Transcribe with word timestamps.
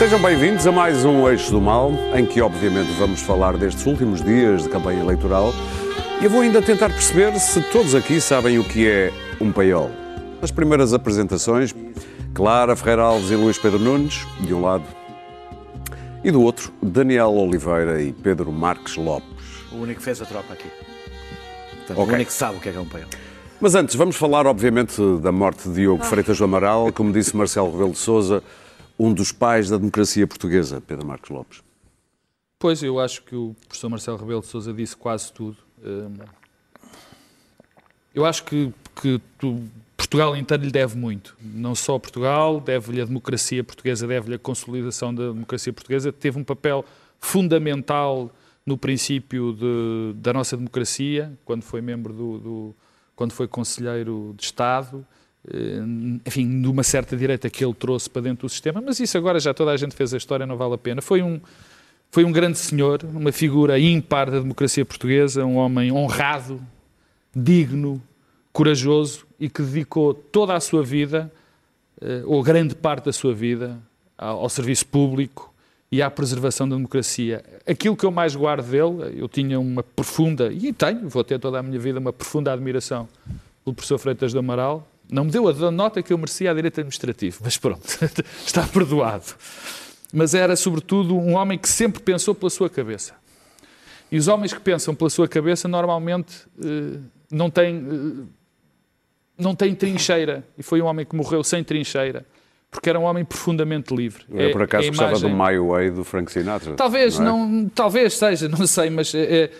Sejam 0.00 0.18
bem-vindos 0.18 0.66
a 0.66 0.72
mais 0.72 1.04
um 1.04 1.28
Eixo 1.28 1.50
do 1.50 1.60
Mal, 1.60 1.92
em 2.16 2.24
que 2.24 2.40
obviamente 2.40 2.90
vamos 2.92 3.20
falar 3.20 3.58
destes 3.58 3.84
últimos 3.84 4.24
dias 4.24 4.62
de 4.62 4.70
campanha 4.70 5.00
eleitoral. 5.00 5.52
E 6.22 6.24
eu 6.24 6.30
vou 6.30 6.40
ainda 6.40 6.62
tentar 6.62 6.88
perceber 6.88 7.38
se 7.38 7.60
todos 7.70 7.94
aqui 7.94 8.18
sabem 8.18 8.58
o 8.58 8.64
que 8.64 8.88
é 8.88 9.12
um 9.38 9.52
paiol. 9.52 9.90
As 10.40 10.50
primeiras 10.50 10.94
apresentações, 10.94 11.74
Clara 12.32 12.74
Ferreira 12.74 13.02
Alves 13.02 13.30
e 13.30 13.34
Luís 13.34 13.58
Pedro 13.58 13.78
Nunes, 13.78 14.26
de 14.40 14.54
um 14.54 14.62
lado, 14.62 14.84
e 16.24 16.30
do 16.30 16.40
outro, 16.40 16.72
Daniel 16.82 17.34
Oliveira 17.34 18.00
e 18.00 18.10
Pedro 18.10 18.50
Marques 18.50 18.96
Lopes. 18.96 19.28
O 19.70 19.82
único 19.82 19.98
que 19.98 20.04
fez 20.04 20.22
a 20.22 20.24
tropa 20.24 20.54
aqui. 20.54 20.70
Portanto, 21.76 21.98
Ok. 21.98 22.10
O 22.10 22.14
único 22.14 22.30
que 22.30 22.36
sabe 22.38 22.56
o 22.56 22.60
que 22.60 22.70
é 22.70 22.72
que 22.72 22.78
é 22.78 22.80
um 22.80 22.88
paiol. 22.88 23.08
Mas 23.60 23.74
antes, 23.74 23.94
vamos 23.96 24.16
falar, 24.16 24.46
obviamente, 24.46 24.98
da 25.20 25.30
morte 25.30 25.68
de 25.68 25.74
Diogo 25.74 26.02
Freitas 26.02 26.38
do 26.38 26.44
Amaral, 26.44 26.90
como 26.90 27.12
disse 27.12 27.36
Marcelo 27.36 27.70
Rebelo 27.70 27.90
de 27.90 27.98
Sousa, 27.98 28.42
um 29.02 29.14
dos 29.14 29.32
pais 29.32 29.70
da 29.70 29.76
democracia 29.78 30.26
portuguesa, 30.26 30.80
Pedro 30.80 31.06
Marques 31.06 31.30
Lopes. 31.30 31.62
Pois, 32.58 32.82
eu 32.82 33.00
acho 33.00 33.22
que 33.22 33.34
o 33.34 33.56
professor 33.66 33.88
Marcelo 33.88 34.18
Rebelo 34.18 34.40
de 34.42 34.46
Sousa 34.46 34.72
disse 34.74 34.94
quase 34.96 35.32
tudo. 35.32 35.56
Hum, 35.82 36.14
Eu 38.14 38.26
acho 38.26 38.44
que, 38.44 38.72
que 39.00 39.20
tu- 39.38 39.62
Portugal 39.96 40.36
inteiro 40.36 40.64
lhe 40.64 40.70
deve 40.70 40.96
muito. 40.98 41.36
Não 41.40 41.74
só 41.74 41.98
Portugal, 41.98 42.60
deve-lhe 42.60 43.00
a 43.00 43.04
democracia 43.04 43.62
portuguesa, 43.62 44.06
deve-lhe 44.06 44.34
a 44.34 44.38
consolidação 44.38 45.14
da 45.14 45.28
democracia 45.30 45.72
portuguesa. 45.72 46.12
Teve 46.12 46.38
um 46.38 46.44
papel 46.44 46.84
fundamental 47.20 48.30
no 48.66 48.76
princípio 48.76 49.52
de- 49.54 50.14
da 50.20 50.32
nossa 50.32 50.56
democracia, 50.56 51.32
quando 51.44 51.62
foi 51.62 51.80
membro 51.80 52.12
do, 52.12 52.38
do- 52.38 52.74
quando 53.14 53.32
foi 53.32 53.46
conselheiro 53.46 54.34
de 54.36 54.44
Estado, 54.44 55.06
enfim, 56.24 56.60
de 56.60 56.68
uma 56.68 56.82
certa 56.82 57.16
direita 57.16 57.48
que 57.48 57.64
ele 57.64 57.74
trouxe 57.74 58.08
para 58.10 58.22
dentro 58.22 58.46
do 58.46 58.50
sistema, 58.50 58.80
mas 58.80 59.00
isso 59.00 59.16
agora 59.16 59.40
já 59.40 59.54
toda 59.54 59.70
a 59.70 59.76
gente 59.76 59.94
fez 59.94 60.12
a 60.12 60.16
história, 60.16 60.46
não 60.46 60.56
vale 60.56 60.74
a 60.74 60.78
pena. 60.78 61.00
Foi 61.00 61.22
um, 61.22 61.40
foi 62.10 62.24
um 62.24 62.32
grande 62.32 62.58
senhor, 62.58 63.00
uma 63.04 63.32
figura 63.32 63.78
ímpar 63.78 64.30
da 64.30 64.40
democracia 64.40 64.84
portuguesa, 64.84 65.44
um 65.44 65.56
homem 65.56 65.90
honrado, 65.90 66.60
digno, 67.34 68.02
corajoso 68.52 69.26
e 69.38 69.48
que 69.48 69.62
dedicou 69.62 70.12
toda 70.12 70.54
a 70.54 70.60
sua 70.60 70.82
vida, 70.82 71.32
eh, 72.00 72.22
ou 72.26 72.42
grande 72.42 72.74
parte 72.74 73.06
da 73.06 73.12
sua 73.12 73.32
vida, 73.32 73.78
ao 74.18 74.48
serviço 74.50 74.84
público 74.86 75.52
e 75.90 76.02
à 76.02 76.10
preservação 76.10 76.68
da 76.68 76.76
democracia. 76.76 77.42
Aquilo 77.66 77.96
que 77.96 78.04
eu 78.04 78.10
mais 78.10 78.36
guardo 78.36 78.66
dele, 78.68 79.18
eu 79.18 79.28
tinha 79.28 79.58
uma 79.58 79.82
profunda, 79.82 80.52
e 80.52 80.72
tenho, 80.72 81.08
vou 81.08 81.24
ter 81.24 81.38
toda 81.38 81.58
a 81.58 81.62
minha 81.62 81.78
vida, 81.78 81.98
uma 81.98 82.12
profunda 82.12 82.52
admiração 82.52 83.08
pelo 83.64 83.74
professor 83.74 83.98
Freitas 83.98 84.32
do 84.32 84.38
Amaral. 84.38 84.86
Não 85.10 85.24
me 85.24 85.30
deu 85.30 85.48
a 85.48 85.70
nota 85.70 86.02
que 86.02 86.12
eu 86.12 86.18
merecia 86.18 86.50
à 86.50 86.54
direito 86.54 86.78
administrativo, 86.80 87.38
mas 87.42 87.56
pronto, 87.56 87.82
está 88.46 88.62
perdoado. 88.66 89.24
Mas 90.12 90.34
era, 90.34 90.56
sobretudo, 90.56 91.16
um 91.16 91.34
homem 91.34 91.58
que 91.58 91.68
sempre 91.68 92.02
pensou 92.02 92.34
pela 92.34 92.50
sua 92.50 92.68
cabeça. 92.68 93.14
E 94.10 94.18
os 94.18 94.26
homens 94.28 94.52
que 94.52 94.60
pensam 94.60 94.94
pela 94.94 95.08
sua 95.10 95.28
cabeça 95.28 95.68
normalmente 95.68 96.34
eh, 96.62 96.98
não 97.30 97.48
têm, 97.48 97.76
eh, 97.76 98.24
não 99.38 99.54
têm 99.54 99.74
trincheira. 99.74 100.44
E 100.58 100.62
foi 100.62 100.82
um 100.82 100.86
homem 100.86 101.06
que 101.06 101.14
morreu 101.14 101.44
sem 101.44 101.62
trincheira, 101.62 102.26
porque 102.70 102.90
era 102.90 102.98
um 102.98 103.04
homem 103.04 103.24
profundamente 103.24 103.94
livre. 103.94 104.24
Eu, 104.28 104.40
É- 104.40 104.48
por 104.50 104.62
acaso, 104.62 104.84
é 104.84 104.88
a 104.88 104.90
gostava 104.90 105.18
do 105.18 105.28
imagem- 105.28 105.60
My 105.60 105.68
Way 105.68 105.90
do 105.90 106.02
Frank 106.04 106.30
Sinatra. 106.32 106.74
Talvez, 106.74 107.18
é? 107.20 107.22
não, 107.22 107.68
talvez 107.72 108.14
seja, 108.14 108.48
não 108.50 108.66
sei, 108.66 108.90
mas 108.90 109.14
eh, 109.14 109.50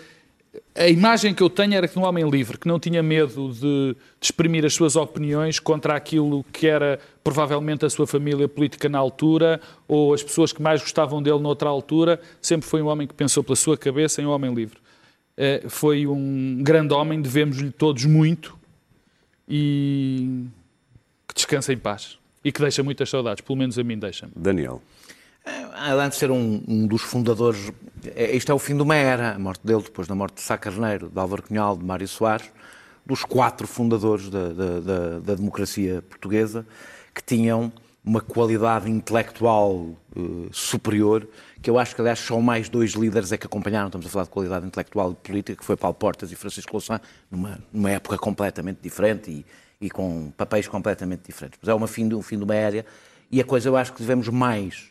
a 0.75 0.87
imagem 0.87 1.33
que 1.33 1.41
eu 1.41 1.49
tenho 1.49 1.73
era 1.73 1.87
de 1.87 1.97
um 1.97 2.03
homem 2.03 2.29
livre, 2.29 2.57
que 2.57 2.67
não 2.67 2.79
tinha 2.79 3.01
medo 3.01 3.53
de, 3.53 3.59
de 3.61 3.97
exprimir 4.21 4.65
as 4.65 4.73
suas 4.73 4.95
opiniões 4.95 5.59
contra 5.59 5.95
aquilo 5.95 6.43
que 6.51 6.67
era 6.67 6.99
provavelmente 7.23 7.85
a 7.85 7.89
sua 7.89 8.05
família 8.05 8.47
política 8.49 8.89
na 8.89 8.97
altura 8.97 9.61
ou 9.87 10.13
as 10.13 10.21
pessoas 10.21 10.51
que 10.51 10.61
mais 10.61 10.81
gostavam 10.81 11.21
dele 11.21 11.39
noutra 11.39 11.69
altura. 11.69 12.19
Sempre 12.41 12.67
foi 12.67 12.81
um 12.81 12.87
homem 12.87 13.07
que 13.07 13.13
pensou 13.13 13.43
pela 13.43 13.55
sua 13.55 13.77
cabeça, 13.77 14.21
em 14.21 14.25
um 14.25 14.29
homem 14.29 14.53
livre. 14.53 14.77
Eh, 15.37 15.63
foi 15.69 16.05
um 16.05 16.61
grande 16.61 16.93
homem, 16.93 17.21
devemos-lhe 17.21 17.71
todos 17.71 18.03
muito 18.05 18.57
e 19.47 20.45
que 21.27 21.35
descansa 21.35 21.71
em 21.71 21.77
paz 21.77 22.17
e 22.43 22.51
que 22.51 22.59
deixa 22.59 22.83
muitas 22.83 23.09
saudades, 23.09 23.41
pelo 23.41 23.57
menos 23.57 23.77
a 23.79 23.83
mim 23.83 23.97
deixa-me. 23.97 24.31
Daniel. 24.35 24.81
Além 25.73 26.09
de 26.09 26.15
ser 26.15 26.29
um, 26.29 26.63
um 26.67 26.85
dos 26.87 27.01
fundadores, 27.01 27.71
é- 28.15 28.35
isto 28.35 28.51
é 28.51 28.55
o 28.55 28.59
fim 28.59 28.75
de 28.75 28.83
uma 28.83 28.95
era, 28.95 29.33
a 29.35 29.39
morte 29.39 29.65
dele, 29.65 29.81
depois 29.81 30.07
da 30.07 30.13
morte 30.15 30.35
de 30.35 30.41
Sá 30.41 30.57
Carneiro, 30.57 31.09
de 31.09 31.19
Álvaro 31.19 31.41
Cunhal, 31.43 31.75
de 31.77 31.83
Mário 31.83 32.07
Soares, 32.07 32.49
dos 33.05 33.23
quatro 33.23 33.67
fundadores 33.67 34.29
da, 34.29 34.49
da- 34.49 34.79
da- 34.79 35.19
da 35.19 35.35
democracia 35.35 36.03
portuguesa, 36.03 36.65
que 37.13 37.23
tinham 37.23 37.71
uma 38.03 38.21
qualidade 38.21 38.89
intelectual 38.89 39.95
eh, 40.15 40.19
superior, 40.51 41.27
que 41.61 41.69
eu 41.69 41.77
acho 41.77 41.93
que, 41.95 42.01
aliás, 42.01 42.19
só 42.19 42.39
mais 42.39 42.67
dois 42.69 42.91
líderes 42.91 43.31
é 43.31 43.37
que 43.37 43.45
acompanharam, 43.45 43.87
estamos 43.87 44.07
a 44.07 44.09
falar 44.09 44.23
de 44.25 44.31
qualidade 44.31 44.65
intelectual 44.65 45.11
e 45.11 45.15
política, 45.15 45.57
que 45.59 45.65
foi 45.65 45.75
Paulo 45.75 45.95
Portas 45.95 46.31
e 46.31 46.35
Francisco 46.35 46.71
Louçã, 46.73 46.99
numa, 47.29 47.59
numa 47.71 47.91
época 47.91 48.17
completamente 48.17 48.79
diferente 48.81 49.29
e, 49.31 49.85
e 49.85 49.89
com 49.89 50.31
papéis 50.37 50.67
completamente 50.67 51.21
diferentes. 51.27 51.59
Mas 51.61 51.69
é 51.69 51.73
uma 51.73 51.87
fim 51.87 52.07
de, 52.07 52.15
um 52.15 52.21
fim 52.23 52.37
de 52.37 52.43
uma 52.43 52.55
era, 52.55 52.85
e 53.31 53.39
a 53.39 53.43
coisa 53.43 53.69
eu 53.69 53.75
acho 53.77 53.93
que 53.93 53.99
devemos 54.01 54.27
mais 54.29 54.89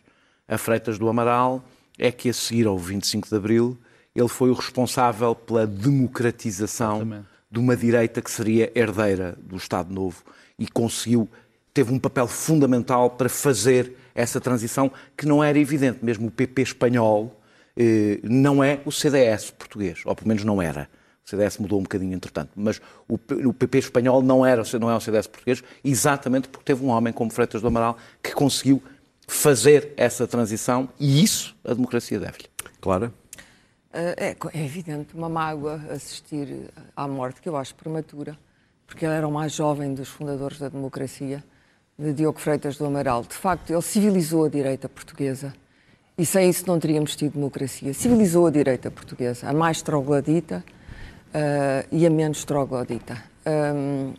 a 0.50 0.58
Freitas 0.58 0.98
do 0.98 1.08
Amaral 1.08 1.64
é 1.96 2.10
que 2.10 2.28
a 2.28 2.32
seguir 2.32 2.66
ao 2.66 2.76
25 2.76 3.28
de 3.28 3.36
Abril 3.36 3.78
ele 4.14 4.28
foi 4.28 4.50
o 4.50 4.52
responsável 4.52 5.32
pela 5.34 5.64
democratização 5.64 6.96
Exatamente. 6.96 7.26
de 7.48 7.58
uma 7.60 7.76
direita 7.76 8.20
que 8.20 8.30
seria 8.30 8.72
herdeira 8.74 9.38
do 9.40 9.56
Estado 9.56 9.94
Novo 9.94 10.24
e 10.58 10.66
conseguiu, 10.66 11.28
teve 11.72 11.94
um 11.94 11.98
papel 12.00 12.26
fundamental 12.26 13.10
para 13.10 13.28
fazer 13.28 13.96
essa 14.12 14.40
transição 14.40 14.90
que 15.16 15.24
não 15.24 15.42
era 15.42 15.56
evidente. 15.56 16.04
Mesmo 16.04 16.26
o 16.26 16.30
PP 16.30 16.62
espanhol 16.62 17.40
eh, 17.76 18.18
não 18.24 18.62
é 18.62 18.80
o 18.84 18.90
CDS 18.90 19.52
português, 19.52 20.02
ou 20.04 20.14
pelo 20.16 20.26
menos 20.26 20.42
não 20.42 20.60
era. 20.60 20.88
O 21.24 21.30
CDS 21.30 21.58
mudou 21.58 21.78
um 21.78 21.84
bocadinho, 21.84 22.12
entretanto, 22.12 22.50
mas 22.56 22.80
o, 23.08 23.14
o 23.46 23.54
PP 23.54 23.78
espanhol 23.78 24.20
não, 24.20 24.44
era, 24.44 24.64
não 24.80 24.90
é 24.90 24.96
o 24.96 25.00
CDS 25.00 25.28
português, 25.28 25.62
exatamente 25.84 26.48
porque 26.48 26.64
teve 26.64 26.84
um 26.84 26.88
homem 26.88 27.12
como 27.12 27.30
Freitas 27.30 27.62
do 27.62 27.68
Amaral 27.68 27.96
que 28.20 28.32
conseguiu 28.32 28.82
fazer 29.30 29.92
essa 29.96 30.26
transição 30.26 30.88
e 30.98 31.22
isso 31.22 31.56
a 31.64 31.72
democracia 31.72 32.18
deve-lhe. 32.18 32.46
Clara? 32.80 33.12
É, 33.92 34.34
co- 34.34 34.50
é 34.52 34.64
evidente, 34.64 35.14
uma 35.14 35.28
mágoa 35.28 35.80
assistir 35.90 36.68
à 36.96 37.06
morte, 37.08 37.40
que 37.40 37.48
eu 37.48 37.56
acho 37.56 37.74
prematura, 37.74 38.36
porque 38.86 39.04
ele 39.04 39.14
era 39.14 39.26
o 39.26 39.32
mais 39.32 39.52
jovem 39.52 39.94
dos 39.94 40.08
fundadores 40.08 40.58
da 40.58 40.68
democracia, 40.68 41.42
de 41.98 42.12
Diogo 42.12 42.40
Freitas 42.40 42.76
do 42.76 42.86
Amaral. 42.86 43.22
De 43.22 43.34
facto, 43.34 43.70
ele 43.70 43.82
civilizou 43.82 44.44
a 44.44 44.48
direita 44.48 44.88
portuguesa 44.88 45.52
e 46.18 46.24
sem 46.26 46.48
isso 46.50 46.64
não 46.66 46.78
teríamos 46.80 47.14
tido 47.14 47.34
democracia. 47.34 47.92
Civilizou 47.94 48.46
a 48.46 48.50
direita 48.50 48.90
portuguesa, 48.90 49.48
a 49.48 49.52
mais 49.52 49.80
troglodita 49.82 50.64
eh, 51.32 51.86
e 51.92 52.06
a 52.06 52.10
menos 52.10 52.44
troglodita. 52.44 53.22
Hum, 53.46 54.14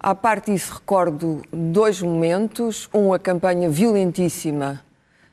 à 0.00 0.14
parte 0.14 0.50
disso, 0.50 0.74
recordo 0.74 1.42
dois 1.52 2.00
momentos. 2.00 2.88
Um, 2.92 3.12
a 3.12 3.18
campanha 3.18 3.68
violentíssima 3.68 4.80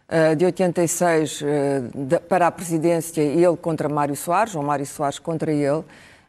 eh, 0.09 0.35
de 0.35 0.45
86 0.45 1.41
eh, 1.41 1.81
da- 1.95 2.19
para 2.19 2.47
a 2.47 2.51
presidência, 2.51 3.21
ele 3.21 3.55
contra 3.57 3.87
Mário 3.89 4.15
Soares, 4.15 4.55
ou 4.55 4.61
Mário 4.63 4.85
Soares 4.85 5.19
contra 5.19 5.51
ele, 5.51 5.83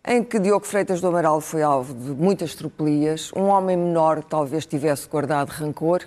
em 0.07 0.23
que 0.23 0.39
Diogo 0.39 0.65
Freitas 0.67 1.01
do 1.01 1.09
Amaral 1.09 1.41
foi 1.41 1.63
alvo 1.63 1.93
de 1.95 2.11
muitas 2.11 2.55
tropelias. 2.55 3.31
Um 3.35 3.47
homem 3.49 3.77
menor 3.77 4.23
talvez 4.23 4.65
tivesse 4.67 5.09
guardado 5.09 5.49
rancor. 5.51 6.03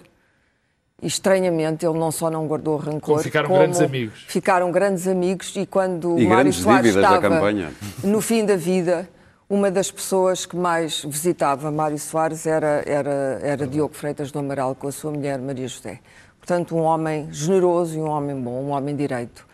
E, 1.03 1.07
estranhamente, 1.07 1.83
ele 1.85 1.97
não 1.97 2.11
só 2.11 2.29
não 2.29 2.45
guardou 2.47 2.77
rancor, 2.77 2.99
Como 3.15 3.19
ficaram 3.19 3.49
grandes 3.49 3.81
amigos. 3.81 4.23
Ficaram 4.27 4.71
grandes 4.71 5.07
amigos 5.07 5.51
e 5.55 5.65
quando 5.65 6.17
E 6.19 6.27
Mário 6.27 6.53
Soares 6.53 6.95
estava 6.95 7.19
campanha. 7.21 7.71
no 8.03 8.21
fim 8.21 8.45
da 8.45 8.55
vida, 8.55 9.09
uma 9.51 9.69
das 9.69 9.91
pessoas 9.91 10.45
que 10.45 10.55
mais 10.55 11.03
visitava 11.03 11.69
Mário 11.69 11.99
Soares 11.99 12.45
era, 12.45 12.81
era, 12.85 13.39
era 13.43 13.67
Diogo 13.67 13.93
Freitas 13.93 14.31
do 14.31 14.39
Amaral 14.39 14.73
com 14.73 14.87
a 14.87 14.91
sua 14.93 15.11
mulher 15.11 15.37
Maria 15.39 15.67
José. 15.67 15.99
Portanto, 16.39 16.73
um 16.73 16.83
homem 16.83 17.27
generoso 17.33 17.97
e 17.97 18.01
um 18.01 18.07
homem 18.07 18.33
bom, 18.39 18.63
um 18.63 18.69
homem 18.69 18.95
direito. 18.95 19.45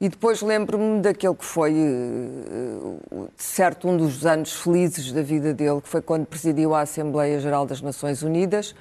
E 0.00 0.08
depois 0.08 0.42
lembro-me 0.42 1.00
daquele 1.00 1.36
que 1.36 1.44
foi, 1.44 1.72
eh, 1.72 3.26
certo, 3.36 3.88
um 3.88 3.96
dos 3.96 4.26
anos 4.26 4.52
felizes 4.60 5.12
da 5.12 5.22
vida 5.22 5.54
dele, 5.54 5.80
que 5.80 5.88
foi 5.88 6.02
quando 6.02 6.26
presidiu 6.26 6.74
a 6.74 6.80
Assembleia 6.80 7.38
Geral 7.38 7.64
das 7.64 7.80
Nações 7.80 8.22
Unidas. 8.24 8.74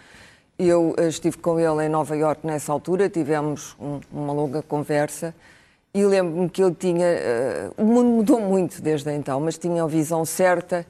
Eu 0.58 0.96
eh, 0.98 1.08
estive 1.08 1.38
com 1.38 1.60
ele 1.60 1.86
em 1.86 1.90
Nova 1.90 2.18
Iorque 2.18 2.48
nessa 2.48 2.74
altura, 2.74 3.08
tivemos 3.10 3.76
um- 3.80 4.00
uma 4.12 4.34
longa 4.34 4.64
conversa 4.64 5.36
e 5.94 6.04
lembro-me 6.04 6.50
que 6.50 6.64
ele 6.64 6.74
tinha. 6.74 7.06
eh, 7.06 7.70
o 7.78 7.86
mundo 7.86 8.10
mudou 8.10 8.40
muito 8.42 8.82
desde 8.82 9.12
então, 9.12 9.40
mas 9.40 9.58
tinha 9.58 9.84
a 9.84 9.88
visão 9.88 10.26
certa 10.26 10.86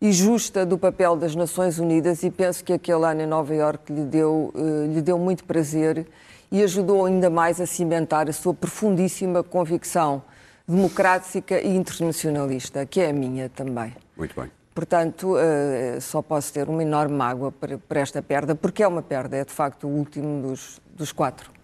e 0.00 0.12
justa 0.12 0.64
do 0.64 0.78
papel 0.78 1.16
das 1.16 1.34
Nações 1.34 1.78
Unidas 1.78 2.22
e 2.22 2.30
penso 2.30 2.64
que 2.64 2.72
aquele 2.72 3.04
ano 3.04 3.22
em 3.22 3.26
Nova 3.26 3.54
Iorque 3.54 3.92
lhe 3.92 4.04
deu, 4.04 4.52
eh, 4.54 4.94
lhe 4.94 5.02
deu 5.02 5.18
muito 5.18 5.44
prazer 5.44 6.06
e 6.50 6.62
ajudou 6.62 7.04
ainda 7.04 7.28
mais 7.28 7.60
a 7.60 7.66
cimentar 7.66 8.28
a 8.28 8.32
sua 8.32 8.54
profundíssima 8.54 9.42
convicção 9.42 10.22
democrática 10.66 11.60
e 11.60 11.76
internacionalista, 11.76 12.84
que 12.86 13.00
é 13.00 13.10
a 13.10 13.12
minha 13.12 13.48
também. 13.48 13.94
Muito 14.16 14.38
bem. 14.38 14.50
Portanto, 14.74 15.36
eh, 15.38 15.98
só 16.00 16.20
posso 16.20 16.52
ter 16.52 16.68
uma 16.68 16.82
enorme 16.82 17.14
mágoa 17.14 17.52
por, 17.52 17.78
por 17.78 17.96
esta 17.96 18.22
perda, 18.22 18.54
porque 18.54 18.82
é 18.82 18.88
uma 18.88 19.02
perda, 19.02 19.36
é 19.36 19.44
de 19.44 19.52
facto 19.52 19.86
o 19.86 19.90
último 19.90 20.42
dos, 20.42 20.80
dos 20.94 21.12
quatro. 21.12 21.55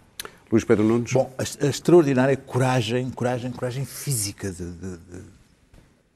Luís 0.53 0.65
Pedro 0.65 0.85
Nunes? 0.85 1.11
Bom, 1.15 1.35
a, 1.39 1.65
a 1.65 1.69
extraordinária 1.69 2.37
coragem, 2.37 3.09
coragem, 3.11 3.51
coragem 3.51 3.87
física 3.87 4.53
de, 4.53 4.71
de, 4.71 4.97
de 4.99 5.23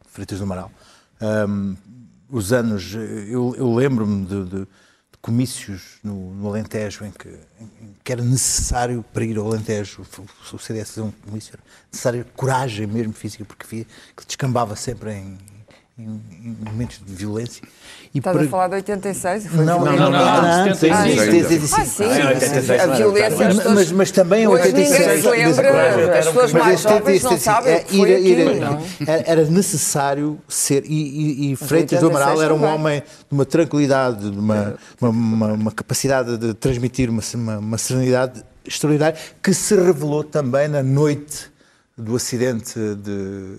Freitas 0.08 0.38
do 0.38 0.44
Amaral. 0.44 0.70
Um, 1.48 1.74
os 2.28 2.52
anos, 2.52 2.94
eu, 2.94 3.54
eu 3.56 3.74
lembro-me 3.74 4.26
de, 4.26 4.44
de, 4.44 4.68
comícios 5.22 5.98
no, 6.04 6.34
no 6.34 6.48
Alentejo 6.48 7.04
em 7.04 7.10
que, 7.10 7.28
em 7.58 7.96
que, 8.04 8.12
era 8.12 8.22
necessário 8.22 9.02
para 9.12 9.24
ir 9.24 9.38
ao 9.38 9.46
Alentejo, 9.46 10.02
o 10.52 10.58
CDS 10.58 10.90
fazer 10.90 11.00
um 11.00 11.10
comício, 11.10 11.54
era 11.54 11.62
necessário 11.90 12.26
coragem 12.36 12.86
mesmo 12.86 13.14
física, 13.14 13.44
porque 13.44 13.66
via 13.66 13.86
que 14.14 14.26
descambava 14.26 14.76
sempre 14.76 15.14
em, 15.14 15.38
em, 15.98 16.20
em 16.44 16.56
momentos 16.62 17.00
de 17.04 17.14
violência. 17.14 17.62
E 18.14 18.18
Estás 18.18 18.36
para... 18.36 18.46
a 18.46 18.48
falar 18.50 18.68
de 18.68 18.74
86? 18.74 19.46
Foi 19.46 19.64
não, 19.64 19.82
não, 19.82 19.96
não, 19.96 19.96
não, 19.96 20.10
não, 20.10 20.64
antes, 20.64 20.84
ah, 20.84 21.84
sim, 21.86 22.10
a 22.78 22.96
violência. 22.96 23.46
Mas, 23.46 23.64
mas, 23.64 23.92
mas 23.92 24.10
também 24.10 24.44
em 24.44 24.46
86. 24.46 25.24
Ninguém 25.24 25.54
se 25.54 25.62
lembra, 25.62 26.18
as 26.18 26.26
pessoas 26.26 26.52
mais 26.52 26.80
jovens 26.82 27.22
não 27.22 27.38
sabem 27.38 27.76
o 27.76 27.88
foi 27.88 29.06
Era 29.06 29.44
necessário 29.46 30.38
ser, 30.46 30.84
e, 30.86 31.52
e 31.52 31.56
Freitas 31.56 32.00
do 32.00 32.08
Amaral 32.08 32.42
era 32.42 32.54
um 32.54 32.64
homem 32.64 33.00
de 33.00 33.32
uma 33.32 33.46
tranquilidade, 33.46 34.30
de 34.30 34.38
uma, 34.38 34.76
uma, 35.00 35.52
uma 35.52 35.72
capacidade 35.72 36.36
de 36.36 36.52
transmitir 36.52 37.08
uma, 37.08 37.22
uma, 37.34 37.58
uma 37.58 37.78
serenidade 37.78 38.44
extraordinária, 38.66 39.18
que 39.42 39.54
se 39.54 39.74
revelou 39.74 40.22
também 40.22 40.68
na 40.68 40.82
noite 40.82 41.50
do 41.96 42.14
acidente 42.16 42.78
de 42.96 43.58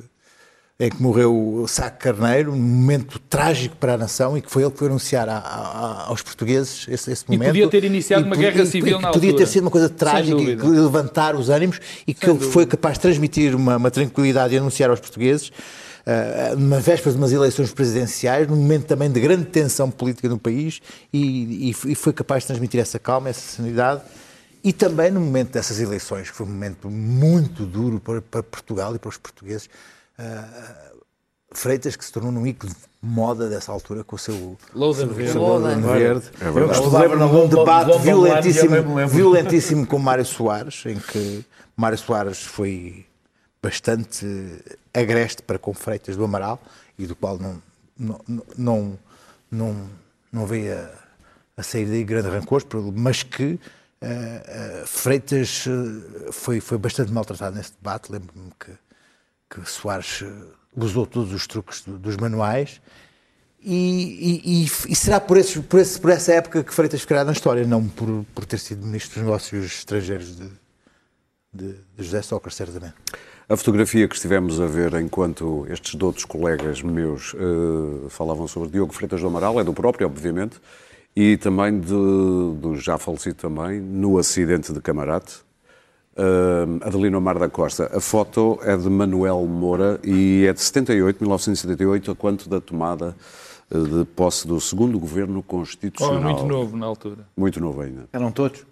em 0.80 0.90
que 0.92 1.02
morreu 1.02 1.64
o 1.64 1.68
Sá 1.68 1.90
Carneiro, 1.90 2.52
um 2.54 2.56
momento 2.56 3.18
trágico 3.18 3.76
para 3.78 3.96
a 3.96 3.98
nação 3.98 4.38
e 4.38 4.44
que 4.44 4.52
foi 4.52 4.62
ele 4.62 4.72
que 4.72 4.78
foi 4.78 4.88
anunciar 4.88 5.28
a, 5.28 5.38
a, 5.40 6.06
aos 6.08 6.22
portugueses 6.22 6.86
esse, 6.88 7.12
esse 7.12 7.26
momento. 7.28 7.46
E 7.46 7.48
podia 7.48 7.68
ter 7.68 7.84
iniciado 7.84 8.28
uma 8.28 8.36
guerra 8.36 8.64
civil 8.64 9.00
e, 9.00 9.02
na 9.02 9.12
Podia 9.12 9.32
altura. 9.32 9.46
ter 9.46 9.52
sido 9.52 9.64
uma 9.64 9.72
coisa 9.72 9.90
trágica 9.90 10.40
e 10.40 10.56
levantar 10.56 11.36
os 11.36 11.50
ânimos 11.50 11.80
e 12.06 12.14
que 12.14 12.30
ele 12.30 12.40
foi 12.40 12.68
capaz 12.68 12.94
de 12.96 13.02
transmitir 13.02 13.56
uma, 13.56 13.78
uma 13.78 13.90
tranquilidade 13.90 14.54
e 14.54 14.58
anunciar 14.60 14.92
aos 14.92 15.00
portugueses 15.00 15.48
uh, 15.50 16.56
numa 16.56 16.80
véspera 16.80 17.12
de 17.12 17.18
umas 17.18 17.32
eleições 17.32 17.72
presidenciais, 17.72 18.48
num 18.48 18.58
momento 18.58 18.86
também 18.86 19.12
de 19.12 19.20
grande 19.20 19.46
tensão 19.46 19.90
política 19.90 20.30
no 20.30 20.38
país 20.38 20.80
e, 21.12 21.72
e, 21.72 21.92
e 21.92 21.96
foi 21.96 22.14
capaz 22.14 22.44
de 22.44 22.48
transmitir 22.50 22.80
essa 22.80 23.00
calma, 23.00 23.30
essa 23.30 23.56
sanidade. 23.56 24.04
E 24.64 24.72
também 24.72 25.10
no 25.10 25.22
momento 25.22 25.54
dessas 25.54 25.80
eleições, 25.80 26.30
que 26.30 26.36
foi 26.36 26.46
um 26.46 26.50
momento 26.50 26.88
muito 26.88 27.66
duro 27.66 28.00
para, 28.00 28.22
para 28.22 28.44
Portugal 28.44 28.96
e 28.96 29.00
para 29.00 29.10
os 29.10 29.18
portugueses, 29.18 29.68
Uh, 30.20 30.98
Freitas, 31.52 31.96
que 31.96 32.04
se 32.04 32.12
tornou 32.12 32.32
num 32.32 32.46
ícone 32.46 32.74
de 32.74 32.78
moda 33.02 33.50
dessa 33.50 33.72
altura 33.72 34.04
com 34.04 34.16
o 34.16 34.20
seu 34.20 34.58
Loden 34.76 35.08
Verde. 35.08 35.38
Loden 35.38 35.82
Verde. 35.82 36.30
É 36.42 36.48
Eu 36.48 36.90
lembro 37.00 37.20
num 37.20 37.48
debate 37.48 37.98
violentíssimo, 38.00 39.08
violentíssimo 39.08 39.88
com 39.88 39.98
Mário 39.98 40.26
Soares, 40.26 40.86
em 40.86 41.00
que 41.00 41.46
Mário 41.76 41.98
Soares 41.98 42.44
foi 42.44 43.06
bastante 43.62 44.26
agreste 44.94 45.42
para 45.42 45.58
com 45.58 45.74
Freitas 45.74 46.16
do 46.16 46.24
Amaral 46.24 46.60
e 47.00 47.08
do 47.08 47.16
qual 47.16 47.40
não, 47.40 47.62
não, 47.98 48.22
não, 48.58 49.00
não, 49.50 49.90
não 50.32 50.46
veio 50.46 50.78
a, 50.78 50.90
a 51.56 51.64
sair 51.64 51.86
daí 51.86 52.04
grande 52.04 52.28
rancor, 52.28 52.64
mas 52.94 53.24
que 53.24 53.54
uh, 53.54 54.84
uh, 54.84 54.86
Freitas 54.86 55.66
foi, 56.32 56.60
foi 56.60 56.78
bastante 56.78 57.12
maltratado 57.12 57.56
nesse 57.56 57.72
debate. 57.72 58.12
Lembro-me 58.12 58.52
que 58.60 58.72
que 59.50 59.68
Soares 59.70 60.24
eh, 60.24 60.32
usou 60.76 61.06
todos 61.06 61.34
os 61.34 61.48
truques 61.48 61.84
dos 61.86 62.18
manuais. 62.18 62.82
E, 63.60 64.44
e, 64.46 64.64
e, 64.64 64.96
será 64.96 65.20
por, 65.20 65.38
por, 65.68 65.80
esse, 65.80 66.00
por, 66.00 66.10
essa 66.10 66.34
época 66.34 66.64
que 66.64 66.74
Freitas 66.74 67.02
ficará 67.02 67.26
na 67.26 67.32
história, 67.32 67.66
não 67.66 67.88
por, 67.88 68.26
por 68.34 68.46
ter 68.46 68.60
sido 68.60 68.86
Ministro 68.86 69.16
dos 69.16 69.24
Negócios 69.24 69.66
Estrangeiros 69.66 70.38
de, 70.38 70.50
de, 71.54 71.74
de 71.74 72.04
José 72.04 72.22
Sócrates, 72.22 72.56
certamente. 72.56 72.96
A 73.50 73.56
fotografia 73.58 74.08
que 74.08 74.16
estivemos 74.16 74.60
a 74.60 74.68
ver 74.68 74.94
enquanto 74.96 75.66
estes 75.70 76.00
outros 76.02 76.26
colegas 76.26 76.82
meus 76.82 77.34
uh, 77.34 78.08
falavam 78.10 78.48
sobre 78.48 78.70
Diogo 78.70 78.94
Freitas 78.94 79.22
do 79.22 79.28
Amaral, 79.28 79.60
é 79.60 79.64
do 79.64 79.74
próprio, 79.74 80.06
obviamente, 80.06 80.60
e 81.16 81.38
também 81.38 81.80
de, 81.80 81.88
do 81.88 82.76
já 82.76 82.98
falecido 82.98 83.36
também, 83.36 83.80
no 83.80 84.18
acidente 84.18 84.72
de 84.72 84.80
Camarate, 84.82 85.47
uh, 86.18 86.88
Adelino 86.88 87.22
Mar 87.22 87.38
da 87.38 87.48
Costa. 87.48 87.90
A 87.94 88.02
foto 88.02 88.60
é 88.64 88.76
de 88.76 88.90
Manuel 88.90 89.46
Moura 89.46 90.00
e 90.04 90.46
é 90.48 90.54
de 90.54 90.62
78, 90.62 91.22
1978, 91.22 92.12
a 92.12 92.16
quanto 92.16 92.50
da 92.50 92.60
tomada 92.60 93.16
uh, 93.72 94.00
de 94.00 94.06
posse 94.06 94.48
do 94.48 94.60
segundo 94.60 95.00
governo 95.00 95.44
constitucional. 95.44 96.20
Oh, 96.20 96.24
muito 96.24 96.46
novo 96.46 96.78
na 96.78 96.86
altura. 96.86 97.28
Muito 97.36 97.60
novo 97.60 97.82
ainda. 97.82 98.06
Eram 98.12 98.32
todos? 98.32 98.66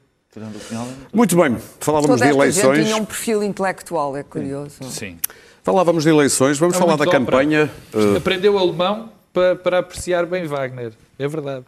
Muito 1.14 1.38
bem, 1.38 1.56
falávamos 1.80 2.20
Toda 2.20 2.30
de 2.30 2.38
eleições. 2.38 2.78
Gente 2.80 2.88
tinha 2.88 3.02
um 3.02 3.06
perfil 3.06 3.42
intelectual, 3.42 4.18
é 4.18 4.24
curioso. 4.24 4.84
Sim. 4.84 5.18
Falávamos 5.64 6.04
de 6.04 6.10
eleições, 6.10 6.60
vamos 6.60 6.76
é 6.76 6.80
falar 6.80 6.98
da 6.98 7.08
campanha. 7.08 7.72
Uh... 7.94 8.18
Aprendeu 8.18 8.58
alemão 8.58 9.10
para, 9.32 9.56
para 9.56 9.80
apreciar 9.80 10.26
bem 10.26 10.46
Wagner, 10.46 10.92
é 11.18 11.28
verdade. 11.28 11.64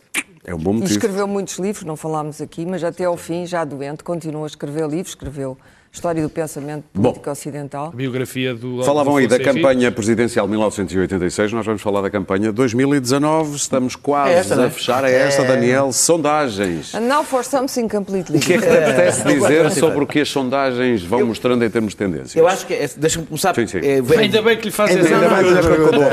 É 0.47 0.55
um 0.55 0.57
bom 0.57 0.71
motivo. 0.71 0.94
E 0.94 0.95
escreveu 0.95 1.27
muitos 1.27 1.59
livros, 1.59 1.83
não 1.83 1.97
falámos 1.97 2.39
aqui, 2.39 2.65
mas 2.65 2.81
até 2.81 3.03
ao 3.03 3.17
fim, 3.17 3.45
já 3.45 3.65
doente, 3.65 4.01
continua 4.01 4.45
a 4.45 4.47
escrever 4.47 4.88
livros, 4.88 5.09
escreveu 5.09 5.57
História 5.91 6.23
do 6.23 6.29
Pensamento 6.29 6.85
Político 6.94 7.25
Bom, 7.25 7.31
Ocidental. 7.31 7.91
biografia 7.91 8.53
do. 8.55 8.81
Falavam 8.83 9.17
aí 9.17 9.27
da 9.27 9.39
campanha 9.39 9.91
presidencial 9.91 10.45
de 10.45 10.51
1986, 10.51 11.51
nós 11.51 11.65
vamos 11.65 11.81
falar 11.81 12.01
da 12.01 12.09
campanha 12.09 12.51
2019, 12.53 13.57
estamos 13.57 13.97
quase 13.97 14.31
é 14.31 14.38
esta, 14.38 14.61
a 14.61 14.65
é? 14.65 14.69
fechar. 14.69 15.03
É 15.03 15.11
esta, 15.11 15.41
é... 15.41 15.47
Daniel, 15.47 15.91
sondagens. 15.91 16.94
And 16.94 17.01
now 17.01 17.25
for 17.25 17.44
something 17.44 17.89
completely 17.89 18.38
O 18.38 18.41
que 18.41 18.53
é 18.53 18.57
que 18.57 18.67
te 18.67 18.69
apetece 18.69 19.23
dizer 19.25 19.71
sobre 19.71 20.03
o 20.03 20.07
que 20.07 20.21
as 20.21 20.29
sondagens 20.29 21.03
vão 21.03 21.19
eu, 21.21 21.27
mostrando 21.27 21.65
em 21.65 21.69
termos 21.69 21.91
de 21.91 21.97
tendências? 21.97 22.35
Eu 22.35 22.47
acho 22.47 22.65
que, 22.65 22.73
é, 22.73 22.89
deixa-me 22.95 23.25
começar. 23.25 23.53
Sim, 23.53 23.67
sim. 23.67 23.79
É, 23.79 24.19
ainda 24.19 24.41
bem 24.41 24.55
que 24.55 24.65
lhe 24.65 24.71
fazes 24.71 24.95
essa 24.95 25.13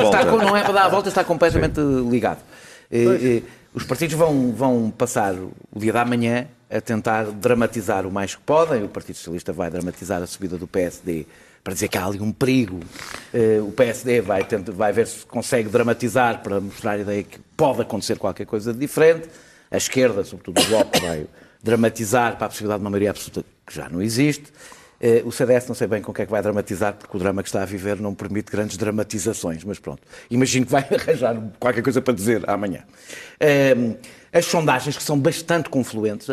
está, 0.03 0.25
Não 0.25 0.57
é 0.57 0.63
para 0.63 0.73
dar 0.73 0.87
a 0.87 0.89
volta, 0.89 1.09
está 1.09 1.23
completamente 1.23 1.77
sim. 1.77 2.11
ligado. 2.11 2.39
Os 3.75 3.83
partidos 3.83 4.15
vão, 4.15 4.53
vão 4.53 4.89
passar 4.89 5.35
o 5.35 5.53
dia 5.77 5.93
da 5.93 6.05
manhã 6.05 6.47
a 6.71 6.81
tentar 6.81 7.25
dramatizar 7.25 8.07
o 8.07 8.11
mais 8.11 8.37
que 8.37 8.41
podem. 8.41 8.85
O 8.85 8.89
Partido 8.89 9.17
Socialista 9.17 9.53
vai 9.53 9.69
dramatizar 9.69 10.23
a 10.23 10.27
subida 10.29 10.57
do 10.57 10.69
PSD 10.69 11.27
para 11.63 11.75
dizer 11.75 11.89
que 11.89 11.99
há 11.99 12.07
ali 12.07 12.21
um 12.21 12.31
perigo. 12.31 12.79
Uh, 13.33 13.67
o 13.67 13.73
PSD 13.73 14.21
vai, 14.21 14.47
vai 14.69 14.93
ver 14.93 15.09
se 15.09 15.27
consegue 15.27 15.69
dramatizar 15.69 16.41
para 16.41 16.61
mostrar 16.61 16.93
a 16.93 16.99
ideia 16.99 17.23
que 17.25 17.41
pode 17.57 17.81
acontecer 17.81 18.17
qualquer 18.17 18.47
coisa 18.47 18.73
de 18.73 18.79
diferente. 18.79 19.29
A 19.71 19.77
esquerda, 19.77 20.23
sobretudo 20.23 20.61
o 20.61 20.67
Bloco, 20.67 21.01
vai 21.01 21.27
dramatizar 21.61 22.37
para 22.37 22.47
a 22.47 22.49
possibilidade 22.49 22.79
de 22.79 22.85
uma 22.85 22.91
maioria 22.91 23.11
absoluta 23.11 23.45
que 23.67 23.75
já 23.75 23.89
não 23.89 24.01
existe. 24.01 24.53
Uh, 25.01 25.27
o 25.27 25.33
CDS 25.33 25.67
não 25.67 25.75
sei 25.75 25.87
bem 25.87 26.01
com 26.01 26.13
o 26.13 26.15
que 26.15 26.23
é 26.23 26.25
que 26.27 26.31
vai 26.31 26.41
dramatizar, 26.41 26.95
porque 26.95 27.17
o 27.17 27.19
drama 27.19 27.43
que 27.43 27.49
está 27.49 27.63
a 27.63 27.67
viver 27.67 28.01
não 28.01 28.15
permite 28.15 28.53
grandes 28.53 28.77
dramatizações, 28.77 29.65
mas 29.65 29.79
pronto. 29.79 30.03
Imagino 30.31 30.65
que 30.67 30.73
vai 30.73 30.87
arranjar 30.95 31.37
qualquer 31.59 31.83
coisa 31.83 32.01
para 32.01 32.15
dizer 32.15 32.49
amanhã. 32.49 32.85
Uh, 33.35 33.97
as 34.33 34.47
sondagens 34.47 34.97
que 34.97 35.03
são 35.03 35.19
bastante 35.19 35.69
confluentes, 35.69 36.27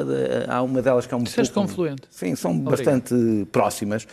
há 0.48 0.62
uma 0.64 0.82
delas 0.82 1.06
que 1.06 1.14
é 1.14 1.18
um 1.18 1.22
Disseste 1.24 1.54
pouco... 1.54 1.70
confluente. 1.70 2.04
Sim, 2.10 2.36
são 2.36 2.52
Obrigado. 2.52 2.72
bastante 2.72 3.48
próximas. 3.52 4.08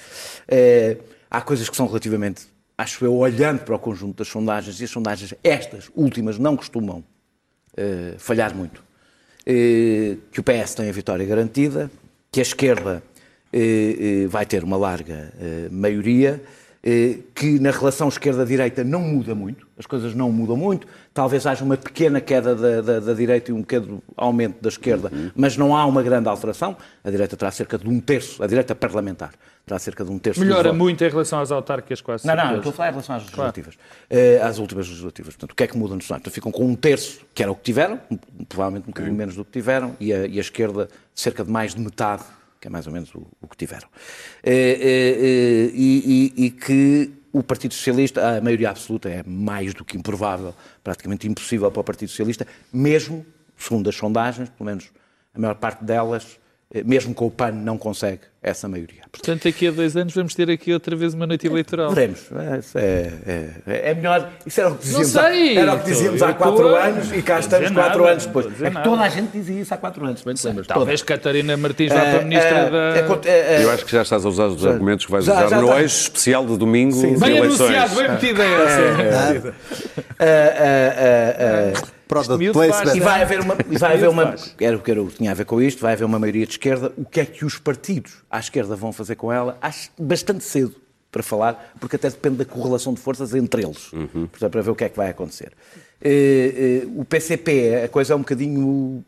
É, 0.47 0.99
há 1.31 1.41
coisas 1.41 1.71
que 1.71 1.77
são 1.77 1.87
relativamente, 1.87 2.43
acho 2.77 3.03
eu, 3.03 3.15
olhando 3.15 3.61
para 3.61 3.75
o 3.75 3.79
conjunto 3.79 4.19
das 4.19 4.29
sondagens, 4.29 4.79
e 4.81 4.85
as 4.85 4.91
sondagens, 4.91 5.33
estas 5.43 5.91
últimas, 5.97 6.39
não 6.39 6.55
costumam 6.55 7.03
falhar 8.19 8.55
muito. 8.55 8.83
Que 9.47 10.39
o 10.39 10.43
PS 10.43 10.75
tem 10.75 10.91
a 10.91 10.93
vitória 10.93 11.25
garantida, 11.25 11.91
que 12.31 12.41
a 12.41 12.43
esquerda 12.43 13.03
vai 14.29 14.45
ter 14.45 14.65
uma 14.65 14.77
larga 14.77 15.33
maioria, 15.71 16.43
que 17.35 17.59
na 17.59 17.71
relação 17.71 18.09
esquerda-direita 18.09 18.85
não 18.85 19.01
muda 19.01 19.35
muito, 19.35 19.67
as 19.79 19.87
coisas 19.87 20.15
não 20.15 20.31
mudam 20.31 20.57
muito, 20.57 20.87
talvez 21.13 21.47
haja 21.47 21.65
uma 21.65 21.77
pequena 21.77 22.21
queda 22.21 22.55
da, 22.55 22.81
da, 22.81 23.01
da 23.01 23.15
direita 23.15 23.51
e 23.51 23.55
um 23.55 23.63
pequeno 23.63 24.03
aumento 24.17 24.61
da 24.61 24.69
esquerda, 24.69 25.11
uhum. 25.13 25.31
mas 25.35 25.57
não 25.57 25.77
há 25.77 25.85
uma 25.87 26.03
grande 26.03 26.29
alteração. 26.29 26.77
A 27.03 27.11
direita 27.11 27.37
terá 27.37 27.51
cerca 27.51 27.79
de 27.79 27.89
um 27.89 28.01
terço, 28.01 28.43
a 28.43 28.47
direita 28.47 28.75
parlamentar 28.75 29.33
terá 29.69 29.79
cerca 29.79 30.05
de 30.05 30.11
um 30.11 30.19
terço. 30.19 30.41
Melhora 30.41 30.73
muito 30.73 31.05
em 31.05 31.09
relação 31.09 31.41
às 31.41 31.53
autárquicas, 31.53 32.01
quase. 32.01 32.27
Não, 32.27 32.35
não, 32.35 32.57
estou 32.57 32.71
a 32.71 32.73
falar 32.73 32.89
em 32.89 32.93
relação 32.93 33.17
às 33.17 33.23
legislativas. 33.23 33.77
Claro. 33.77 34.43
Uh, 34.43 34.47
às 34.47 34.59
últimas 34.59 34.89
legislativas. 34.89 35.35
Portanto, 35.35 35.53
o 35.53 35.55
que 35.55 35.63
é 35.63 35.67
que 35.67 35.77
muda 35.77 35.95
no 35.95 36.03
Senado? 36.03 36.21
Então, 36.23 36.33
ficam 36.33 36.51
com 36.51 36.65
um 36.65 36.75
terço, 36.75 37.21
que 37.35 37.43
era 37.43 37.53
o 37.53 37.55
que 37.55 37.63
tiveram, 37.63 38.01
provavelmente 38.49 38.85
um 38.85 38.91
bocadinho 38.93 39.15
menos 39.15 39.37
do 39.37 39.45
que 39.45 39.53
tiveram, 39.53 39.95
e 40.01 40.13
a, 40.13 40.27
e 40.27 40.39
a 40.39 40.41
esquerda 40.41 40.89
cerca 41.15 41.45
de 41.45 41.51
mais 41.51 41.75
de 41.75 41.81
metade 41.81 42.25
que 42.61 42.69
é 42.69 42.71
mais 42.71 42.87
ou 42.87 42.93
menos 42.93 43.15
o, 43.15 43.27
o 43.41 43.49
que 43.49 43.57
tiveram. 43.57 43.89
Uh, 43.89 44.49
uh, 44.49 45.71
e, 45.75 46.33
e, 46.37 46.45
e, 46.47 46.51
que 46.51 47.13
o 47.33 47.43
Partido 47.43 47.75
Socialista, 47.75 48.39
a 48.39 48.41
maioria 48.41 48.71
absoluta 48.71 49.09
é 49.09 49.23
mais 49.25 49.75
do 49.75 49.85
que 49.85 49.97
improvável, 49.97 50.55
praticamente 50.83 51.29
impossível 51.29 51.71
para 51.71 51.81
o 51.81 51.85
Partido 51.85 52.09
Socialista, 52.09 52.47
mesmo, 52.73 53.25
segundo 53.57 53.89
as 53.89 53.97
sondagens, 53.97 54.49
pelo 54.51 54.67
menos 54.67 54.91
a 55.35 55.39
maior 55.39 55.55
parte 55.55 55.85
delas, 55.85 56.25
eh, 56.25 56.48
mesmo 56.85 57.15
com 57.15 57.27
o 57.27 57.31
PAN, 57.31 57.51
não 57.53 57.79
consegue 57.79 58.21
essa 58.43 58.69
maioria. 58.69 59.01
Portanto, 59.11 59.45
daqui 59.45 59.67
a 59.69 59.71
dois 59.71 59.97
anos 59.97 60.15
vamos 60.15 60.35
ter 60.35 60.51
aqui 60.51 60.71
outra 60.73 60.95
vez 60.95 61.15
uma 61.15 61.27
noite 61.27 61.47
eleitoral. 61.47 61.91
Veremos. 61.91 62.27
É, 62.75 63.11
é, 63.27 63.51
é, 63.67 63.91
é 63.91 63.95
melhor. 63.95 64.31
Isso 64.47 64.61
era 64.61 64.69
o 64.71 64.75
que 64.77 64.83
dizíamos, 64.83 65.15
Não 65.15 65.23
sei. 65.23 65.57
há, 65.57 65.61
era 65.63 65.75
o 65.75 65.79
que 65.81 65.87
dizíamos 65.87 66.23
há 66.23 66.35
quatro 66.35 66.57
tô- 66.69 66.77
anos 66.77 67.11
e 67.13 67.23
cá 67.23 67.41
estamos 67.41 67.71
quatro 67.71 67.99
nada, 68.01 68.11
anos 68.13 68.27
depois. 68.27 68.63
É 68.63 68.71
que 68.71 68.83
toda 68.85 69.03
a 69.03 69.09
gente 69.09 69.31
dizia 69.33 69.61
isso 69.63 69.73
há 69.73 69.77
quatro 69.79 70.05
anos. 70.05 70.23
Bem 70.23 70.35
lembras? 70.45 70.67
Talvez 70.67 71.03
Catarina 71.03 71.57
Martins 71.57 71.89
vá 71.91 72.01
Toda. 72.01 72.11
para 72.11 72.21
a 72.21 72.25
Ministra 72.25 72.49
Eh, 72.59 72.71
da... 72.71 72.79
eh, 72.79 72.99
é 72.99 73.01
eh, 73.01 73.61
eh, 73.61 73.65
Eu 73.65 73.71
acho 73.71 73.85
que 73.87 73.93
já 73.93 74.03
estás 74.03 74.25
a 74.27 74.29
usar 74.29 74.47
os 74.47 74.67
argumentos 74.67 75.07
que 75.07 75.13
vais 75.13 75.25
Já- 75.25 75.35
usar 75.47 75.49
já 75.49 75.61
no 75.63 75.73
eixo 75.79 76.03
especial 76.03 76.47
de 76.47 76.57
domingo 76.59 76.95
de 76.95 77.17
Bem 77.19 77.39
eleições. 77.39 77.61
anunciado, 77.75 77.95
bem 77.97 78.11
metida 78.11 78.45
essa. 78.45 79.55
Product 82.09 82.53
placement. 82.53 82.97
E 82.97 83.01
vai 83.01 83.23
haver 83.23 83.41
uma. 83.41 83.57
E 83.71 83.79
vai 83.79 83.95
haver 83.95 84.09
uma 84.09 84.35
era 84.59 84.77
o 84.77 84.81
que 84.81 84.91
era, 84.91 85.05
tinha 85.07 85.31
a 85.31 85.35
ver 85.35 85.45
com 85.45 85.61
isto, 85.61 85.81
vai 85.81 85.93
haver 85.93 86.05
uma 86.05 86.19
maioria 86.19 86.47
de 86.47 86.53
esquerda. 86.53 86.93
O 86.97 87.05
que 87.05 87.21
é 87.21 87.27
que 87.27 87.45
os 87.45 87.59
partidos 87.59 88.13
à 88.31 88.39
esquerda 88.39 88.75
vão 88.75 88.93
fazer 88.93 89.15
com 89.15 89.33
ela? 89.33 89.59
Acho 89.61 89.91
bastante 89.99 90.43
cedo 90.43 90.75
para 91.11 91.23
falar, 91.23 91.73
porque 91.81 91.97
até 91.97 92.11
depende 92.11 92.37
da 92.37 92.45
correlação 92.45 92.93
de 92.93 93.01
forças 93.01 93.35
entre 93.35 93.63
eles. 93.63 93.91
Portanto, 94.31 94.51
para 94.51 94.63
ver 94.63 94.71
o 94.71 94.75
que 94.75 94.85
é 94.85 94.89
que 94.89 94.97
vai 94.97 95.11
acontecer. 95.11 95.53
Eh, 96.01 96.83
eh, 96.85 96.89
o 96.97 97.05
PCP, 97.05 97.83
a 97.85 97.89
coisa 97.89 98.13
é 98.13 98.17
um 98.17 98.21
bocadinho 98.21 99.05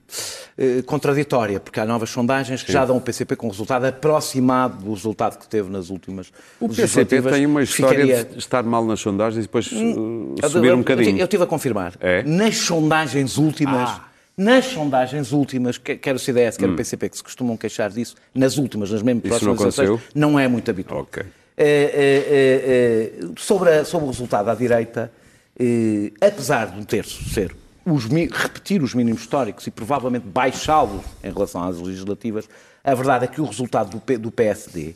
eh, 0.58 0.82
contraditória, 0.84 1.60
porque 1.60 1.78
há 1.78 1.86
novas 1.86 2.10
sondagens 2.10 2.64
que 2.64 2.72
já 2.72 2.84
dão 2.84 2.96
o 2.96 3.00
PCP 3.00 3.36
com 3.36 3.46
um 3.46 3.50
resultado 3.50 3.84
aproximado 3.84 4.82
do 4.84 4.92
resultado 4.92 5.38
que 5.38 5.46
teve 5.46 5.70
nas 5.70 5.88
últimas 5.88 6.32
O 6.58 6.68
PCP 6.68 7.22
tem 7.22 7.46
uma 7.46 7.62
história 7.62 8.00
Ficaria- 8.04 8.24
de 8.24 8.38
estar 8.38 8.64
mal 8.64 8.84
nas 8.84 8.98
sondagens 8.98 9.38
e 9.38 9.42
depois 9.46 9.70
eu- 9.70 10.34
subir 10.50 10.68
eu- 10.68 10.74
um 10.74 10.78
bocadinho. 10.78 11.16
Eu 11.18 11.24
estive 11.24 11.44
a 11.44 11.46
confirmar. 11.46 11.94
É? 12.00 12.24
Nas 12.24 12.56
sondagens 12.56 13.38
últimas, 13.38 13.88
Ah. 13.88 14.04
nas 14.36 14.64
sondagens 14.64 15.30
últimas, 15.30 15.78
que- 15.78 15.94
quer 15.96 16.16
o 16.16 16.18
CDS, 16.18 16.58
quer 16.58 16.68
o 16.68 16.74
PCP, 16.74 17.08
que 17.08 17.16
se 17.18 17.22
costumam 17.22 17.56
queixar 17.56 17.90
disso, 17.90 18.16
nas 18.34 18.58
últimas, 18.58 18.90
nas 18.90 19.00
mesmas 19.00 19.22
Hum. 19.30 19.36
Isso 19.36 19.44
não 19.44 19.54
próximas 19.54 19.78
eleições, 19.78 20.08
não 20.12 20.36
é 20.40 20.48
muito 20.48 20.68
habitual. 20.68 21.02
Ok. 21.02 21.22
Eh, 21.56 23.12
sobre, 23.36 23.70
a- 23.70 23.84
sobre 23.84 24.06
o 24.08 24.10
resultado 24.10 24.48
à 24.48 24.54
direita, 24.56 25.12
eh, 25.60 26.10
apesar 26.26 26.70
de 26.72 26.80
um 26.80 26.84
terço 26.84 27.22
ser 27.28 27.54
os 27.84 28.04
repetir 28.06 28.82
os 28.82 28.94
mínimos 28.94 29.20
históricos 29.22 29.66
e 29.66 29.70
provavelmente 29.70 30.24
baixá-los 30.26 31.02
em 31.24 31.32
relação 31.32 31.62
às 31.64 31.78
legislativas, 31.78 32.48
a 32.84 32.94
verdade 32.94 33.24
é 33.24 33.28
que 33.28 33.40
o 33.40 33.44
resultado 33.44 33.90
do, 33.90 34.00
P- 34.00 34.18
do 34.18 34.30
PSD 34.30 34.94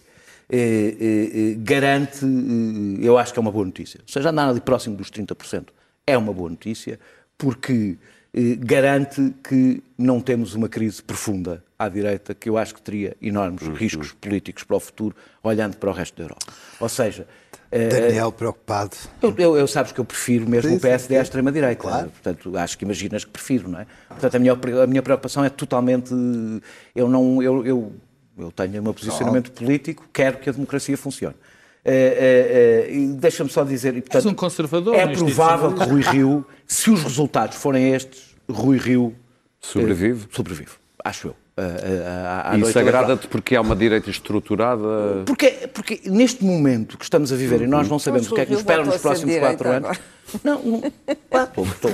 eh, 0.49 0.57
eh, 0.59 0.97
eh, 1.01 1.55
garante, 1.59 2.25
eh, 2.25 3.07
eu 3.07 3.19
acho 3.19 3.33
que 3.33 3.39
é 3.39 3.43
uma 3.43 3.51
boa 3.53 3.65
notícia. 3.65 4.01
Ou 4.07 4.13
seja, 4.13 4.31
andar 4.31 4.49
ali 4.49 4.61
próximo 4.61 4.97
dos 4.97 5.11
30% 5.11 5.67
é 6.07 6.17
uma 6.17 6.33
boa 6.33 6.51
notícia, 6.51 7.01
porque 7.37 7.97
eh, 8.33 8.55
garante 8.59 9.35
que 9.43 9.83
não 9.99 10.21
temos 10.21 10.55
uma 10.55 10.69
crise 10.69 11.03
profunda 11.03 11.65
à 11.79 11.89
direita, 11.89 12.35
que 12.35 12.49
eu 12.49 12.57
acho 12.59 12.75
que 12.75 12.83
teria 12.83 13.17
enormes 13.21 13.63
riscos 13.77 14.13
políticos 14.13 14.63
para 14.63 14.77
o 14.77 14.81
futuro, 14.81 15.17
olhando 15.43 15.77
para 15.79 15.91
o 15.91 15.93
resto 15.93 16.17
da 16.17 16.25
Europa. 16.25 16.53
Ou 16.79 16.89
seja, 16.89 17.27
Daniel 17.79 18.31
preocupado. 18.33 18.97
eu, 19.23 19.35
eu, 19.37 19.57
eu 19.57 19.67
sabes 19.67 19.93
que 19.93 20.01
eu 20.01 20.05
prefiro 20.05 20.49
mesmo 20.49 20.71
Sim, 20.71 20.77
o 20.77 20.81
PSD 20.81 21.15
sim, 21.15 21.19
à 21.19 21.23
extrema-direita. 21.23 21.83
Claro. 21.83 22.11
Portanto, 22.11 22.57
acho 22.57 22.79
que 22.79 22.85
imaginas 22.85 23.25
que 23.25 23.31
prefiro, 23.31 23.69
não 23.69 23.81
é? 23.81 23.87
Portanto, 24.09 24.35
a 24.35 24.39
minha, 24.39 24.53
a 24.53 24.87
minha 24.87 25.03
preocupação 25.03 25.45
é 25.45 25.51
totalmente. 25.51 26.15
Eu 26.95 27.09
não. 27.09 27.43
Eu, 27.43 27.67
eu, 27.67 27.93
eu 28.39 28.53
tenho 28.53 28.81
o 28.81 28.85
meu 28.85 28.95
posicionamento 28.95 29.53
político, 29.53 30.09
quero 30.13 30.39
que 30.39 30.49
a 30.49 30.53
democracia 30.53 30.97
funcione. 30.97 31.37
Eh, 31.85 32.87
eh, 32.89 32.95
e 32.95 33.07
Deixa-me 33.09 33.51
só 33.51 33.63
dizer. 33.63 33.95
e, 33.97 34.01
portanto, 34.01 34.17
És 34.17 34.27
um 34.27 34.35
conservador 34.35 34.95
É 34.95 35.07
provável 35.07 35.75
que. 35.75 35.85
Rui 35.85 36.01
Rio, 36.01 36.47
se 36.67 36.91
os 36.91 37.03
resultados 37.03 37.57
forem 37.59 37.93
estes, 37.93 38.35
Rui 38.49 38.79
Rio. 38.79 39.15
Sobrevive? 39.61 40.27
sobrevive, 40.31 40.73
acho 41.05 41.29
eu. 41.29 41.37
À- 41.57 42.51
à 42.53 42.57
E 42.59 42.61
isso 42.63 42.77
agrada-te 42.79 43.29
porque 43.29 43.55
há 43.55 43.61
uma 43.61 43.77
direita 43.77 44.11
estruturada. 44.11 45.23
Porque, 45.25 45.51
porque 45.73 46.01
neste 46.07 46.45
momento 46.45 46.99
que 46.99 47.05
estamos 47.05 47.33
a 47.33 47.37
viver 47.37 47.63
e 47.63 47.67
nós 47.67 47.89
não 47.89 47.99
sabemos 47.99 48.31
o 48.31 48.35
que 48.35 48.41
é 48.41 48.45
que 48.47 48.51
nos 48.53 48.61
espera 48.61 48.85
nos 48.85 48.97
próximos 49.01 49.37
quatro 49.37 49.69
anos. 49.71 49.99
Não, 50.43 50.61
não. 50.63 50.81
Pá, 51.31 51.49
estou- 51.57 51.91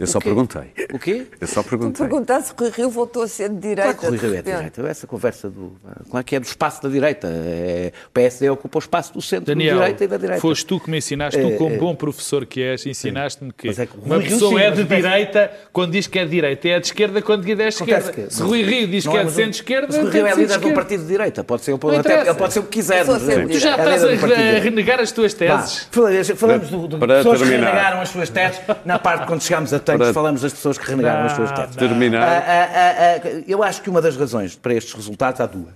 Eu 0.00 0.06
só 0.06 0.18
perguntei. 0.18 0.72
O 0.92 0.98
quê? 0.98 1.26
Eu 1.40 1.46
só 1.46 1.62
Tu 1.62 1.68
perguntei. 1.68 2.06
perguntaste 2.06 2.48
se 2.48 2.54
Rui 2.58 2.70
Rio 2.70 2.88
voltou 2.90 3.22
a 3.22 3.28
ser 3.28 3.50
de 3.50 3.56
direita. 3.56 3.82
Claro 3.94 3.98
que 3.98 4.06
o 4.06 4.08
Rui 4.08 4.18
Rio 4.18 4.34
é 4.38 4.42
de 4.42 4.50
direita. 4.50 4.88
Essa 4.88 5.06
conversa 5.06 5.50
do. 5.50 5.72
Claro 6.10 6.24
que 6.24 6.36
é 6.36 6.40
do 6.40 6.44
espaço 6.46 6.82
da 6.82 6.88
direita. 6.88 7.28
É, 7.30 7.92
o 8.06 8.10
PSD 8.10 8.48
ocupa 8.48 8.78
o 8.78 8.80
espaço 8.80 9.12
do 9.12 9.20
centro 9.20 9.44
Daniel, 9.46 9.76
da 9.76 9.82
direita 9.82 10.04
e 10.04 10.08
da 10.08 10.16
direita. 10.16 10.40
foste 10.40 10.64
tu 10.64 10.80
que 10.80 10.90
me 10.90 10.96
ensinaste, 10.98 11.38
tu 11.40 11.50
como 11.56 11.76
bom 11.76 11.94
professor 11.94 12.46
que 12.46 12.62
és, 12.62 12.86
ensinaste-me 12.86 13.52
que, 13.52 13.68
é 13.68 13.72
que 13.74 13.80
o 13.96 14.00
uma 14.06 14.14
Rui 14.16 14.24
Rio 14.24 14.32
pessoa 14.32 14.58
sim, 14.60 14.66
é 14.66 14.70
de 14.70 14.84
direita 14.84 15.50
quando 15.72 15.92
diz 15.92 16.06
que 16.06 16.18
é 16.18 16.24
de 16.24 16.30
direita, 16.30 16.68
é 16.68 16.80
de 16.80 16.86
esquerda 16.86 17.20
quando 17.22 17.44
diz 17.44 17.54
que 17.54 17.60
é 17.62 17.64
de 17.66 17.68
esquerda. 17.74 18.10
Acontece 18.10 18.36
Se 18.36 18.42
Rui 18.42 18.62
Rio 18.62 18.88
diz 18.88 19.04
Não 19.04 19.12
que 19.12 19.18
é 19.18 19.20
é, 19.20 19.24
de 19.24 19.30
centro-esquerda, 19.32 19.86
mas 19.88 19.96
o 19.96 20.00
Rui 20.02 20.10
Rio 20.12 20.26
é 20.26 20.30
líder 20.30 20.36
de 20.46 20.52
um 20.52 20.56
esquerda. 20.56 20.74
partido 20.74 21.02
de 21.02 21.08
direita. 21.08 21.44
Pode 21.44 21.62
ser, 21.62 21.70
Não 21.72 21.98
até, 21.98 22.20
ele 22.22 22.34
pode 22.34 22.52
ser 22.54 22.58
o 22.60 22.62
que 22.62 22.68
quiser. 22.70 23.00
É- 23.00 23.04
Tu 23.46 23.58
já 23.58 23.76
é 23.76 23.78
estás 23.78 24.04
a, 24.04 24.06
do 24.08 24.62
renegar 24.62 25.00
as 25.00 25.12
tuas 25.12 25.34
teses. 25.34 25.88
falamos 26.36 26.70
do- 26.70 26.88
de 26.88 26.96
para 26.96 27.16
pessoas 27.18 27.42
que 27.42 27.48
renegaram 27.48 28.00
as 28.00 28.08
suas 28.08 28.30
teses. 28.30 28.60
Na 28.84 28.98
parte 28.98 29.26
quando 29.26 29.42
chegámos 29.42 29.72
a 29.74 29.78
tanques, 29.92 30.06
Para- 30.06 30.14
falamos 30.14 30.42
das 30.42 30.52
pessoas 30.52 30.78
que 30.78 30.86
renegaram 30.88 31.26
as 31.26 31.32
suas 31.32 31.52
teses. 31.52 31.76
Terminar. 31.76 32.22
Ah, 32.22 32.44
ah, 32.46 32.68
ah, 32.74 33.20
ah, 33.24 33.42
eu 33.46 33.62
acho 33.62 33.82
que 33.82 33.90
uma 33.90 34.00
das 34.00 34.16
razões 34.16 34.56
para 34.56 34.74
estes 34.74 34.92
resultados 34.94 35.40
há 35.40 35.46
duas. 35.46 35.74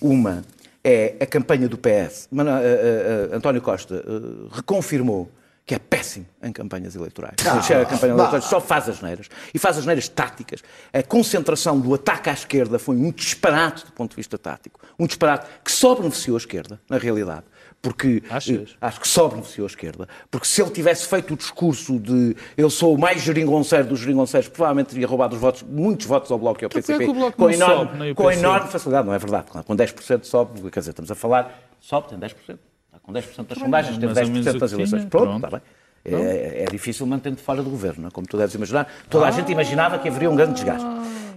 Uma 0.00 0.42
é 0.84 1.14
a 1.20 1.26
campanha 1.26 1.68
do 1.68 1.76
PS. 1.78 2.28
Mano- 2.30 2.50
ah, 2.50 2.54
ah, 2.60 3.32
ah, 3.32 3.36
António 3.36 3.60
Costa 3.62 4.04
ah, 4.06 4.54
reconfirmou 4.56 5.30
que 5.64 5.74
é 5.74 5.80
péssimo 5.80 6.24
em 6.40 6.52
campanhas 6.52 6.94
eleitorais. 6.94 7.34
Quando 7.42 7.64
chega 7.64 7.82
a 7.82 7.86
campanha 7.86 8.12
eleitoral, 8.12 8.40
só 8.40 8.60
faz 8.60 8.88
as 8.88 9.00
neiras. 9.02 9.26
E 9.52 9.58
faz 9.58 9.76
as 9.76 9.84
neiras 9.84 10.08
táticas. 10.08 10.62
A 10.92 11.02
concentração 11.02 11.80
do 11.80 11.92
ataque 11.92 12.30
à 12.30 12.32
esquerda 12.32 12.78
foi 12.78 12.94
um 12.94 13.10
disparate 13.10 13.84
do 13.84 13.90
ponto 13.90 14.10
de 14.10 14.16
vista 14.16 14.38
tático. 14.38 14.78
Um 14.96 15.06
disparate 15.08 15.46
que 15.64 15.72
só 15.72 15.96
beneficiou 15.96 16.36
a 16.36 16.38
esquerda, 16.38 16.80
na 16.88 16.98
realidade. 16.98 17.42
Porque 17.86 18.20
Achas? 18.28 18.70
eh, 18.72 18.76
acho 18.80 19.00
que 19.00 19.06
só 19.06 19.28
beneficiou 19.28 19.64
a 19.64 19.68
esquerda. 19.68 20.08
Porque 20.28 20.44
se 20.48 20.60
ele 20.60 20.70
tivesse 20.72 21.06
feito 21.06 21.34
o 21.34 21.36
discurso 21.36 22.00
de 22.00 22.34
eu 22.56 22.68
sou 22.68 22.96
o 22.96 22.98
mais 22.98 23.22
geringonceiro 23.22 23.86
dos 23.86 24.00
geringonceiros, 24.00 24.48
provavelmente 24.48 24.88
teria 24.88 25.06
roubado 25.06 25.36
os 25.36 25.40
votos, 25.40 25.62
muitos 25.62 26.04
votos 26.04 26.32
ao 26.32 26.38
Bloco 26.38 26.62
e 26.62 26.64
ao 26.64 26.68
Então, 26.68 26.80
PCP. 26.80 27.04
porque 27.04 27.10
é 27.16 27.20
Bloco 27.20 27.36
com 27.36 27.48
enorme, 27.48 27.90
sobe, 27.98 28.14
com 28.14 28.30
enorme 28.32 28.68
facilidade. 28.70 29.06
Não 29.06 29.14
é 29.14 29.18
verdade. 29.20 29.46
Com 29.64 29.76
10% 29.76 30.24
sobe, 30.24 30.68
quer 30.68 30.80
dizer, 30.80 30.90
estamos 30.90 31.12
a 31.12 31.14
falar, 31.14 31.62
sobe, 31.78 32.08
tem 32.08 32.18
10%. 32.18 32.32
Está 32.48 32.58
com 33.00 33.12
10% 33.12 33.46
das 33.46 33.58
sondagens, 33.58 33.98
menos 33.98 34.18
10% 34.18 34.56
o 34.56 34.58
das 34.58 34.72
eleições. 34.72 35.04
Pronto, 35.04 35.24
Pronto. 35.26 35.44
está 35.46 35.50
bem. 35.50 35.60
É, 36.04 36.64
é 36.64 36.66
difícil 36.66 37.06
manter-te 37.06 37.40
fora 37.40 37.62
do 37.62 37.70
governo, 37.70 38.02
não 38.02 38.08
é? 38.08 38.10
como 38.10 38.26
tu 38.26 38.36
deves 38.36 38.54
imaginar. 38.56 38.92
Toda 39.08 39.26
a 39.28 39.30
gente 39.30 39.52
imaginava 39.52 39.96
que 40.00 40.08
haveria 40.08 40.28
um 40.28 40.34
grande 40.34 40.54
desgaste. 40.54 40.86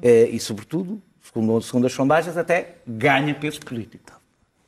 É, 0.01 0.24
e, 0.29 0.39
sobretudo, 0.39 1.00
segundo, 1.22 1.62
segundo 1.62 1.86
as 1.86 1.94
sondagens, 1.94 2.38
até 2.38 2.75
ganha 2.88 3.36
peso 3.36 3.60
político. 3.62 4.19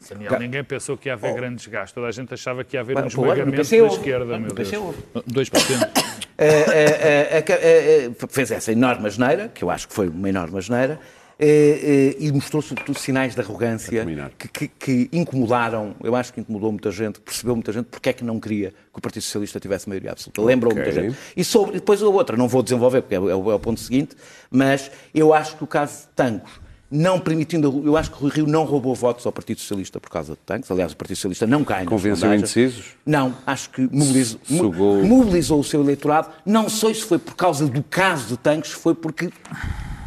Daniel, 0.09 0.39
ninguém 0.39 0.63
pensou 0.63 0.97
que 0.97 1.09
ia 1.09 1.13
haver 1.13 1.33
grande 1.33 1.55
desgaste. 1.55 1.93
Toda 1.93 2.07
a 2.07 2.11
gente 2.11 2.33
achava 2.33 2.63
que 2.63 2.75
ia 2.75 2.81
haver 2.81 2.95
um 2.97 3.07
esmagamento 3.07 3.57
da 3.57 3.87
esquerda, 3.87 4.39
meu 4.39 4.53
Deus. 4.53 4.73
houve. 4.73 4.97
2%. 5.27 5.89
Eh, 6.37 6.45
eh, 6.47 7.29
eh, 7.33 7.37
aca- 7.37 7.53
eh, 7.61 8.05
eh, 8.19 8.27
fez 8.29 8.49
essa 8.51 8.71
enorme 8.71 9.07
asneira, 9.07 9.47
que 9.53 9.63
eu 9.63 9.69
acho 9.69 9.87
que 9.87 9.93
foi 9.93 10.07
uma 10.09 10.27
enorme 10.27 10.57
asneira, 10.57 10.99
e 11.39 12.31
mostrou 12.33 12.61
sobretudo 12.61 12.97
sinais 12.99 13.33
de 13.33 13.41
arrogância 13.41 14.05
que, 14.37 14.47
que- 14.47 14.67
que 14.67 15.09
incomodaram, 15.11 15.95
eu 16.03 16.15
acho 16.15 16.31
que 16.33 16.39
incomodou 16.39 16.71
muita 16.71 16.91
gente, 16.91 17.19
percebeu 17.19 17.55
muita 17.55 17.71
gente 17.71 17.85
porque 17.85 18.09
é 18.09 18.13
que 18.13 18.23
não 18.23 18.39
queria 18.39 18.69
que 18.69 18.97
o 18.97 19.01
Partido 19.01 19.23
Socialista 19.23 19.59
tivesse 19.59 19.87
maioria 19.89 20.11
absoluta. 20.11 20.41
Lembrou 20.41 20.73
muita 20.73 20.91
gente. 20.91 21.15
E 21.35 21.43
sobre, 21.43 21.73
depois 21.73 22.01
a 22.01 22.07
outra, 22.07 22.37
não 22.37 22.47
vou 22.47 22.61
desenvolver 22.61 23.01
porque 23.01 23.15
é, 23.15 23.19
o- 23.19 23.29
é 23.29 23.33
é 23.33 23.55
o 23.55 23.59
ponto 23.59 23.79
seguinte, 23.79 24.15
mas 24.51 24.91
eu 25.15 25.33
acho 25.33 25.57
que 25.57 25.63
o 25.63 25.67
caso 25.67 26.01
de 26.03 26.07
Tancos, 26.15 26.51
não 26.91 27.17
permitindo, 27.19 27.81
eu 27.85 27.95
acho 27.95 28.11
que 28.11 28.17
o 28.17 28.19
Rui 28.21 28.31
Rio 28.31 28.47
não 28.47 28.65
roubou 28.65 28.93
votos 28.93 29.25
ao 29.25 29.31
Partido 29.31 29.59
Socialista 29.61 29.99
por 29.99 30.09
causa 30.09 30.33
de 30.33 30.39
Tancos, 30.39 30.69
aliás 30.69 30.91
o 30.91 30.97
Partido 30.97 31.15
Socialista 31.15 31.47
não 31.47 31.63
cai 31.63 31.85
Convenceu 31.85 32.33
indecisos? 32.33 32.85
Não, 33.05 33.33
acho 33.47 33.69
que 33.69 33.81
mobilizou, 33.81 34.39
Sugou- 34.43 35.03
mobilizou 35.05 35.59
o 35.59 35.63
seu 35.63 35.81
eleitorado. 35.81 36.29
Não 36.45 36.67
sei 36.69 36.93
se 36.93 37.03
foi 37.03 37.17
por 37.17 37.35
causa 37.35 37.65
do 37.65 37.81
caso 37.81 38.27
de 38.27 38.37
Tanques, 38.37 38.71
foi 38.71 38.93
porque 38.93 39.29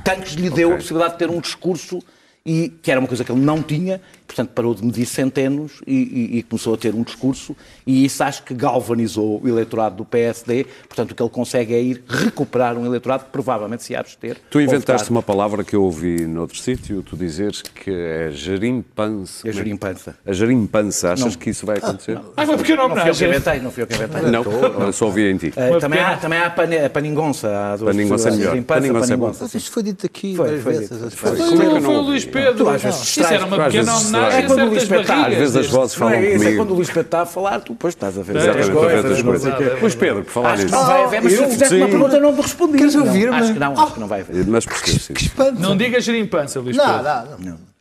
Tanques 0.05 0.35
lhe 0.35 0.51
deu 0.51 0.73
a 0.73 0.77
possibilidade 0.77 1.15
de 1.15 1.19
ter 1.21 1.31
um 1.31 1.41
discurso 1.41 2.01
e 2.45 2.69
que 2.83 2.91
era 2.91 3.01
uma 3.01 3.09
coisa 3.09 3.25
que 3.25 3.33
ele 3.33 3.41
não 3.41 3.63
tinha, 3.63 4.03
portanto 4.27 4.51
parou 4.51 4.75
de 4.75 4.85
medir 4.85 5.07
centenos 5.07 5.81
e, 5.87 5.95
e- 6.35 6.39
e 6.39 6.43
começou 6.43 6.75
a 6.75 6.77
ter 6.77 6.95
um 6.95 7.03
discurso 7.03 7.55
e 7.87 8.05
isso 8.05 8.23
acho 8.25 8.43
que 8.43 8.55
galvanizou 8.55 9.41
o 9.43 9.49
eleitorado 9.49 9.97
do 9.97 10.05
PSD, 10.05 10.65
portanto 10.89 11.11
o 11.13 11.15
que 11.15 11.23
ele 11.23 11.31
consegue 11.31 11.75
é 11.75 11.83
ir 11.83 12.03
recuperar 12.09 12.77
um 12.77 12.85
eleitorado 12.87 13.25
que 13.25 13.31
provavelmente 13.31 13.83
se 13.85 13.93
ia 13.93 14.01
abster. 14.01 14.37
Tu 14.51 14.61
inventaste 14.61 15.11
uma 15.11 15.23
palavra 15.23 15.63
que 15.63 15.77
eu 15.77 15.83
ouvi 15.85 16.27
noutro 16.27 16.59
sítio, 16.59 17.03
tu 17.03 17.17
dizeres 17.17 17.63
que 17.63 17.91
é 17.91 18.31
gerimpança. 18.33 19.49
É 19.49 19.53
gerimpança. 19.53 20.17
A 20.27 20.33
gerimpança, 20.33 21.13
achas 21.13 21.37
que 21.37 21.51
isso 21.51 21.67
vai 21.67 21.79
acontecer? 21.79 22.19
Ah, 22.37 22.47
foi 22.47 22.57
pequena 22.57 22.89
Não 22.89 22.97
fui 22.97 23.11
eu 23.11 23.15
que 23.15 23.25
inventei, 23.27 23.61
não 23.61 23.71
fui 23.71 23.83
eu 23.83 23.87
que 23.87 23.95
inventei. 23.95 24.23
Não, 24.31 24.43
eu 24.87 24.93
só 24.93 25.07
ouvi 25.07 25.31
em 25.31 25.37
ti. 25.37 25.53
Eh, 25.55 25.71
Uma 25.71 25.81
também, 25.81 26.01
há, 26.01 26.17
também 26.17 26.39
há 26.39 26.47
a, 26.47 26.87
a 26.87 26.91
paningonça. 26.91 27.49
Há 27.49 27.77
duas 27.77 27.95
Paningonça 27.95 28.29
é 28.29 28.33
melhor. 28.33 28.51
Gerimpança, 28.51 28.81
Paningonça 28.81 29.13
é 29.13 29.17
bom. 29.17 29.27
paningonça. 29.27 29.45
Mas 29.45 29.55
isto 29.55 29.71
foi 29.71 29.83
dito 29.83 30.07
aqui 30.07 30.35
Foi, 30.37 30.47
várias 30.47 30.63
foi 30.63 30.73
vezes. 30.73 31.15
Foi. 31.15 31.37
foi. 31.37 31.37
Como 31.37 31.55
é 31.55 31.57
que 31.59 31.65
eu 31.65 31.71
Foi 31.71 31.81
não 31.81 31.95
o 32.01 32.03
Luís? 32.03 32.25
Pedro. 32.25 32.55
Tu 32.65 32.69
às 32.69 32.83
vezes 32.83 33.01
Isso 33.03 33.23
era 33.25 33.45
uma 33.47 33.65
pequena 33.65 33.93
a 34.17 34.33
É 34.33 34.43
quando 34.43 34.63
o 34.63 34.67
Luís 34.67 34.85
Pedro- 34.85 35.13
às 35.13 35.35
vezes 35.35 35.57
as 35.57 35.67
vozes 35.69 35.97
Não 35.99 36.07
falam 36.09 36.15
é 36.15 36.27
isso, 36.27 36.35
é 36.35 36.39
comigo. 36.39 36.57
quando 36.57 36.71
o 36.71 36.75
Luís 36.75 36.89
Pedro 36.89 37.03
está 37.03 37.23
a 37.23 37.27
falar, 37.27 37.61
tu 37.61 37.73
depois 37.73 37.95
estás 37.95 38.19
a 38.19 38.23
ver. 38.23 38.37
As 38.39 38.69
coisas. 38.69 39.23
Pois 39.81 39.95
Pedro, 39.95 40.25
por 40.25 40.31
falar 40.31 40.49
Acho 40.53 40.57
que 40.59 40.65
nisso. 40.65 40.75
não 40.77 40.87
vai 40.87 41.05
haver, 41.05 41.23
mas 41.23 41.33
se 41.33 41.43
eu- 41.43 41.49
fizeste 41.51 41.75
uma 41.77 41.89
pergunta 41.89 42.21
não 42.21 42.35
te 42.35 42.41
respondi. 42.43 42.79
Queres 42.79 42.95
ouvir-me? 42.95 43.35
Acho 43.37 43.53
que 43.53 43.59
não, 43.59 43.81
acho 43.81 43.95
que 43.95 44.01
não 44.01 44.09
vai 44.09 44.21
haver. 44.21 44.47
Mas. 44.47 44.65
Espanto. 44.65 45.61
Não 45.61 45.77
digas 45.77 46.05
gerimpança, 46.05 46.61
Luís 46.61 46.77
Não, 46.77 46.85
Pedro. 46.85 47.03
não, 47.05 47.39
não. 47.53 47.75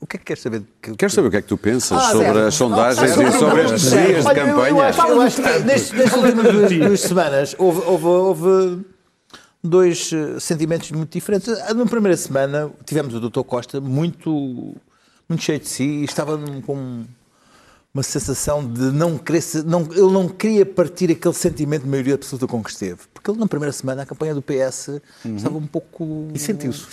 O 0.00 0.06
que 0.06 0.16
é 0.16 0.18
que 0.18 0.24
queres 0.24 0.42
saber? 0.42 0.62
Que- 0.82 0.96
Quero 0.96 1.12
saber 1.12 1.28
o 1.28 1.30
que 1.30 1.36
é 1.36 1.42
que 1.42 1.46
tu 1.48 1.56
pensas 1.56 1.96
Ah, 1.96 2.10
sobre 2.10 2.26
zero. 2.26 2.46
as 2.48 2.54
sondagens 2.54 2.98
Ah, 3.18 3.22
e 3.22 3.32
sobre 3.38 3.62
estes 3.62 3.82
dias 3.90 4.24
de 4.24 4.30
eu- 4.30 4.34
campanha. 4.34 4.84
acho, 4.88 5.00
eu 5.06 5.20
acho 5.20 5.36
que 5.42 5.58
nestas, 5.60 6.12
últimas 6.12 6.52
duas, 6.82 7.00
semanas 7.00 7.54
houve, 7.56 7.82
houve, 7.86 8.04
houve 8.06 8.78
dois 9.62 10.10
eh, 10.12 10.40
sentimentos 10.40 10.90
muito 10.90 11.12
diferentes. 11.12 11.48
Ah, 11.68 11.72
Na 11.72 11.86
primeira 11.86 12.16
semana 12.16 12.68
tivemos 12.84 13.14
o 13.14 13.20
Dr. 13.20 13.42
Costa 13.44 13.80
muito, 13.80 14.74
muito 15.32 15.42
cheio 15.42 15.58
de 15.58 15.68
si 15.68 15.84
e 15.84 16.04
estava 16.04 16.38
com 16.64 17.04
uma 17.94 18.02
sensação 18.02 18.66
de 18.66 18.90
não 18.92 19.18
querer, 19.18 19.42
não, 19.66 19.82
ele 19.82 20.12
não 20.12 20.28
queria 20.28 20.64
partir 20.64 21.10
aquele 21.10 21.34
sentimento 21.34 21.82
de 21.82 21.88
maioria 21.88 22.14
absoluta 22.14 22.46
com 22.46 22.62
que 22.62 22.70
esteve. 22.70 23.00
Porque 23.12 23.30
ele 23.30 23.38
na 23.38 23.46
primeira 23.46 23.72
semana, 23.72 24.02
a 24.02 24.06
campanha 24.06 24.34
do 24.34 24.42
PS 24.42 25.00
estava 25.36 25.58
um 25.58 25.66
pouco... 25.66 26.28
E 26.32 26.38
sentiu-se. 26.38 26.86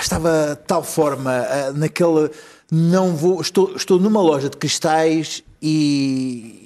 Estava 0.00 0.56
de 0.60 0.66
tal 0.66 0.82
forma 0.82 1.30
ah, 1.32 1.72
naquele... 1.72 2.30
Não 2.70 3.14
vou, 3.14 3.40
estou, 3.40 3.76
estou 3.76 4.00
numa 4.00 4.20
loja 4.20 4.48
de 4.48 4.56
cristais 4.56 5.44
e, 5.62 6.63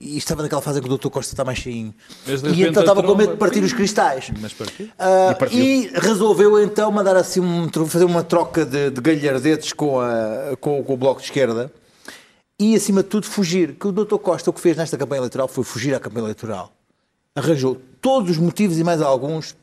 e 0.00 0.16
estava 0.16 0.42
naquela 0.42 0.62
fase 0.62 0.78
em 0.78 0.82
que 0.82 0.88
o 0.88 0.96
Dr. 0.96 1.08
Costa 1.08 1.32
está 1.32 1.44
mais 1.44 1.58
cheinho. 1.58 1.92
E 2.54 2.62
então 2.62 2.82
estava 2.82 3.02
com 3.02 3.14
medo 3.14 3.32
de 3.32 3.38
partir 3.38 3.62
os 3.62 3.72
cristais. 3.72 4.30
Mas 4.40 4.52
partiu? 4.52 4.88
Ah, 4.98 5.36
e, 5.50 5.90
resolveu 5.94 6.62
então 6.62 6.90
mandar 6.92 7.16
assim 7.16 7.40
um, 7.40 7.68
fazer 7.86 8.04
uma 8.04 8.22
troca 8.22 8.64
de, 8.64 8.90
de 8.90 9.00
galhardetes 9.00 9.72
com, 9.72 10.00
a, 10.00 10.56
com, 10.60 10.82
com 10.84 10.94
o 10.94 10.96
Bloco 10.96 11.20
de 11.20 11.26
Esquerda 11.26 11.72
e, 12.60 12.74
acima 12.74 13.02
de 13.02 13.08
tudo, 13.08 13.26
fugir. 13.26 13.74
Que 13.74 13.86
o 13.86 13.92
Dr. 13.92 14.16
Costa 14.18 14.50
o 14.50 14.52
que 14.52 14.60
fez 14.60 14.76
nesta 14.76 14.98
campanha 14.98 15.20
eleitoral 15.20 15.46
foi 15.46 15.62
fugir 15.62 15.94
à 15.94 16.00
campanha 16.00 16.24
eleitoral. 16.24 16.72
Arranjou 17.34 17.80
todos 18.00 18.32
os 18.32 18.36
motivos 18.38 18.78
e 18.78 18.84
mais 18.84 19.00
alguns 19.00 19.56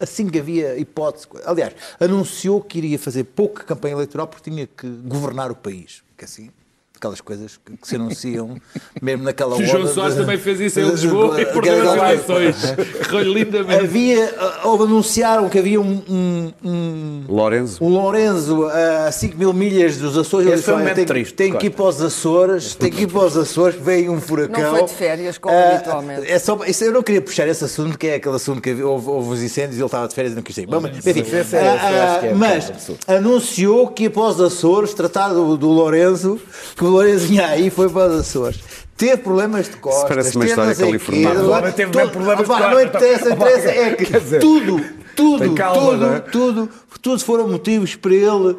assim 0.00 0.28
que 0.28 0.38
havia 0.38 0.76
hipótese. 0.78 1.26
Aliás, 1.44 1.74
anunciou 2.00 2.60
que 2.60 2.78
iria 2.78 2.98
fazer 2.98 3.24
pouca 3.24 3.62
campanha 3.62 3.94
eleitoral 3.94 4.26
porque 4.26 4.50
tinha 4.50 4.66
que 4.66 4.88
governar 5.04 5.50
o 5.50 5.54
país. 5.54 6.02
Que 6.16 6.24
assim, 6.24 6.50
aquelas 7.00 7.20
coisas 7.22 7.58
que, 7.64 7.76
que 7.78 7.88
se 7.88 7.96
anunciam 7.96 8.56
mesmo 9.00 9.24
naquela 9.24 9.56
O 9.56 9.64
João 9.64 9.84
hora 9.84 9.92
Soares 9.92 10.14
de- 10.14 10.20
também 10.20 10.36
fez 10.38 10.60
isso 10.60 10.80
em 10.80 10.84
Lisboa 10.90 11.40
e 11.40 11.44
de- 11.46 11.52
perdeu 11.52 11.90
as 11.90 11.96
eleições. 11.96 12.56
Correu 13.10 13.32
lindamente. 13.32 13.84
Havia, 13.84 14.34
houve, 14.64 14.84
anunciaram 14.84 15.48
que 15.48 15.58
havia 15.58 15.80
um, 15.80 16.02
um, 16.08 16.52
um, 16.62 17.24
Lourenço. 17.28 17.82
um 17.82 17.88
Lourenço 17.88 18.66
a 19.06 19.10
5 19.10 19.36
mil 19.36 19.52
milhas 19.52 19.96
dos 19.96 20.16
Açores. 20.16 20.46
Esse 20.46 20.54
Ele 20.56 20.62
foi 20.62 20.74
um 20.74 20.76
disse, 20.76 20.76
"Olha, 20.76 20.78
momento 20.78 20.96
tem, 20.96 21.04
triste, 21.06 21.34
tem 21.34 21.52
que 21.54 21.66
ir 21.66 21.70
para 21.70 21.84
os 21.86 22.02
Açores, 22.02 22.74
tem 22.74 22.90
que 22.90 23.02
ir 23.02 23.06
para 23.06 23.24
os 23.24 23.36
Açores, 23.36 23.80
veio 23.80 24.12
um 24.12 24.20
furacão. 24.20 24.62
Não 24.62 24.70
foi 24.78 24.84
de 24.84 24.92
férias, 24.92 25.38
como 25.38 25.54
Ah, 25.54 25.74
habitualmente. 25.76 26.30
É 26.30 26.38
só, 26.38 26.58
isso, 26.66 26.84
eu 26.84 26.92
não 26.92 27.02
queria 27.02 27.22
puxar 27.22 27.48
esse 27.48 27.64
assunto, 27.64 27.96
que 27.98 28.06
é 28.08 28.14
aquele 28.16 28.36
assunto 28.36 28.60
que 28.60 28.70
houve, 28.82 29.08
houve 29.08 29.30
os 29.34 29.42
incêndios 29.42 29.76
e 29.76 29.80
ele 29.80 29.86
estava 29.86 30.06
de 30.06 30.14
férias 30.14 30.32
e 30.34 30.36
não 30.36 30.42
quis 30.42 30.56
ir. 30.58 30.68
Mas, 30.68 31.06
enfim, 31.06 31.20
é- 31.56 31.58
ah, 31.58 32.20
é 32.26 32.34
mas 32.34 32.70
anunciou 33.06 33.88
que 33.88 34.04
ia 34.04 34.10
para 34.10 34.22
os 34.22 34.40
Açores 34.40 34.94
tratar 34.94 35.30
do, 35.32 35.56
do 35.56 35.68
Lourenço, 35.68 36.38
que 36.76 36.84
o 36.90 36.92
Lourenço 36.92 37.26
vinha 37.26 37.46
aí 37.46 37.70
foi 37.70 37.88
para 37.88 38.08
os 38.12 38.20
Açores. 38.20 38.58
Teve 38.96 39.16
problemas 39.18 39.66
de 39.70 39.76
costas. 39.76 40.08
parece 40.08 40.36
uma 40.36 40.44
teve 40.44 40.50
história 40.50 40.74
não 40.74 40.86
californiana. 40.86 41.42
homem 41.58 41.72
teve 41.72 41.90
problemas 41.90 42.36
de 42.36 42.44
Opa, 42.44 42.60
Não 42.60 42.70
costas. 42.70 42.84
interessa, 42.88 43.30
interessa, 43.30 43.68
é 43.70 43.94
que 43.94 44.04
dizer, 44.04 44.40
tudo, 44.40 44.84
tudo, 45.16 45.54
calma, 45.54 45.80
tudo, 45.80 45.96
não 46.06 46.14
é? 46.14 46.20
tudo, 46.20 46.70
tudo 47.00 47.24
foram 47.24 47.48
motivos 47.48 47.94
para 47.94 48.12
ele 48.12 48.56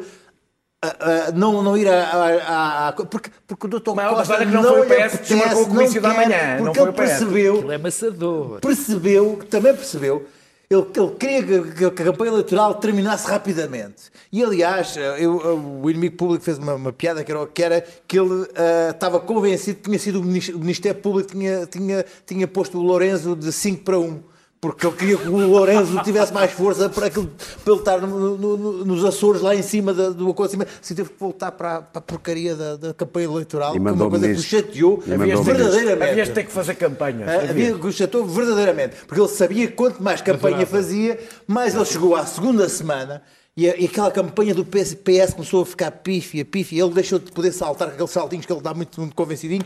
ah, 0.84 0.96
ah, 1.28 1.32
não, 1.32 1.62
não 1.62 1.76
ir 1.76 1.86
à- 1.88 2.92
porque, 3.08 3.30
porque 3.46 3.66
o 3.66 3.70
Dr. 3.70 3.92
Mas, 3.94 4.10
Costa 4.10 4.38
que 4.38 4.44
não 4.46 4.62
não 4.62 4.70
foi 4.70 4.80
o 4.80 4.84
PS 4.86 5.18
que 5.18 5.22
desmarcou 5.28 5.62
apetece, 5.62 5.62
o 5.62 5.66
comício 5.68 6.02
não 6.02 6.08
da 6.10 6.16
manhã, 6.16 6.56
não 6.56 6.64
Porque 6.64 6.78
foi 6.80 6.88
ele 6.88 6.96
percebeu, 6.96 7.56
Ele 7.58 7.72
é 7.72 7.74
amassador. 7.76 8.58
percebeu, 8.60 9.38
também 9.48 9.74
percebeu, 9.76 10.26
ele, 10.74 10.86
ele 10.96 11.10
queria 11.18 11.42
que, 11.72 11.84
a 11.84 11.90
campanha 11.90 12.32
eleitoral 12.32 12.74
terminasse 12.74 13.26
rapidamente. 13.28 14.10
E, 14.32 14.42
aliás, 14.42 14.96
eu- 14.96 15.80
o 15.82 15.90
inimigo 15.90 16.16
público 16.16 16.44
fez 16.44 16.58
uma, 16.58 16.74
uma 16.74 16.92
piada 16.92 17.22
que 17.22 17.30
era, 17.32 17.46
que 17.46 17.62
era 17.62 17.84
que 18.08 18.18
ele 18.18 18.46
ah, 18.56 18.90
estava 18.90 19.20
convencido 19.20 19.76
que 19.78 19.82
tinha 19.84 19.98
sido 19.98 20.20
o 20.20 20.24
Minis- 20.24 20.48
o 20.48 20.58
Ministério 20.58 21.00
Público 21.00 21.30
tinha, 21.32 21.66
tinha, 21.66 22.04
tinha 22.26 22.48
posto 22.48 22.78
o 22.78 22.82
Lourenço 22.82 23.36
de 23.36 23.52
5 23.52 23.84
para 23.84 23.98
1. 23.98 24.31
Porque 24.62 24.86
ele 24.86 24.94
queria 24.96 25.16
que 25.18 25.28
o 25.28 25.36
Lourenço 25.48 26.00
tivesse 26.04 26.32
mais 26.32 26.52
força 26.52 26.88
para, 26.88 27.06
aquilo, 27.06 27.28
para 27.64 27.72
ele 27.72 27.80
estar 27.80 28.00
no- 28.00 28.38
no- 28.38 28.56
no- 28.56 28.84
nos 28.84 29.04
Açores, 29.04 29.42
lá 29.42 29.56
em 29.56 29.60
cima 29.62 29.92
da- 29.92 30.10
do 30.10 30.32
coisa 30.32 30.50
acima. 30.52 30.64
Assim 30.80 30.94
teve 30.94 31.08
que 31.08 31.16
voltar 31.18 31.50
para, 31.50 31.78
a- 31.78 31.82
para 31.82 31.98
a 31.98 32.00
porcaria 32.00 32.54
da, 32.54 32.76
da 32.76 32.94
campanha 32.94 33.26
eleitoral, 33.26 33.74
E 33.74 33.80
que 33.80 33.88
é 33.88 33.90
uma 33.90 34.08
coisa 34.08 34.24
que 34.28 34.34
o 34.38 34.40
chateou 34.40 35.02
verdadeiramente. 35.42 36.10
Havias 36.12 36.28
de 36.28 36.34
ter 36.34 36.44
que 36.44 36.52
fazer 36.52 36.74
campanhas. 36.76 37.28
Ah, 37.28 37.50
Havia 37.50 37.74
que 37.74 37.86
o 37.88 37.90
chateou 37.92 38.24
verdadeiramente, 38.24 38.94
porque 39.04 39.20
ele 39.20 39.28
sabia 39.30 39.66
que 39.66 39.72
quanto 39.72 40.00
mais 40.00 40.20
campanha 40.20 40.64
fazia, 40.64 41.18
mais 41.44 41.74
ele 41.74 41.84
chegou 41.84 42.14
à 42.14 42.24
segunda 42.24 42.68
semana 42.68 43.20
e, 43.56 43.68
a- 43.68 43.76
e 43.76 43.84
aquela 43.84 44.10
campanha 44.10 44.54
do 44.54 44.64
PS, 44.64 44.94
PS 44.94 45.34
começou 45.34 45.62
a 45.62 45.66
ficar 45.66 45.90
pífia, 45.90 46.44
pífia. 46.44 46.82
Ele 46.84 46.94
deixou 46.94 47.18
de 47.18 47.30
poder 47.32 47.52
saltar 47.52 47.88
com 47.88 47.94
aqueles 47.94 48.10
saltinhos 48.10 48.46
que 48.46 48.52
ele 48.52 48.62
dá 48.62 48.72
muito, 48.72 48.98
muito 49.00 49.14
convencidinho 49.14 49.62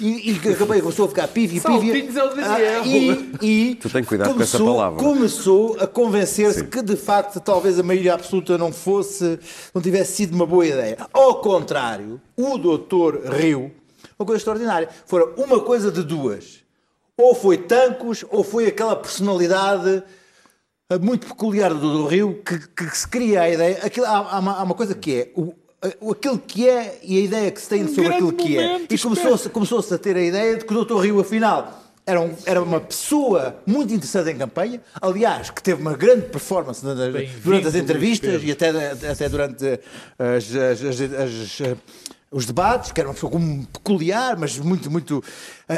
e, 0.00 0.32
e 0.32 0.48
a 0.50 0.56
campanha 0.56 0.82
começou 0.82 1.04
a 1.04 1.08
ficar 1.08 1.28
pífia, 1.28 1.60
pífia. 1.60 2.12
Saltinhos 2.12 2.16
é 2.16 2.24
o. 2.24 2.44
Ah, 2.44 2.86
e, 2.86 3.30
e 3.70 3.74
Tu 3.76 3.88
tem 3.90 4.02
cuidado 4.02 4.34
com 4.34 4.42
essa 4.42 4.58
começou- 4.58 4.76
palavra. 4.76 4.98
Começou 5.02 5.76
a 5.80 5.86
convencer-se 5.86 6.64
que 6.64 6.82
de 6.82 6.96
facto 6.96 7.38
talvez 7.40 7.78
a 7.78 7.82
maioria 7.82 8.14
absoluta 8.14 8.58
não 8.58 8.72
fosse, 8.72 9.38
não 9.72 9.80
tivesse 9.80 10.12
sido 10.16 10.34
uma 10.34 10.46
boa 10.46 10.66
ideia. 10.66 10.96
Ao 11.12 11.40
contrário, 11.40 12.20
o 12.36 12.58
doutor 12.58 13.20
Rio, 13.34 13.70
uma 14.18 14.26
coisa 14.26 14.38
extraordinária, 14.40 14.88
fora 15.06 15.32
uma 15.36 15.60
coisa 15.60 15.92
de 15.92 16.02
duas. 16.02 16.58
Ou 17.16 17.34
foi 17.34 17.56
Tancos, 17.58 18.24
ou 18.30 18.42
foi 18.44 18.66
aquela 18.66 18.94
personalidade 18.96 20.02
muito 20.96 21.26
peculiar 21.26 21.74
do 21.74 21.80
Doutor 21.80 22.10
Rio 22.12 22.40
que, 22.42 22.58
que 22.68 22.96
se 22.96 23.06
cria 23.06 23.42
a 23.42 23.50
ideia. 23.50 23.78
Aquilo, 23.82 24.06
há, 24.06 24.16
há 24.16 24.38
uma, 24.38 24.52
há 24.58 24.62
uma 24.62 24.74
coisa 24.74 24.94
que 24.94 25.14
é 25.14 25.30
o, 25.36 25.52
aquilo 26.12 26.38
que 26.38 26.66
é 26.68 26.98
e 27.02 27.18
a 27.18 27.20
ideia 27.20 27.50
que 27.50 27.60
se 27.60 27.68
tem 27.68 27.86
sobre 27.88 28.04
grande 28.04 28.14
aquilo 28.14 28.32
que 28.32 28.56
é. 28.56 28.66
momento, 28.72 28.94
E 28.94 28.98
começou-se 28.98 29.48
começou 29.50 29.80
a 29.80 29.98
ter 29.98 30.16
a 30.16 30.22
ideia 30.22 30.56
de 30.56 30.64
que 30.64 30.70
o 30.72 30.74
Doutor 30.74 31.04
Rio, 31.04 31.20
afinal, 31.20 31.82
era, 32.06 32.18
um- 32.22 32.34
era 32.46 32.62
uma 32.62 32.80
pessoa 32.80 33.56
muito 33.66 33.92
interessante 33.92 34.30
em 34.30 34.38
campanha, 34.38 34.80
aliás, 35.02 35.50
que 35.50 35.62
teve 35.62 35.82
uma 35.82 35.94
grande 35.94 36.22
performance 36.28 36.82
na- 36.82 36.94
durante 36.94 37.66
as 37.66 37.74
entrevistas 37.74 38.42
e 38.42 38.50
até, 38.50 38.70
até 39.10 39.28
durante 39.28 39.78
as- 40.18 40.54
as- 40.56 41.00
as- 41.60 41.76
os 42.30 42.46
debates, 42.46 42.92
que 42.92 43.00
era 43.00 43.08
uma 43.10 43.14
pessoa 43.14 43.30
peculiar, 43.72 44.38
mas 44.38 44.58
muito, 44.58 44.90
muito. 44.90 45.22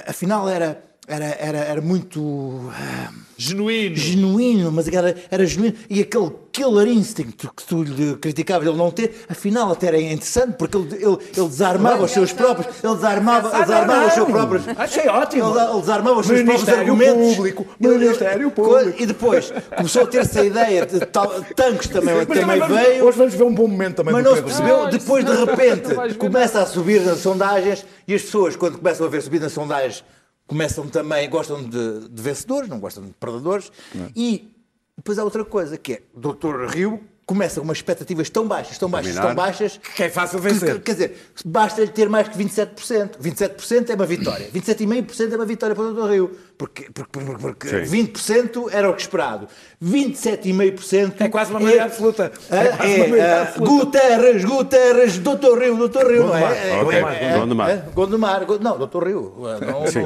Afinal, 0.07 0.49
era, 0.49 0.81
era, 1.11 1.25
era, 1.41 1.59
era 1.59 1.81
muito. 1.81 2.71
ah, 2.73 3.11
Genuíno. 3.37 3.97
genuíno, 3.97 4.71
mas 4.71 4.87
era, 4.87 5.17
era 5.31 5.47
genuíno. 5.47 5.75
E 5.89 6.01
aquele 6.03 6.31
killer 6.53 6.87
instinct 6.89 7.49
que 7.57 7.65
tu 7.67 7.83
lhe 7.83 8.15
criticavas 8.17 8.69
ele 8.69 8.77
não 8.77 8.91
ter, 8.91 9.25
afinal 9.31 9.73
até 9.73 9.87
era 9.87 9.99
interessante, 10.01 10.57
porque 10.59 10.77
ele, 10.77 10.95
ele, 10.97 11.19
ele 11.37 11.49
desarmava 11.49 12.05
os 12.05 12.11
seus 12.11 12.33
próprios. 12.35 12.67
Ele 12.85 12.95
desarmava, 12.95 13.49
ele 13.57 13.65
desarmava 13.65 14.07
os 14.09 14.13
seus 14.13 14.29
próprios. 14.29 14.65
Achei 14.77 15.09
ótimo. 15.09 15.49
Ele, 15.59 15.71
ele 15.71 15.81
desarmava 15.81 16.21
os 16.21 16.27
seus 16.27 16.43
próprios 16.43 16.69
argumentos. 16.69 17.37
Público, 17.37 17.67
Ministério 17.81 18.51
Público. 18.51 19.03
E 19.03 19.07
depois 19.07 19.53
começou 19.75 20.03
a 20.03 20.07
ter-se 20.07 20.39
a 20.39 20.45
ideia 20.45 20.85
de 20.87 21.01
tal, 21.07 21.29
tanques 21.57 21.89
também, 21.89 22.15
Mas 22.15 22.27
também 22.41 22.59
vamos- 22.61 22.77
veio. 22.77 23.05
Hoje 23.07 23.19
vamos 23.19 23.35
ver 23.35 23.45
um 23.45 23.55
bom 23.55 23.67
momento 23.67 23.97
também 23.97 24.13
Mas 24.13 24.23
não 24.25 24.37
se 24.37 24.43
percebeu, 24.43 24.89
depois 24.91 25.25
de 25.25 25.33
repente 25.45 26.15
começa 26.19 26.61
a 26.61 26.67
subir 26.67 27.01
nas 27.01 27.19
sondagens 27.21 27.87
e 28.07 28.15
as 28.15 28.21
pessoas, 28.23 28.55
quando 28.55 28.77
começam 28.79 29.07
a 29.07 29.09
ver 29.09 29.23
subir 29.23 29.41
nas 29.41 29.53
sondagens, 29.53 30.05
começam 30.51 30.89
também, 30.89 31.31
gostam 31.31 31.63
de, 31.63 32.09
de 32.09 32.23
vencedores, 32.23 32.69
não 32.69 32.81
gostam 32.81 33.05
de 33.05 33.13
perdedores. 33.13 33.71
E 34.17 34.51
depois 34.97 35.17
há 35.17 35.23
outra 35.23 35.45
coisa 35.45 35.79
que 35.79 35.93
é, 35.93 36.03
Dr. 36.13 36.67
Rio 36.69 37.01
começa 37.31 37.61
com 37.61 37.65
umas 37.65 37.79
expectativas 37.79 38.29
tão 38.29 38.45
baixas, 38.49 38.77
tão 38.77 38.89
baixas, 38.91 39.15
Dominar. 39.15 39.29
tão 39.29 39.37
baixas, 39.37 39.81
Que 39.95 40.03
é 40.03 40.09
fácil 40.11 40.41
vencer. 40.41 40.75
que- 40.75 40.81
quer 40.81 40.93
dizer, 40.95 41.17
basta-lhe 41.45 41.87
ter 41.87 42.09
mais 42.09 42.27
que 42.29 42.37
27%. 42.37 43.19
27% 43.21 43.91
é 43.91 43.95
uma 43.95 44.05
vitória. 44.05 44.49
27,5% 44.53 45.33
é 45.33 45.37
uma 45.37 45.47
vitória 45.47 45.77
para 45.77 45.85
o 45.85 45.95
Dr. 45.95 46.11
Rio. 46.11 46.37
Porque, 46.59 46.89
porque, 46.93 47.19
porque, 47.21 47.41
porque 47.41 47.69
Sim. 47.69 47.91
20% 48.13 48.69
era 48.73 48.91
o 48.91 48.95
que 48.95 49.01
esperado. 49.03 49.47
27,5% 49.81 51.21
É 51.21 51.29
quase 51.29 51.51
uma 51.53 51.61
maioria 51.61 51.85
absoluta. 51.85 52.33
É, 52.51 52.57
É 52.57 52.69
quase 52.69 52.93
uma 52.95 52.99
maioria 52.99 53.23
é, 53.23 53.43
absoluta. 53.43 53.71
Guterres, 53.71 54.45
Guterres, 54.45 55.19
Doutor 55.19 55.59
Rio, 55.63 55.77
Doutor 55.77 56.07
Rio, 56.11 56.21
não 56.23 56.27
Gondomar. 56.29 56.53
é? 56.53 56.71
É, 56.71 56.83
Ok, 56.83 56.99
é, 56.99 57.39
Gondomar. 57.39 57.71
é, 57.71 57.77
Gondomar, 57.95 58.45
Go- 58.45 58.59
não, 58.61 58.77
Doutor 58.79 59.07
Rio. 59.07 59.35
Não, 59.39 59.87
Sim. 59.87 60.03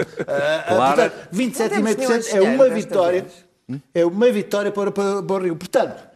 Clara. 0.69 1.11
portanto, 1.11 1.29
27,5% 1.33 2.27
é 2.35 2.41
Não 2.41 2.55
uma 2.55 2.69
vitória. 2.69 3.27
É 3.95 4.05
uma 4.05 4.31
vitória 4.31 4.71
para, 4.71 4.91
para, 4.91 5.23
para 5.23 5.37
o 5.37 5.39
Rio. 5.39 5.57
Portanto, 5.57 6.14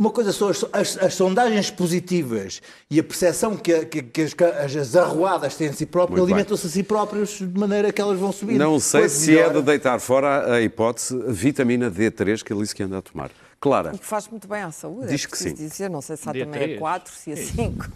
uma 0.00 0.10
coisa 0.10 0.32
são 0.32 0.48
as, 0.48 0.64
as- 0.72 0.96
as 0.96 1.14
sondagens 1.14 1.70
positivas 1.70 2.62
e 2.90 2.98
a 2.98 3.04
percepção 3.04 3.54
que, 3.54 3.84
que- 3.84 4.02
que 4.02 4.22
as, 4.22 4.34
as, 4.64 4.74
as 4.76 4.96
arruadas 4.96 5.54
têm 5.56 5.68
de 5.70 5.76
si 5.76 5.84
bem. 5.84 6.32
alimentam-se 6.32 6.66
a 6.66 6.70
si 6.70 6.82
próprios 6.82 7.38
de 7.38 7.46
maneira 7.46 7.92
que 7.92 8.00
elas 8.00 8.18
vão 8.18 8.32
subir. 8.32 8.56
Não 8.58 8.80
sei 8.80 9.02
Quanto 9.02 9.10
se 9.10 9.30
é 9.32 9.34
melhor- 9.46 9.52
de 9.56 9.62
deitar 9.62 10.00
fora 10.00 10.54
a 10.54 10.60
hipótese 10.62 11.14
vitamina 11.28 11.90
D3 11.90 12.42
que 12.42 12.50
ele 12.52 12.62
disse 12.62 12.74
que 12.74 12.82
anda 12.82 12.96
a 12.98 13.02
tomar. 13.02 13.30
Clara. 13.60 13.92
E 13.94 13.98
que 13.98 14.06
faz 14.06 14.26
muito 14.26 14.48
bem 14.48 14.62
à 14.62 14.70
saúde. 14.70 15.08
Diz 15.08 15.26
é 15.26 15.28
que 15.28 15.36
sim. 15.36 15.52
Dizer, 15.52 15.90
não 15.90 16.00
sei 16.00 16.16
se 16.16 16.26
há 16.26 16.32
D3. 16.32 16.44
também 16.50 16.74
a 16.76 16.78
4, 16.78 17.12
se 17.14 17.32
a 17.32 17.36
5. 17.36 17.88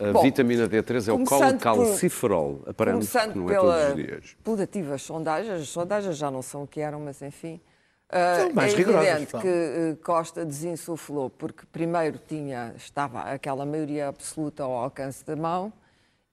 A 0.00 0.12
Bom, 0.12 0.22
vitamina 0.22 0.68
D3 0.68 1.06
é 1.08 1.12
o 1.12 1.24
começando 1.24 1.60
calciferol, 1.60 2.60
aparente 2.66 3.06
que 3.06 3.12
Começando 3.12 3.36
não 3.36 3.48
é 3.48 3.52
pela, 3.52 3.78
todos 3.86 3.88
os 4.00 4.04
dias. 4.04 4.36
pelativas 4.42 5.02
sondagens, 5.02 5.60
as 5.62 5.68
sondagens 5.68 6.16
já 6.16 6.28
não 6.28 6.42
são 6.42 6.64
o 6.64 6.66
que 6.66 6.80
eram, 6.80 6.98
mas 6.98 7.22
enfim. 7.22 7.60
Mais 8.52 8.74
é 8.74 8.80
evidente 8.80 9.32
que 9.38 9.48
eh, 9.48 9.96
Costa 10.04 10.44
desinsuflou, 10.44 11.30
porque 11.30 11.64
primeiro 11.72 12.18
tinha, 12.28 12.74
estava 12.76 13.20
aquela 13.22 13.64
maioria 13.64 14.08
absoluta 14.08 14.62
ao 14.62 14.72
alcance 14.72 15.24
da 15.24 15.34
mão, 15.34 15.72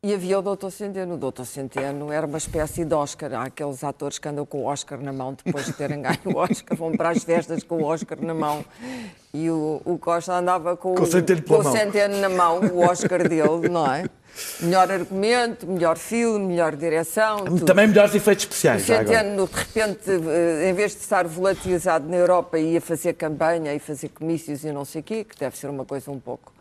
e 0.01 0.13
havia 0.13 0.39
o 0.39 0.41
Doutor 0.41 0.71
Centeno. 0.71 1.15
O 1.15 1.17
Doutor 1.17 1.45
Centeno 1.45 2.09
era 2.11 2.25
uma 2.25 2.37
espécie 2.37 2.85
de 2.85 2.93
Oscar. 2.93 3.33
Há 3.33 3.43
aqueles 3.43 3.83
atores 3.83 4.17
que 4.17 4.29
andam 4.29 4.45
com 4.45 4.59
o 4.63 4.65
Oscar 4.65 4.97
na 5.01 5.11
mão 5.11 5.35
depois 5.43 5.65
de 5.65 5.73
terem 5.73 6.01
ganho 6.01 6.17
o 6.25 6.37
Oscar, 6.37 6.77
vão 6.77 6.93
para 6.93 7.09
as 7.09 7.23
festas 7.23 7.63
com 7.63 7.75
o 7.83 7.83
Oscar 7.83 8.17
na 8.21 8.33
mão. 8.33 8.63
E 9.33 9.49
o, 9.49 9.81
o 9.83 9.97
Costa 9.97 10.33
andava 10.33 10.77
com, 10.77 10.95
Com 10.95 11.03
o 11.03 11.05
Centeno 11.05 11.43
com 11.43 11.55
o 11.55 11.63
mão. 11.63 11.71
Centeno 11.73 12.17
na 12.17 12.29
mão, 12.29 12.59
o 12.73 12.79
Oscar 12.79 13.27
dele, 13.27 13.67
não 13.69 13.93
é? 13.93 14.05
Melhor 14.61 14.89
argumento, 14.89 15.67
melhor 15.67 15.97
filme, 15.97 16.45
melhor 16.47 16.75
direção. 16.77 17.43
tudo. 17.43 17.65
Também 17.65 17.87
melhores 17.87 18.15
efeitos 18.15 18.45
O 18.45 18.47
especiais. 18.47 18.89
agora. 18.89 19.05
Centeno, 19.05 19.47
de 19.47 19.53
repente, 19.53 20.09
eh, 20.09 20.69
em 20.69 20.73
vez 20.73 20.93
de 20.93 20.99
estar 21.01 21.27
volatilizado 21.27 22.07
na 22.07 22.15
Europa, 22.15 22.57
ia 22.57 22.79
fazer 22.79 23.13
campanha 23.15 23.73
e 23.73 23.79
fazer 23.79 24.07
comícios 24.09 24.63
e 24.63 24.71
não 24.71 24.85
sei 24.85 25.01
o 25.01 25.03
quê, 25.03 25.25
que 25.25 25.37
deve 25.37 25.57
ser 25.57 25.67
uma 25.69 25.83
coisa 25.83 26.09
um 26.09 26.19
pouco, 26.19 26.53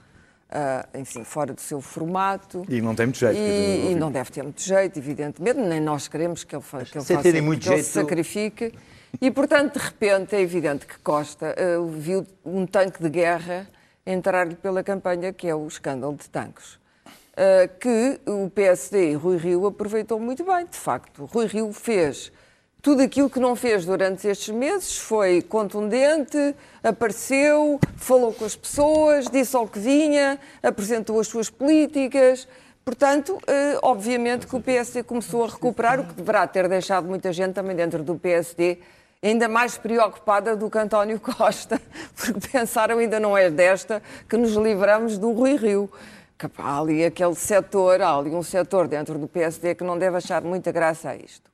ah, 0.50 0.86
enfim, 0.94 1.24
fora 1.24 1.52
do 1.52 1.60
seu 1.60 1.80
formato. 1.80 2.64
E 2.68 2.80
não 2.80 2.94
tem 2.94 3.06
muito 3.06 3.18
jeito. 3.18 3.36
E, 3.38 3.92
e 3.92 3.94
não 3.94 4.10
deve 4.10 4.30
ter 4.30 4.42
muito 4.42 4.62
jeito, 4.62 4.98
evidentemente, 4.98 5.58
nem 5.60 5.80
nós 5.80 6.08
queremos 6.08 6.44
que 6.44 6.54
ele, 6.54 6.62
fa 6.62 6.84
que 6.84 6.96
ele, 6.98 7.04
faça, 7.04 7.22
terem 7.22 7.42
muito 7.42 7.62
que 7.62 7.68
ele 7.68 7.76
jeito- 7.76 7.86
se 7.86 7.92
sacrifique. 7.92 8.74
E, 9.20 9.30
portanto, 9.30 9.78
de 9.78 9.84
repente, 9.84 10.34
é 10.36 10.40
evidente 10.40 10.86
que 10.86 10.98
Costa 10.98 11.54
eh, 11.56 11.76
viu 11.92 12.26
um 12.44 12.66
tanque 12.66 13.02
de 13.02 13.08
guerra 13.08 13.66
entrar-lhe 14.06 14.54
pela 14.54 14.82
campanha, 14.82 15.32
que 15.32 15.48
é 15.48 15.54
o 15.54 15.66
escândalo 15.66 16.14
de 16.14 16.28
tanques. 16.28 16.78
Eh, 17.36 17.68
que 17.80 18.20
o 18.26 18.50
PSD 18.50 19.12
e 19.12 19.14
Rui 19.14 19.36
Rio 19.36 19.66
aproveitou 19.66 20.18
muito 20.20 20.44
bem, 20.44 20.66
de 20.66 20.76
facto. 20.76 21.24
Rui 21.26 21.46
Rio 21.46 21.72
fez 21.72 22.30
tudo 22.80 23.02
aquilo 23.02 23.28
que 23.28 23.40
não 23.40 23.56
fez 23.56 23.84
durante 23.84 24.26
estes 24.28 24.54
meses, 24.54 24.98
foi 24.98 25.42
contundente, 25.42 26.54
apareceu, 26.82 27.80
falou 27.96 28.32
com 28.32 28.44
as 28.44 28.54
pessoas, 28.54 29.28
disse 29.28 29.56
ao 29.56 29.66
que 29.66 29.78
vinha, 29.78 30.38
apresentou 30.62 31.18
as 31.18 31.26
suas 31.26 31.50
políticas. 31.50 32.46
Portanto, 32.84 33.38
eh, 33.46 33.78
obviamente 33.82 34.46
que 34.46 34.56
o 34.56 34.60
PSD 34.60 35.02
começou 35.02 35.44
a 35.44 35.48
recuperar, 35.48 36.00
o 36.00 36.04
que 36.04 36.14
deverá 36.14 36.46
ter 36.46 36.68
deixado 36.68 37.06
muita 37.06 37.32
gente 37.32 37.52
também 37.52 37.76
dentro 37.76 38.02
do 38.02 38.14
PSD 38.14 38.78
ainda 39.22 39.48
mais 39.48 39.76
preocupada 39.76 40.56
do 40.56 40.70
que 40.70 40.78
António 40.78 41.18
Costa, 41.20 41.80
porque 42.16 42.48
pensaram 42.48 42.98
ainda 42.98 43.18
não 43.18 43.36
é 43.36 43.50
desta 43.50 44.02
que 44.28 44.36
nos 44.36 44.52
livramos 44.54 45.18
do 45.18 45.32
Rui 45.32 45.56
Rio. 45.56 45.90
Há 46.56 46.80
ali 46.80 47.04
aquele 47.04 47.34
setor, 47.34 48.00
há 48.00 48.16
ali 48.16 48.30
um 48.30 48.44
setor 48.44 48.86
dentro 48.86 49.18
do 49.18 49.26
PSD 49.26 49.74
que 49.74 49.82
não 49.82 49.98
deve 49.98 50.18
achar 50.18 50.40
muita 50.42 50.70
graça 50.70 51.10
a 51.10 51.16
isto. 51.16 51.50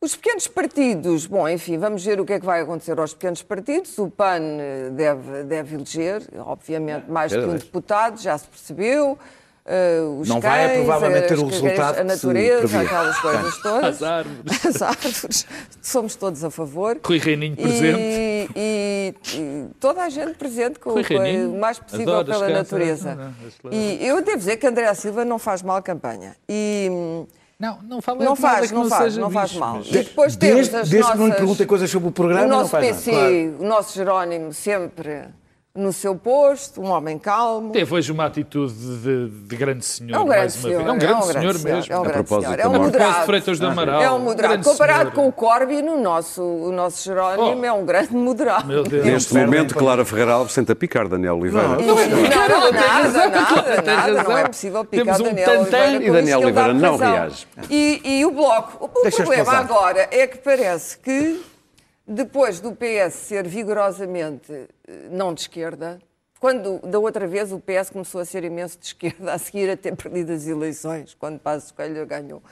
Os 0.00 0.14
pequenos 0.14 0.46
partidos, 0.46 1.26
bom, 1.26 1.48
enfim, 1.48 1.76
vamos 1.76 2.04
ver 2.04 2.20
o 2.20 2.24
que 2.24 2.32
é 2.34 2.38
que 2.38 2.46
vai 2.46 2.60
acontecer 2.60 2.96
aos 3.00 3.12
pequenos 3.14 3.42
partidos. 3.42 3.98
O 3.98 4.08
PAN 4.08 4.38
eh, 4.60 4.90
deve, 4.92 5.42
deve 5.42 5.74
eleger, 5.74 6.22
obviamente, 6.38 7.10
mais 7.10 7.32
que 7.32 7.38
um 7.40 7.54
deputado, 7.56 8.20
já 8.20 8.38
se 8.38 8.46
percebeu. 8.46 9.18
Eh, 9.66 9.98
os 10.20 10.28
Não 10.28 10.40
vai, 10.40 10.68
cães, 10.68 10.76
provavelmente, 10.84 11.26
ter 11.26 11.38
o 11.40 11.46
as- 11.46 11.50
resultado 11.52 11.98
a 11.98 12.04
que 12.04 12.16
se 12.16 12.26
natureza, 12.26 12.80
aquelas 12.80 13.18
coisas 13.18 13.58
todas. 13.60 13.84
As 13.96 14.02
árvores. 14.04 14.64
As 14.66 14.82
árvores. 14.82 15.46
Somos 15.82 16.14
todos 16.14 16.44
a 16.44 16.50
favor. 16.52 16.96
Rui 17.04 17.18
Reininho 17.18 17.56
presente. 17.56 17.98
E, 18.00 18.48
e- 18.54 19.14
e 19.34 19.66
toda 19.80 20.02
a 20.04 20.08
gente 20.08 20.34
presente 20.38 20.78
com, 20.78 20.94
Reininho. 20.94 21.54
o 21.54 21.58
mais 21.58 21.80
possível 21.80 22.18
Adoro 22.20 22.38
pela 22.38 22.48
natureza. 22.50 23.16
Não, 23.16 23.24
não, 23.24 23.34
não, 23.64 23.72
E 23.72 24.06
eu 24.06 24.22
devo 24.22 24.38
dizer 24.38 24.58
que 24.58 24.66
André 24.68 24.94
Silva 24.94 25.24
não 25.24 25.40
faz 25.40 25.60
mal 25.60 25.82
campanha. 25.82 26.36
E 26.48 26.88
hum, 26.88 27.26
Não, 27.60 27.78
não 27.82 28.00
fala 28.00 28.24
não 28.24 28.36
faz, 28.36 28.68
que 28.68 28.74
não 28.74 28.88
faz, 28.88 29.02
seja 29.14 29.20
não 29.20 29.30
faz 29.30 29.52
mal. 29.54 29.78
mas- 29.78 29.88
E 29.88 29.92
depois 30.04 30.36
temos 30.36 30.54
Desde, 30.68 30.76
as 30.76 30.88
desde 30.88 31.10
que 31.10 31.18
não 31.18 31.24
lhe 31.24 31.30
nossas- 31.30 31.40
perguntem 31.40 31.66
coisas 31.66 31.90
sobre 31.90 32.08
o 32.08 32.12
programa, 32.12 32.44
o 32.44 32.48
não 32.48 32.58
nosso 32.58 32.70
faz 32.70 32.86
PC, 32.86 33.10
nada. 33.10 33.28
Claro. 33.28 33.56
o 33.58 33.66
nosso 33.66 33.94
Jerónimo 33.96 34.52
sempre 34.52 35.24
no 35.78 35.92
seu 35.92 36.14
posto, 36.16 36.80
um 36.80 36.90
homem 36.90 37.18
calmo. 37.18 37.72
Teve 37.72 37.94
hoje 37.94 38.10
uma 38.12 38.26
atitude 38.26 38.72
de, 38.74 39.28
de 39.28 39.56
grande 39.56 39.84
senhor, 39.84 40.16
É 40.16 40.18
um 40.20 40.24
grande 40.26 40.38
mais 40.40 40.54
uma 40.56 40.62
senhor. 40.62 40.78
vez. 40.78 40.88
É 40.88 40.92
um 40.92 40.98
grande 40.98 41.26
senhor 41.26 41.54
senhor, 41.54 41.74
mesmo. 41.76 41.92
É 41.92 41.96
um 41.96 42.00
A 42.00 42.02
grande 42.04 42.12
propósito 42.18 42.50
senhor. 42.50 42.60
É 42.60 42.68
um 42.68 42.82
moderado. 42.82 43.26
Freitas 43.26 43.58
do 43.58 43.66
Amaral. 43.66 44.02
É 44.02 44.10
um 44.10 44.18
moderado. 44.18 44.64
Comparado 44.64 45.00
senhor. 45.10 45.12
com 45.14 45.28
o 45.28 45.32
Corbyn, 45.32 45.88
o 45.88 46.00
nosso, 46.00 46.42
o 46.42 46.72
nosso 46.72 47.04
Jerónimo 47.04 47.60
Oh. 47.62 47.64
é 47.64 47.72
um 47.72 47.84
grande 47.84 48.12
moderado. 48.14 48.66
Meu 48.66 48.82
Deus. 48.82 49.04
Neste 49.04 49.34
momento, 49.34 49.74
Clara 49.74 50.04
Ferreira 50.04 50.32
Alves 50.32 50.52
senta 50.52 50.72
a 50.72 50.76
picar 50.76 51.06
Daniel 51.08 51.38
Oliveira. 51.38 51.68
Não, 51.68 51.76
não, 51.80 51.94
nada, 51.94 52.72
nada, 52.72 53.28
nada, 53.30 53.82
tem 53.82 53.94
nada. 53.96 54.22
Não 54.24 54.38
é 54.38 54.46
possível 54.48 54.84
picar 54.84 55.04
Temos 55.16 55.20
um 55.20 55.24
Daniel 55.24 55.60
Oliveira. 55.60 56.04
e 56.04 56.10
Daniel 56.10 56.40
Oliveira 56.40 56.74
não 56.74 56.96
reage. 56.96 57.46
E, 57.70 58.00
e 58.04 58.26
o 58.26 58.30
Bloco? 58.30 58.84
O 58.84 59.10
problema 59.10 59.52
agora 59.52 60.08
é 60.10 60.26
que 60.26 60.38
parece 60.38 60.98
que, 60.98 61.40
depois 62.08 62.58
do 62.58 62.72
PS 62.72 63.14
ser 63.14 63.46
vigorosamente 63.46 64.50
eh, 64.50 65.08
não 65.10 65.34
de 65.34 65.42
esquerda, 65.42 66.00
quando 66.40 66.78
da 66.78 66.98
outra 66.98 67.26
vez 67.26 67.52
o 67.52 67.60
PS 67.60 67.90
começou 67.90 68.20
a 68.20 68.24
ser 68.24 68.44
imenso 68.44 68.78
de 68.78 68.86
esquerda, 68.86 69.32
a 69.34 69.38
seguir 69.38 69.68
a 69.68 69.76
ter 69.76 69.94
perdido 69.94 70.32
as 70.32 70.46
eleições, 70.46 71.14
quando 71.14 71.38
Passos 71.38 71.70
Coelho 71.70 72.06
ganhou, 72.06 72.42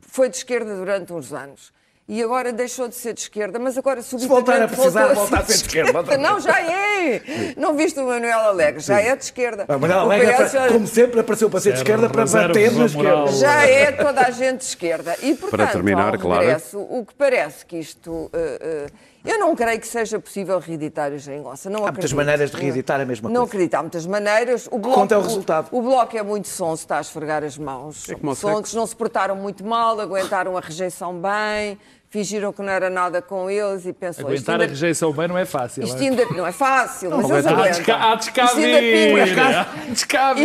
foi 0.00 0.28
de 0.28 0.38
esquerda 0.38 0.74
durante 0.76 1.12
uns 1.12 1.32
anos. 1.32 1.72
E 2.08 2.20
agora 2.22 2.52
deixou 2.52 2.88
de 2.88 2.96
ser 2.96 3.14
de 3.14 3.20
esquerda, 3.20 3.58
mas 3.60 3.78
agora 3.78 4.02
subitamente 4.02 4.28
voltar 4.44 4.62
a 4.62 4.68
precisar, 4.68 5.14
volta 5.14 5.36
a 5.38 5.44
ser 5.44 5.46
de 5.46 5.52
esquerda 5.52 6.02
vez. 6.02 6.20
Não, 6.20 6.40
já 6.40 6.60
é! 6.60 7.22
Não 7.56 7.74
viste 7.76 7.98
o 8.00 8.06
Manuel 8.06 8.40
Alegre, 8.40 8.80
já 8.80 9.00
é 9.00 9.14
de 9.14 9.22
esquerda. 9.24 9.64
A 9.68 9.78
Manuel 9.78 9.98
O 10.00 10.02
Alegre, 10.02 10.34
PS 10.34 10.52
já- 10.52 10.68
como 10.68 10.86
sempre, 10.86 11.20
apareceu 11.20 11.48
para 11.48 11.60
ser 11.60 11.72
de 11.72 11.78
esquerda 11.78 12.10
para 12.10 12.26
bater 12.26 12.72
na 12.72 12.86
esquerda. 12.86 13.26
já 13.32 13.66
é 13.66 13.92
toda 13.92 14.20
a 14.20 14.30
gente 14.30 14.58
de 14.58 14.64
esquerda. 14.64 15.16
E, 15.22 15.34
portanto, 15.34 15.72
terminar, 15.72 16.12
ao 16.14 16.18
Clara. 16.20 16.42
regresso, 16.42 16.78
o 16.80 17.06
que 17.06 17.14
parece 17.14 17.64
que 17.64 17.78
isto... 17.78 18.28
eh, 18.34 18.58
eh, 18.60 18.86
eu 19.24 19.38
não 19.38 19.54
creio 19.54 19.80
que 19.80 19.86
seja 19.86 20.18
possível 20.18 20.58
reeditar 20.58 21.12
a 21.12 21.16
geringonça. 21.16 21.70
Não 21.70 21.86
Há 21.86 21.92
muitas 21.92 22.12
maneiras 22.12 22.50
de 22.50 22.56
reeditar 22.56 23.00
a 23.00 23.04
mesma 23.04 23.28
Não 23.28 23.42
coisa. 23.42 23.50
acredito, 23.50 23.74
há 23.74 23.82
muitas 23.82 24.06
maneiras. 24.06 24.68
O 24.70 24.78
bloco, 24.78 25.00
conta 25.00 25.14
é 25.14 25.18
o 25.18 25.22
resultado. 25.22 25.68
O, 25.70 25.80
bloco 25.80 26.16
é 26.16 26.22
muito 26.22 26.48
sonso, 26.48 26.82
está 26.82 26.98
a 26.98 27.00
esfregar 27.00 27.44
as 27.44 27.56
mãos. 27.56 28.08
É 28.08 28.14
como 28.14 28.32
o 28.32 28.34
Sonsos, 28.34 28.74
não 28.74 28.86
se 28.86 28.96
portaram 28.96 29.36
muito 29.36 29.64
mal, 29.64 30.00
aguentaram 30.00 30.56
a 30.56 30.60
rejeição 30.60 31.14
bem, 31.20 31.78
fingiram 32.12 32.52
que 32.52 32.60
não 32.60 32.70
era 32.70 32.90
nada 32.90 33.22
com 33.22 33.48
eles 33.48 33.86
e 33.86 33.92
pensou... 33.92 34.26
Aguentar 34.26 34.60
a 34.60 34.66
rejeição 34.66 35.10
bem 35.12 35.26
não 35.26 35.38
é 35.38 35.46
fácil. 35.46 35.82
Isto 35.82 35.96
é? 35.96 36.08
ainda 36.08 36.26
não 36.26 36.46
é 36.46 36.52
fácil, 36.52 37.10
mas 37.10 37.30
eles 37.30 37.46
aguentam. 37.46 37.96
há 37.98 38.14
descabir. 38.16 39.16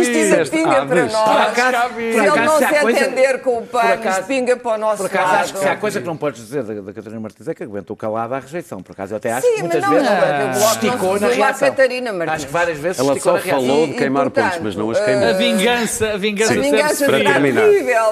Isto 0.00 0.16
ainda 0.16 0.46
pinga 0.50 0.86
para 0.86 1.04
nós. 1.04 1.54
Se 1.94 2.02
ele 2.02 2.40
não 2.40 2.58
se 2.58 2.74
entender 2.74 3.42
com 3.42 3.58
o 3.58 3.66
pano, 3.66 4.08
isto 4.08 4.24
pinga 4.24 4.56
para 4.56 4.76
o 4.76 4.78
nosso 4.78 5.02
lado. 5.02 5.18
acho 5.18 5.52
que 5.52 5.58
se 5.58 5.68
há 5.68 5.76
coisa 5.76 6.00
que 6.00 6.06
não 6.06 6.16
podes 6.16 6.40
dizer 6.40 6.62
da, 6.62 6.90
Catarina 6.92 7.20
Martins 7.20 7.46
é 7.46 7.54
que 7.54 7.62
aguentou 7.62 7.94
calada 7.94 8.36
a 8.36 8.40
rejeição. 8.40 8.82
Por 8.82 8.92
acaso, 8.92 9.12
eu 9.12 9.18
até 9.18 9.32
acho 9.32 9.46
Sim, 9.46 9.56
que 9.56 9.62
mas 9.62 9.72
muitas 9.72 9.82
não, 9.82 9.90
vezes 9.90 10.08
não, 10.08 10.72
esticou 10.72 11.12
não 11.12 11.20
na 11.20 11.28
reação. 11.28 11.68
Acho 12.32 12.46
que 12.46 12.52
várias 12.52 12.78
vezes 12.78 12.98
Ela 12.98 13.20
só 13.20 13.36
falou 13.38 13.88
de 13.88 13.92
queimar 13.92 14.30
pontos, 14.30 14.58
mas 14.62 14.74
não 14.74 14.90
as 14.90 14.98
eh, 14.98 15.04
queimou. 15.04 15.28
A 15.28 15.32
vingança, 15.34 16.12
a 16.12 16.16
vingança 16.16 16.54
A 16.54 16.56
vingança 16.56 17.04
Para 17.04 17.24
terminar. 17.24 17.68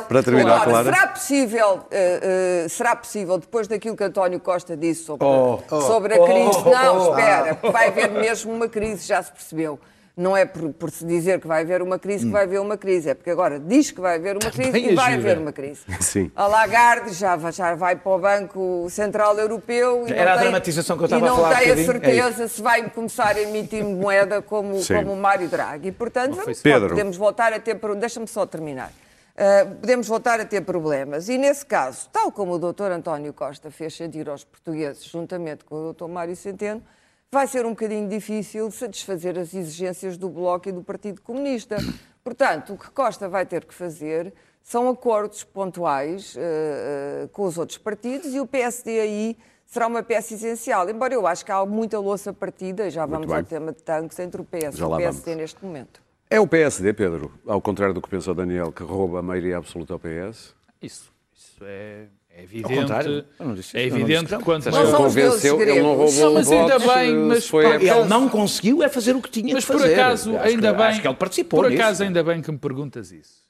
Para 0.09 0.23
terminar, 0.23 0.57
Agora, 0.57 0.71
Clara. 0.71 0.85
será 0.85 1.07
possível, 1.07 1.87
eh, 1.91 2.65
eh, 2.65 2.69
será 2.69 2.97
possível, 2.97 3.41
depois 3.47 3.67
daquilo 3.67 3.97
que 3.97 4.05
António 4.05 4.39
Costa 4.41 4.77
disse 4.77 5.05
sobre, 5.05 5.27
Oh, 5.27 5.59
oh, 5.71 5.81
sobre 5.83 6.15
a 6.15 6.21
oh, 6.21 6.25
crise, 6.27 6.59
oh, 6.65 6.71
não, 6.71 6.99
oh, 6.99 7.11
espera, 7.19 7.59
vai 7.73 7.89
haver 7.89 8.11
mesmo 8.11 8.53
uma 8.53 8.69
crise, 8.69 9.07
já 9.07 9.23
se 9.23 9.33
percebeu. 9.33 9.79
Não 10.19 10.35
é 10.35 10.47
por, 10.47 10.73
por 10.73 10.91
se 10.91 11.05
dizer 11.05 11.39
que 11.43 11.47
vai 11.47 11.61
haver 11.61 11.83
uma 11.83 11.99
crise 11.99 12.25
que 12.25 12.33
vai 12.33 12.45
haver 12.45 12.59
uma 12.59 12.79
crise, 12.79 13.11
é 13.11 13.15
porque 13.15 13.29
agora 13.29 13.61
diz 13.61 13.91
que 13.91 14.01
vai 14.01 14.17
haver 14.17 14.33
uma 14.43 14.51
crise 14.51 14.71
Também 14.73 14.93
e 14.93 14.95
vai 14.95 15.13
haver 15.13 15.37
uma 15.37 15.53
crise. 15.53 15.83
Sim. 16.01 16.31
A 16.35 16.47
Lagarde 16.47 17.13
já, 17.13 17.37
vai- 17.37 17.53
já 17.53 17.75
vai 17.75 17.97
para 17.97 18.13
o 18.13 18.19
Banco 18.19 18.87
Central 18.89 19.37
Europeu 19.39 20.07
e 20.09 20.13
Era 20.15 20.25
não 20.25 20.31
a 20.31 20.35
tem- 20.37 20.43
dramatização 20.45 20.97
que 20.97 21.03
eu 21.03 21.05
estava 21.05 21.23
e 21.23 21.29
a 21.29 21.31
não 21.31 21.37
falar 21.37 21.53
há 21.53 21.59
tem 21.59 21.71
a 21.71 21.75
é 21.75 21.85
certeza 21.85 22.49
se 22.49 22.63
vai 22.63 22.89
começar 22.89 23.37
a 23.37 23.41
emitir 23.43 23.85
moeda 23.85 24.41
como, 24.41 24.81
Sim. 24.83 24.95
como 24.95 25.13
o 25.13 25.17
Mário 25.19 25.49
Draghi. 25.49 25.89
E, 25.89 25.93
portanto, 25.93 26.35
vamos, 26.37 26.63
Pedro. 26.63 26.89
podemos 26.89 27.17
voltar 27.19 27.53
a 27.53 27.61
ter. 27.61 27.79
Deixa-me 27.99 28.27
só 28.27 28.47
terminar. 28.47 28.91
Uh, 29.37 29.75
podemos 29.77 30.09
voltar 30.09 30.41
a 30.41 30.47
ter 30.47 30.63
problemas. 30.63 31.29
E, 31.29 31.37
nesse 31.37 31.67
caso, 31.67 32.09
tal 32.11 32.33
como 32.33 32.55
o 32.55 32.59
Dr. 32.59 32.91
António 32.91 33.35
Costa 33.35 33.71
fez 33.71 33.95
sentir 33.95 34.31
aos 34.31 34.45
portugueses, 34.45 35.05
juntamente 35.05 35.63
com 35.63 35.75
o 35.75 35.93
Dr. 35.93 36.07
Mário 36.07 36.35
Centeno, 36.35 36.83
vai 37.31 37.47
ser 37.47 37.67
um 37.67 37.71
bocadinho 37.71 38.09
difícil 38.09 38.71
satisfazer 38.71 39.39
as 39.39 39.53
exigências 39.53 40.17
do 40.17 40.31
Bloco 40.31 40.71
e 40.71 40.73
do 40.73 40.83
Partido 40.83 41.21
Comunista. 41.21 41.77
Portanto, 42.25 42.73
o 42.73 42.79
que 42.79 42.91
Costa 42.91 43.29
vai 43.29 43.45
ter 43.45 43.67
que 43.67 43.75
fazer 43.75 44.33
são 44.63 44.89
acordos 44.89 45.45
pontuais 45.45 46.35
uh, 46.35 47.29
com 47.29 47.45
os 47.45 47.59
outros 47.59 47.77
partidos 47.77 48.35
e 48.35 48.41
o 48.41 48.47
PSD 48.47 49.01
aí 49.01 49.37
será 49.67 49.87
uma 49.87 50.03
peça 50.03 50.33
essencial. 50.33 50.89
Embora 50.89 51.13
eu 51.13 51.27
acho 51.27 51.45
que 51.45 51.53
há 51.53 51.65
muita 51.67 51.99
louça 51.99 52.33
partida, 52.33 52.87
e 52.87 52.91
já 52.91 53.05
vamos 53.05 53.27
bem. 53.27 53.37
ao 53.37 53.45
tema 53.45 53.71
de 53.71 53.83
tanques, 53.83 54.19
entre 54.19 54.41
o 54.41 54.45
PS 54.45 54.79
e 54.79 54.83
o 54.83 54.97
PSD 54.97 55.25
vamos. 55.33 55.41
neste 55.43 55.65
momento. 55.65 56.06
É 56.29 56.41
o 56.41 56.47
PSD, 56.47 56.93
Pedro, 56.93 57.33
ao 57.47 57.61
contrário 57.61 57.95
do 57.95 58.03
que 58.03 58.09
pensou 58.09 58.35
Daniel, 58.35 58.73
que 58.73 58.83
rouba 58.83 59.21
a 59.21 59.23
maioria 59.23 59.57
absoluta 59.59 59.93
ao 59.93 59.99
PS? 59.99 60.55
Isso, 60.83 61.13
isso 61.35 61.57
é, 61.63 62.07
É 62.29 62.43
evidente, 62.43 62.93
Eu 63.39 63.47
não 63.47 63.55
disse 63.55 63.69
isso, 63.69 63.77
é 63.77 63.87
eu 63.87 63.91
não 63.91 63.99
evidente 63.99 64.37
que 64.37 64.43
quando 64.43 64.67
Não 64.67 64.83
os 64.83 64.93
convenceu, 64.93 65.63
ele 65.63 65.81
não 65.81 65.95
roubou 65.95 66.25
Não, 66.25 66.35
mas 66.35 66.51
ainda 66.51 66.79
votos, 66.79 66.95
bem, 66.95 67.15
mas 67.17 67.49
foi 67.49 67.65
Ele 67.67 68.05
não 68.09 68.29
conseguiu 68.29 68.83
é 68.83 68.89
fazer 68.89 69.15
o 69.15 69.23
que 69.23 69.31
tinha 69.31 69.55
Mas 69.55 69.63
de 69.65 69.71
por 69.71 69.81
fazer. 69.81 69.95
acaso, 69.95 70.37
Acho 70.37 70.49
ainda 70.49 70.73
que, 70.73 70.77
bem. 70.79 70.87
Acho 70.87 71.01
que 71.01 71.09
ele 71.09 71.15
participou 71.17 71.61
Por 71.63 71.71
nisso. 71.71 71.83
acaso, 71.83 72.03
ainda 72.03 72.25
bem 72.25 72.43
que 72.43 72.51
me 72.51 72.59
perguntas 72.59 73.13
isso. 73.13 73.43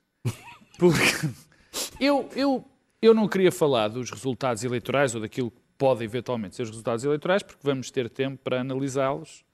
Porque 0.79 1.29
eu, 1.99 2.29
eu, 2.37 2.65
eu 3.01 3.15
não 3.15 3.27
queria 3.27 3.51
falar 3.51 3.89
dos 3.89 4.11
resultados 4.11 4.63
eleitorais 4.63 5.15
ou 5.15 5.21
daquilo 5.23 5.51
que 5.51 5.61
pode 5.79 6.05
eventualmente 6.05 6.55
ser 6.57 6.63
os 6.63 6.69
resultados 6.71 7.05
eleitorais, 7.05 7.43
porque 7.43 7.61
vamos 7.63 7.91
ter 7.91 8.11
tempo 8.11 8.39
para 8.45 8.61
analisá-los. 8.61 9.46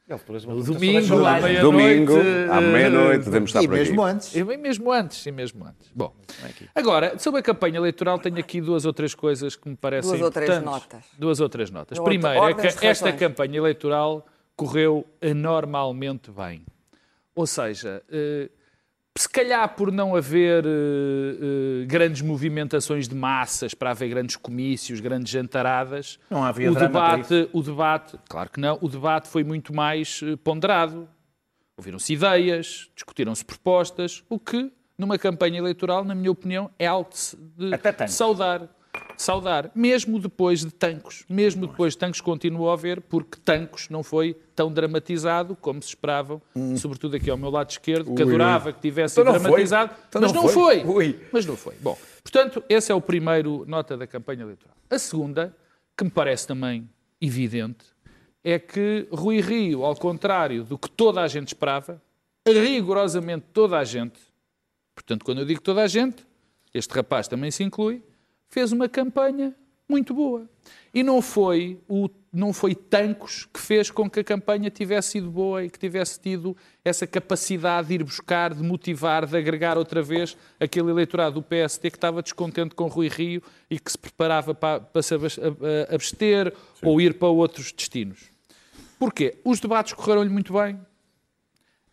Domingo, 0.64 1.24
à 1.26 1.40
meia-noite. 1.40 1.60
Domingo, 1.60 2.12
à 2.50 2.56
eh, 2.56 2.60
meia-noite, 2.72 3.24
devemos 3.24 3.50
estar 3.50 3.62
E 3.62 3.68
por 3.68 3.74
aqui. 3.74 3.84
mesmo 3.84 4.02
antes. 4.02 4.34
e 4.34 4.44
mesmo 4.44 4.92
antes, 4.92 5.26
e 5.26 5.32
mesmo 5.32 5.64
antes. 5.66 5.90
Bom, 5.94 6.14
agora, 6.74 7.18
sobre 7.18 7.40
a 7.40 7.42
campanha 7.42 7.76
eleitoral, 7.78 8.18
tenho 8.18 8.38
aqui 8.38 8.60
duas 8.60 8.84
ou 8.84 8.92
três 8.92 9.14
coisas 9.14 9.56
que 9.56 9.68
me 9.68 9.76
parecem 9.76 10.10
Duas 10.10 10.22
ou 10.22 10.30
três 10.30 10.50
importantes. 10.50 10.82
notas. 10.82 11.04
Duas 11.18 11.40
ou 11.40 11.48
três 11.48 11.70
notas. 11.70 11.98
Ou 11.98 12.04
Primeiro, 12.04 12.48
é 12.48 12.54
que 12.54 12.86
esta 12.86 13.12
campanha 13.12 13.56
eleitoral 13.58 14.26
correu 14.56 15.06
anormalmente 15.20 16.30
bem. 16.30 16.64
Ou 17.34 17.46
seja, 17.46 18.02
eh, 18.10 18.50
se 19.18 19.28
calhar 19.28 19.68
por 19.74 19.92
não 19.92 20.16
haver 20.16 20.64
eh, 20.64 20.68
eh, 20.68 21.84
grandes 21.86 22.22
movimentações 22.22 23.06
de 23.06 23.14
massas, 23.14 23.74
para 23.74 23.90
haver 23.90 24.08
grandes 24.08 24.36
comícios, 24.36 25.00
grandes 25.00 25.30
jantaradas, 25.30 26.18
Não 26.30 26.42
havia 26.42 26.72
o 26.72 26.74
debate, 26.74 27.48
o 27.52 27.62
debate, 27.62 28.18
claro 28.28 28.50
que 28.50 28.58
não, 28.58 28.78
o 28.80 28.88
debate 28.88 29.28
foi 29.28 29.44
muito 29.44 29.74
mais 29.74 30.20
eh, 30.22 30.36
ponderado. 30.36 31.08
Ouviram-se 31.76 32.12
ideias, 32.12 32.90
discutiram-se 32.94 33.44
propostas, 33.44 34.24
o 34.30 34.38
que, 34.38 34.72
numa 34.96 35.18
campanha 35.18 35.58
eleitoral, 35.58 36.04
na 36.04 36.14
minha 36.14 36.30
opinião, 36.30 36.70
é 36.78 36.86
algo 36.86 37.10
de, 37.10 38.08
saudar. 38.08 38.68
Saudar, 39.22 39.70
mesmo 39.74 40.18
depois 40.18 40.60
de 40.60 40.70
Tancos. 40.70 41.24
Mesmo 41.28 41.66
depois 41.66 41.92
de 41.94 41.98
Tancos 41.98 42.20
continuou 42.20 42.70
a 42.70 42.74
haver, 42.74 43.00
porque 43.00 43.38
Tancos 43.38 43.88
não 43.88 44.02
foi 44.02 44.34
tão 44.54 44.72
dramatizado 44.72 45.56
como 45.56 45.80
se 45.80 45.88
esperavam, 45.90 46.42
sobretudo 46.76 47.16
aqui 47.16 47.30
ao 47.30 47.36
meu 47.36 47.50
lado 47.50 47.70
esquerdo, 47.70 48.14
que 48.14 48.22
adorava 48.22 48.72
que 48.72 48.80
tivesse 48.80 49.20
Então 49.20 49.32
dramatizado, 49.32 49.94
Então 50.08 50.20
mas 50.20 50.32
não 50.32 50.42
não 50.42 50.48
foi. 50.48 50.80
foi. 50.80 50.92
Ui. 50.92 51.20
Mas 51.32 51.46
não 51.46 51.56
foi. 51.56 51.74
Bom, 51.80 51.96
portanto, 52.22 52.62
esse 52.68 52.90
é 52.90 52.94
o 52.94 53.00
primeiro 53.00 53.64
nota 53.66 53.96
da 53.96 54.06
campanha 54.06 54.42
eleitoral. 54.42 54.76
A 54.90 54.98
segunda, 54.98 55.56
que 55.96 56.04
me 56.04 56.10
parece 56.10 56.46
também 56.46 56.88
evidente, 57.20 57.84
é 58.44 58.58
que 58.58 59.06
Rui 59.12 59.40
Rio, 59.40 59.84
ao 59.84 59.94
contrário 59.94 60.64
do 60.64 60.76
que 60.76 60.90
toda 60.90 61.22
a 61.22 61.28
gente 61.28 61.48
esperava, 61.48 62.02
rigorosamente 62.46 63.46
toda 63.52 63.78
a 63.78 63.84
gente, 63.84 64.18
portanto, 64.94 65.24
quando 65.24 65.38
eu 65.38 65.44
digo 65.46 65.60
toda 65.60 65.82
a 65.82 65.86
gente, 65.86 66.26
este 66.74 66.92
rapaz 66.94 67.28
também 67.28 67.50
se 67.50 67.62
inclui, 67.62 68.02
fez 68.52 68.70
uma 68.70 68.86
campanha 68.86 69.54
muito 69.88 70.12
boa. 70.12 70.46
E 70.92 71.02
não 71.02 71.22
foi, 71.22 71.80
o, 71.88 72.08
não 72.30 72.52
foi 72.52 72.74
Tancos 72.74 73.48
que 73.52 73.58
fez 73.58 73.90
com 73.90 74.10
que 74.10 74.20
a 74.20 74.24
campanha 74.24 74.68
tivesse 74.68 75.12
sido 75.12 75.30
boa 75.30 75.64
e 75.64 75.70
que 75.70 75.78
tivesse 75.78 76.20
tido 76.20 76.54
essa 76.84 77.06
capacidade 77.06 77.88
de 77.88 77.94
ir 77.94 78.04
buscar, 78.04 78.52
de 78.52 78.62
motivar, 78.62 79.24
de 79.24 79.36
agregar 79.38 79.78
outra 79.78 80.02
vez 80.02 80.36
aquele 80.60 80.90
eleitorado 80.90 81.36
do 81.36 81.42
PSD 81.42 81.90
que 81.90 81.96
estava 81.96 82.22
descontente 82.22 82.74
com 82.74 82.88
Rui 82.88 83.08
Rio 83.08 83.42
e 83.70 83.78
que 83.78 83.90
se 83.90 83.98
preparava 83.98 84.54
para, 84.54 84.80
para 84.80 85.02
se 85.02 85.14
abster 85.88 86.52
ou 86.82 87.00
ir 87.00 87.14
para 87.14 87.28
outros 87.28 87.72
destinos. 87.72 88.30
Porquê? 88.98 89.38
Os 89.44 89.60
debates 89.60 89.94
correram-lhe 89.94 90.30
muito 90.30 90.52
bem, 90.52 90.78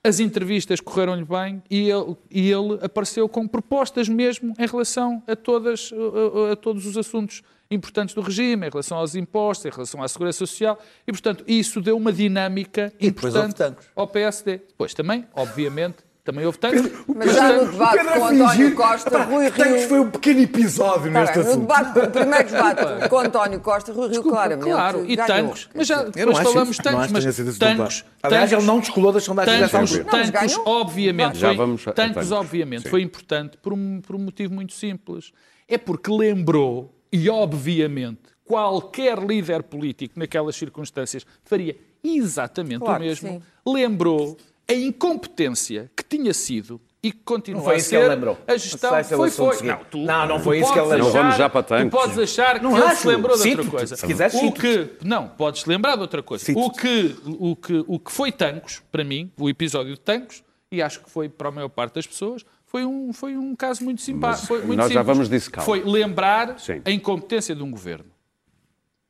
as 0.04 0.20
entrevistas 0.20 0.80
correram-lhe 0.80 1.26
bem 1.26 1.62
e 1.70 1.90
ele, 1.90 2.16
e 2.32 2.50
ele 2.50 2.80
apareceu 2.82 3.28
com 3.28 3.48
propostas 3.48 4.08
mesmo 4.08 4.54
em 4.58 4.66
relação 4.66 5.22
a, 5.28 5.36
todas, 5.36 5.92
a, 5.94 6.54
a- 6.54 6.56
todos 6.56 6.86
os 6.86 6.96
assuntos 6.98 7.42
importantes 7.72 8.16
do 8.16 8.22
regime, 8.22 8.66
em 8.66 8.70
relação 8.70 8.98
aos 8.98 9.14
impostos, 9.14 9.66
em 9.66 9.70
relação 9.70 10.02
à 10.02 10.08
segurança 10.08 10.40
social, 10.40 10.80
e, 11.06 11.12
portanto, 11.12 11.44
isso 11.48 11.80
deu 11.82 11.96
uma 11.98 12.12
dinâmica 12.12 12.92
E 13.00 13.08
importante 13.08 13.62
ao 13.96 14.08
PSD. 14.08 14.58
Depois 14.70 14.94
também, 14.94 15.28
obviamente, 15.36 15.98
também 16.32 16.46
houve 16.46 16.58
tantos. 16.58 16.92
Mas 17.16 17.34
já 17.36 17.54
no 17.54 17.72
debate 17.72 18.04
com 18.06 18.26
António 18.26 18.76
Costa, 18.76 19.24
Rui 19.24 19.52
Tancos 19.52 19.74
Rio. 19.80 19.88
foi 19.90 20.00
um 20.00 20.10
pequeno 20.12 20.40
episódio 20.42 21.12
Tá 21.12 21.20
neste 21.22 21.36
bem, 21.36 21.44
no 21.44 21.50
assunto. 21.50 21.62
debate, 21.62 22.00
o 22.00 22.12
primeiro 22.12 22.50
debate 22.50 23.10
com 23.10 23.18
António 23.20 23.60
Costa, 23.60 23.92
Rui 23.92 24.02
Rio 24.04 24.10
Desculpa, 24.12 24.36
claramente. 24.38 24.66
claro, 24.72 25.06
e 25.06 25.16
ganhou. 25.16 25.28
Tancos, 25.28 25.70
mas 25.74 25.88
já 25.88 26.04
depois 26.04 26.38
falamos 26.38 26.70
isso. 26.70 26.82
Que 26.82 26.90
mas 26.92 27.24
Tancos, 27.58 27.58
debate. 27.58 28.06
Aliás, 28.24 28.52
ele 28.52 28.62
não 28.64 28.80
descolou 28.80 29.12
das 29.12 29.24
sondagens 29.24 29.60
dessa 29.60 29.78
Tancos, 29.78 29.92
altura. 29.98 30.12
Tancos, 30.12 30.30
ganhou. 30.56 30.68
obviamente, 30.68 31.38
Já 31.38 31.48
foi, 31.50 31.58
vamos 31.58 31.84
Tancos, 31.84 31.96
Tancos. 32.14 32.32
obviamente, 32.32 32.84
Sim. 32.84 32.90
foi 32.90 33.02
importante 33.02 33.58
por 33.58 33.74
um, 33.74 34.02
por 34.02 34.16
um 34.16 34.20
motivo 34.20 34.54
muito 34.54 34.74
simples. 34.74 35.32
É 35.68 35.78
porque 35.78 36.12
lembrou, 36.12 36.94
e 37.12 37.30
obviamente, 37.30 38.22
qualquer 38.44 39.18
líder 39.20 39.64
político 39.64 40.20
naquelas 40.20 40.56
circunstâncias 40.56 41.26
faria 41.44 41.76
exatamente 42.04 42.80
Claro 42.80 43.04
o 43.04 43.06
mesmo. 43.06 43.30
sim. 43.30 43.42
Lembrou 43.72 44.38
a 44.70 44.74
incompetência 44.74 45.92
que 45.96 46.04
tinha 46.04 46.34
sido 46.34 46.80
e 47.02 47.12
que 47.14 47.20
continua 47.24 47.60
Não 47.60 47.66
foi 47.66 47.76
a 47.76 47.78
isso 47.78 47.90
ser 47.90 47.96
que 47.98 48.02
ele 48.04 48.10
lembrou. 48.14 48.38
a 48.46 48.58
gestão. 48.58 48.92
O 49.00 49.04
foi, 49.04 49.32
foi. 49.32 49.54
seguinte. 49.56 49.80
tu- 49.90 49.98
Não, 50.00 50.28
não 50.28 50.40
foi 50.40 50.60
isso 50.60 50.72
que 50.74 50.80
ele 50.80 50.88
lembrou. 50.90 51.08
Não 51.08 51.14
vamos 51.22 51.36
já 51.38 51.50
para 51.50 51.64
Tancos. 51.64 51.86
Tu 51.90 52.04
podes 52.04 52.20
achar 52.20 52.58
que 52.60 52.64
Não 52.64 52.76
ele 52.78 52.86
acho. 52.86 53.02
se 53.02 53.08
lembrou 53.08 53.38
de 53.42 53.50
outra 53.50 53.66
coisa. 53.72 53.96
Se 53.96 54.06
quiseres, 54.06 54.34
o 54.36 54.52
que 54.52 54.90
não, 55.04 55.28
podes 55.30 55.66
lembrar 55.66 55.96
de 55.96 56.02
outra 56.02 56.22
coisa. 56.22 56.46
O 56.56 56.70
que, 56.72 57.16
o, 57.26 57.56
que, 57.56 57.84
o 57.88 57.98
que 58.00 58.12
foi 58.12 58.32
Tancos, 58.32 58.82
para 58.92 59.04
mim, 59.04 59.32
o 59.40 59.50
episódio 59.50 59.94
de 59.94 60.00
Tancos, 60.02 60.44
e 60.72 60.82
acho 60.82 61.00
que 61.02 61.10
foi 61.10 61.30
para 61.30 61.48
a 61.48 61.52
maior 61.52 61.70
parte 61.70 61.96
das 61.96 62.06
pessoas, 62.06 62.46
foi 62.66 62.86
um, 62.86 63.14
foi 63.14 63.38
um 63.38 63.56
caso 63.56 63.84
muito 63.84 64.02
simpático. 64.02 64.46
Foi 64.48 64.58
muito 64.62 64.78
nós 64.78 64.92
já 64.92 65.00
simples. 65.00 65.08
vamos 65.08 65.30
disso, 65.30 65.50
calma. 65.50 65.66
Foi 65.66 65.82
lembrar 65.84 66.60
Sim. 66.60 66.82
a 66.84 66.92
incompetência 66.92 67.56
de 67.56 67.64
um 67.64 67.72
governo. 67.72 68.12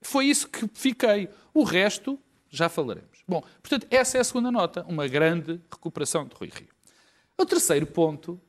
Foi 0.02 0.26
isso 0.26 0.48
que 0.48 0.65
fiquei. 0.74 1.28
O 1.54 1.63
resto, 1.63 2.17
já 2.50 2.69
falaremos. 2.69 3.18
Bom, 3.30 3.44
portanto, 3.62 3.86
essa 3.92 4.18
é 4.18 4.22
a 4.22 4.24
segunda 4.24 4.52
nota, 4.52 4.84
uma 4.88 5.08
grande 5.08 5.62
recuperação 5.72 6.26
de 6.26 6.36
Rui 6.36 6.50
Rio. 6.52 6.70
O 7.38 7.46
terceiro 7.46 7.86
ponto 7.86 8.42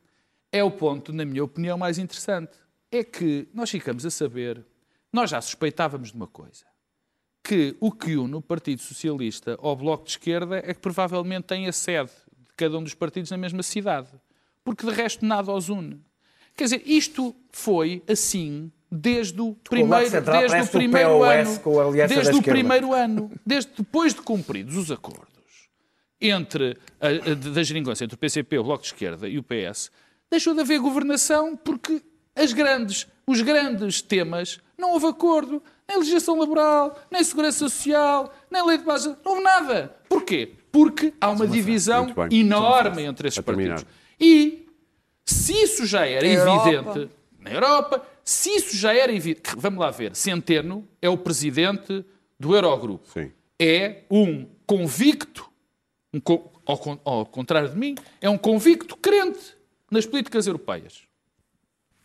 é 0.50 0.64
o 0.64 0.70
ponto, 0.70 1.12
na 1.12 1.22
minha 1.22 1.44
opinião, 1.44 1.76
mais 1.76 1.98
interessante. 1.98 2.52
É 2.90 3.04
que 3.04 3.46
nós 3.52 3.68
ficamos 3.68 4.06
a 4.06 4.10
saber, 4.10 4.64
nós 5.12 5.28
já 5.28 5.40
suspeitávamos 5.42 6.08
de 6.08 6.16
uma 6.16 6.26
coisa, 6.26 6.64
que 7.44 7.76
o 7.78 7.92
que 7.92 8.16
une 8.16 8.36
o 8.36 8.40
Partido 8.40 8.80
Socialista 8.80 9.58
ao 9.60 9.76
Bloco 9.76 10.04
de 10.04 10.12
Esquerda 10.12 10.56
é 10.56 10.72
que 10.72 10.80
provavelmente 10.80 11.44
tem 11.44 11.68
a 11.68 11.72
sede 11.72 12.10
de 12.38 12.54
cada 12.56 12.78
um 12.78 12.82
dos 12.82 12.94
partidos 12.94 13.30
na 13.30 13.36
mesma 13.36 13.62
cidade. 13.62 14.08
Porque 14.64 14.86
de 14.86 14.92
resto 14.92 15.26
nada 15.26 15.52
os 15.52 15.68
une. 15.68 16.02
Quer 16.56 16.64
dizer, 16.64 16.82
isto 16.86 17.36
foi 17.50 18.02
assim 18.08 18.72
desde 18.90 19.40
o 19.40 19.54
primeiro, 19.68 20.10
Central 20.10 20.40
desde 20.40 20.58
o 20.58 20.64
o 20.64 20.68
primeiro 20.68 21.10
POS 21.10 21.48
ano. 21.48 21.60
com 21.60 21.80
a 21.80 21.84
aliança 21.84 22.14
Desde 22.14 22.32
o 22.32 22.36
esquerda. 22.38 22.50
primeiro 22.58 22.92
ano. 22.94 23.30
Desde 23.46 23.70
depois 23.76 24.14
de 24.14 24.20
cumpridos 24.22 24.76
os 24.76 24.90
acordos 24.90 25.28
entre 26.20 26.76
a, 27.00 27.06
a, 27.30 27.34
da 27.34 27.62
geringonça 27.62 28.04
entre 28.04 28.14
o 28.14 28.18
PCP, 28.18 28.58
o 28.58 28.64
Bloco 28.64 28.82
de 28.82 28.88
Esquerda 28.88 29.28
e 29.28 29.38
o 29.38 29.42
PS, 29.42 29.90
deixou 30.30 30.54
de 30.54 30.60
haver 30.60 30.78
governação 30.78 31.56
porque 31.56 32.02
as 32.36 32.52
grandes, 32.52 33.06
os 33.26 33.40
grandes 33.40 34.02
temas 34.02 34.60
não 34.78 34.90
houve 34.92 35.06
acordo. 35.06 35.62
Nem 35.88 35.98
legislação 35.98 36.38
laboral, 36.38 36.96
nem 37.10 37.24
segurança 37.24 37.58
social, 37.58 38.32
nem 38.50 38.64
lei 38.64 38.78
de 38.78 38.84
base. 38.84 39.08
Não 39.24 39.32
houve 39.32 39.42
nada. 39.42 39.96
Porquê? 40.08 40.52
Porque 40.70 41.12
há 41.20 41.30
uma 41.30 41.48
divisão 41.48 42.14
enorme 42.30 43.02
entre 43.02 43.26
esses 43.26 43.38
A 43.40 43.42
terminar. 43.42 43.74
partidos. 43.76 43.92
E 44.20 44.68
se 45.26 45.52
isso 45.52 45.84
já 45.86 46.06
era 46.06 46.22
Na 46.24 46.32
Europa. 46.32 46.68
evidente 46.68 47.10
na 47.40 47.50
Europa, 47.50 48.06
se 48.30 48.50
isso 48.50 48.76
já 48.76 48.94
era 48.94 49.12
evidente. 49.12 49.50
Vamos 49.56 49.80
lá 49.80 49.90
ver. 49.90 50.14
Centeno 50.14 50.86
é 51.02 51.08
o 51.08 51.16
presidente 51.18 52.04
do 52.38 52.54
Eurogrupo. 52.54 53.08
Sim. 53.12 53.32
É 53.58 54.02
um 54.10 54.46
convicto, 54.66 55.50
um 56.14 56.20
co- 56.20 56.50
ao, 56.64 56.78
con- 56.78 56.98
ao 57.04 57.26
contrário 57.26 57.68
de 57.70 57.76
mim, 57.76 57.94
é 58.20 58.30
um 58.30 58.38
convicto 58.38 58.96
crente 58.96 59.56
nas 59.90 60.06
políticas 60.06 60.46
europeias. 60.46 61.02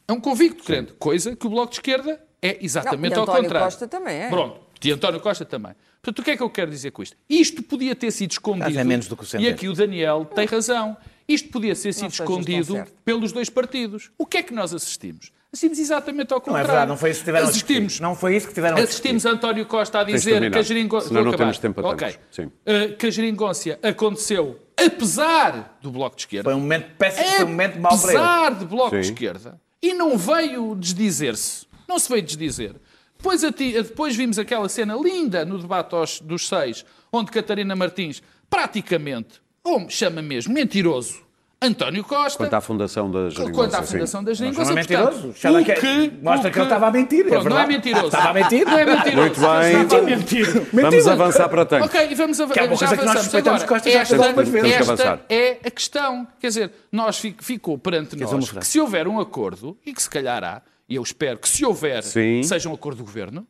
É 0.08 0.14
um 0.14 0.20
convicto 0.20 0.64
crente, 0.64 0.94
coisa 0.94 1.36
que 1.36 1.48
o 1.48 1.50
Bloco 1.50 1.70
de 1.72 1.78
Esquerda 1.78 2.22
é 2.42 2.58
exatamente 2.64 3.12
Não, 3.12 3.18
e 3.18 3.20
ao 3.20 3.24
António 3.24 3.44
contrário. 3.44 3.66
Costa 3.68 3.88
também 3.88 4.18
é. 4.18 4.30
Pronto, 4.30 4.62
e 4.84 4.92
António 4.92 5.20
Costa 5.20 5.46
também. 5.46 5.74
Portanto, 6.02 6.20
o 6.20 6.24
que 6.24 6.32
é 6.32 6.38
que 6.38 6.44
eu 6.44 6.50
quero 6.50 6.70
dizer 6.70 6.92
com 6.92 7.02
isto? 7.02 7.18
Isto 7.30 7.64
podia 7.64 7.96
ter 7.96 8.12
sido 8.12 8.32
escondido. 8.32 8.66
Mas 8.66 8.78
é 8.78 8.84
menos 8.84 9.08
do 9.08 9.16
que 9.18 9.24
o 9.24 9.26
e 9.26 9.28
Centeno. 9.28 9.50
aqui 9.56 9.68
o 9.68 9.74
Daniel 9.74 10.26
tem 10.26 10.46
razão. 10.46 10.96
Isto 11.28 11.50
podia 11.50 11.76
ter 11.76 11.94
sido 11.94 12.12
escondido 12.12 12.86
pelos 13.04 13.32
dois 13.32 13.50
partidos. 13.50 14.12
O 14.18 14.26
que 14.28 14.38
é 14.38 14.44
que 14.44 14.54
nós 14.54 14.74
assistimos? 14.74 15.32
Assistimos 15.56 15.80
exatamente 15.80 16.34
ao 16.34 16.40
Não 16.40 16.44
é 16.44 16.46
contrário. 16.46 16.68
verdade, 16.68 16.90
não 16.90 16.98
foi 16.98 17.12
isso 17.12 17.20
que 17.22 17.26
tiveram 17.26 17.46
a. 17.48 17.50
Assistimos 17.50 18.00
Não 18.02 18.14
foi 18.14 18.36
isso 18.36 18.48
que 18.50 18.54
tiveram 18.54 18.78
a. 18.78 18.82
Assistimos 18.82 19.26
a 19.26 19.30
António 19.32 19.66
Costa 19.66 20.00
a 20.00 20.04
de 20.04 20.12
dizer 20.12 20.52
que 20.52 20.58
a 20.58 20.62
geringonça. 20.62 21.08
senão 21.08 21.24
não 21.24 21.32
temos 21.32 21.58
tempo 21.58 21.82
para 21.82 21.88
Ok. 21.92 22.08
tantos. 22.10 22.20
Sim. 22.32 22.44
Uh, 22.46 22.96
que 22.98 23.08
a 23.08 23.10
geringonça 23.10 23.80
aconteceu 23.82 24.60
apesar 24.78 25.78
do 25.82 25.90
Bloco 25.92 26.16
de 26.18 26.24
Esquerda. 26.24 26.44
Foi 26.50 26.54
um 26.56 26.60
momento 26.60 26.88
péssimo, 26.98 27.26
foi 27.30 27.46
um 27.46 27.48
momento 27.48 27.80
mau 27.80 27.98
para 27.98 28.12
ele. 28.12 28.18
Apesar 28.22 28.56
de 28.56 28.66
Bloco 28.66 28.96
de 28.98 29.04
Sim. 29.06 29.14
Esquerda. 29.14 29.62
E 29.82 29.94
não 29.94 30.18
veio 30.18 30.76
desdizer-se. 30.76 31.66
Não 31.88 31.98
se 32.00 32.10
veio 32.10 32.22
desdizer. 32.22 32.76
Depois, 33.18 33.44
a 33.44 33.52
ti- 33.52 33.72
depois 33.72 34.16
vimos 34.16 34.38
aquela 34.38 34.68
cena 34.68 34.96
linda 34.96 35.46
no 35.46 35.58
debate 35.58 35.96
aos- 35.96 36.20
dos 36.20 36.48
seis, 36.48 36.84
onde 37.14 37.32
Catarina 37.32 37.76
Martins 37.76 38.22
praticamente, 38.50 39.42
ou 39.64 39.80
me 39.80 39.90
chama 39.90 40.22
mesmo, 40.22 40.54
mentiroso, 40.54 41.25
António 41.62 42.04
Costa. 42.04 42.38
Quanto 42.38 42.54
à 42.54 42.62
fundação 42.62 43.10
da 43.10 43.30
Geringonça. 43.30 43.52
Quanto 43.54 43.76
à 43.76 43.82
fundação 43.84 44.24
da 44.24 44.34
Geringonça. 44.34 44.64
Não 44.66 44.72
é 44.72 44.76
mentiroso. 44.82 45.22
portanto, 45.30 45.56
o 45.62 45.66
que- 45.66 45.74
que, 46.10 46.12
mostra 46.22 46.50
o 46.50 46.52
que 46.54 46.60
ele 46.60 46.66
estava 46.66 46.88
a 46.88 46.92
mentir, 46.92 47.26
é 47.26 47.30
Pronto, 47.30 47.50
não 47.50 47.60
é 47.60 47.68
mentiroso. 47.68 48.06
Estava 48.08 48.30
a 48.30 48.34
mentir? 48.34 48.66
Não 48.66 48.78
é 48.78 48.86
mentiroso. 48.86 49.16
Muito 49.22 49.40
bem. 49.40 49.82
Estava 49.82 50.02
a 50.02 50.06
mentir. 50.06 50.68
Vamos 50.74 51.08
avançar 51.08 51.50
para 51.50 51.66
tanto. 51.66 51.86
Ok, 51.86 52.08
e 52.12 52.16
vamos 52.16 52.38
Que 52.38 52.44
é 52.44 52.46
avançar. 52.46 52.64
uma 52.66 52.78
coisa 52.78 52.98
que 52.98 53.06
nós 53.50 53.64
que 53.64 53.68
Costa 53.70 53.90
já 53.90 54.00
esta, 54.02 54.16
algumas 54.16 54.48
vezes. 54.50 54.72
Esta 54.72 54.94
avançar. 54.94 55.20
é 55.30 55.52
a 55.66 55.72
questão. 55.72 56.28
Quer 56.40 56.48
dizer, 56.48 56.72
nós 56.92 57.18
fi- 57.18 57.36
ficou 57.40 57.78
perante 57.78 58.16
nós 58.16 58.52
que 58.52 58.66
se 58.68 58.80
houver 58.80 59.08
um 59.08 59.20
acordo, 59.20 59.78
e 59.86 59.94
que 59.94 60.02
se 60.04 60.10
calhar 60.10 60.44
há, 60.44 60.62
e 60.88 60.96
eu 60.96 61.02
espero 61.04 61.40
que 61.40 61.50
se 61.50 61.66
houver, 61.66 62.04
Sim. 62.04 62.44
seja 62.44 62.70
um 62.70 62.74
acordo 62.74 62.98
do 62.98 63.04
governo, 63.06 63.48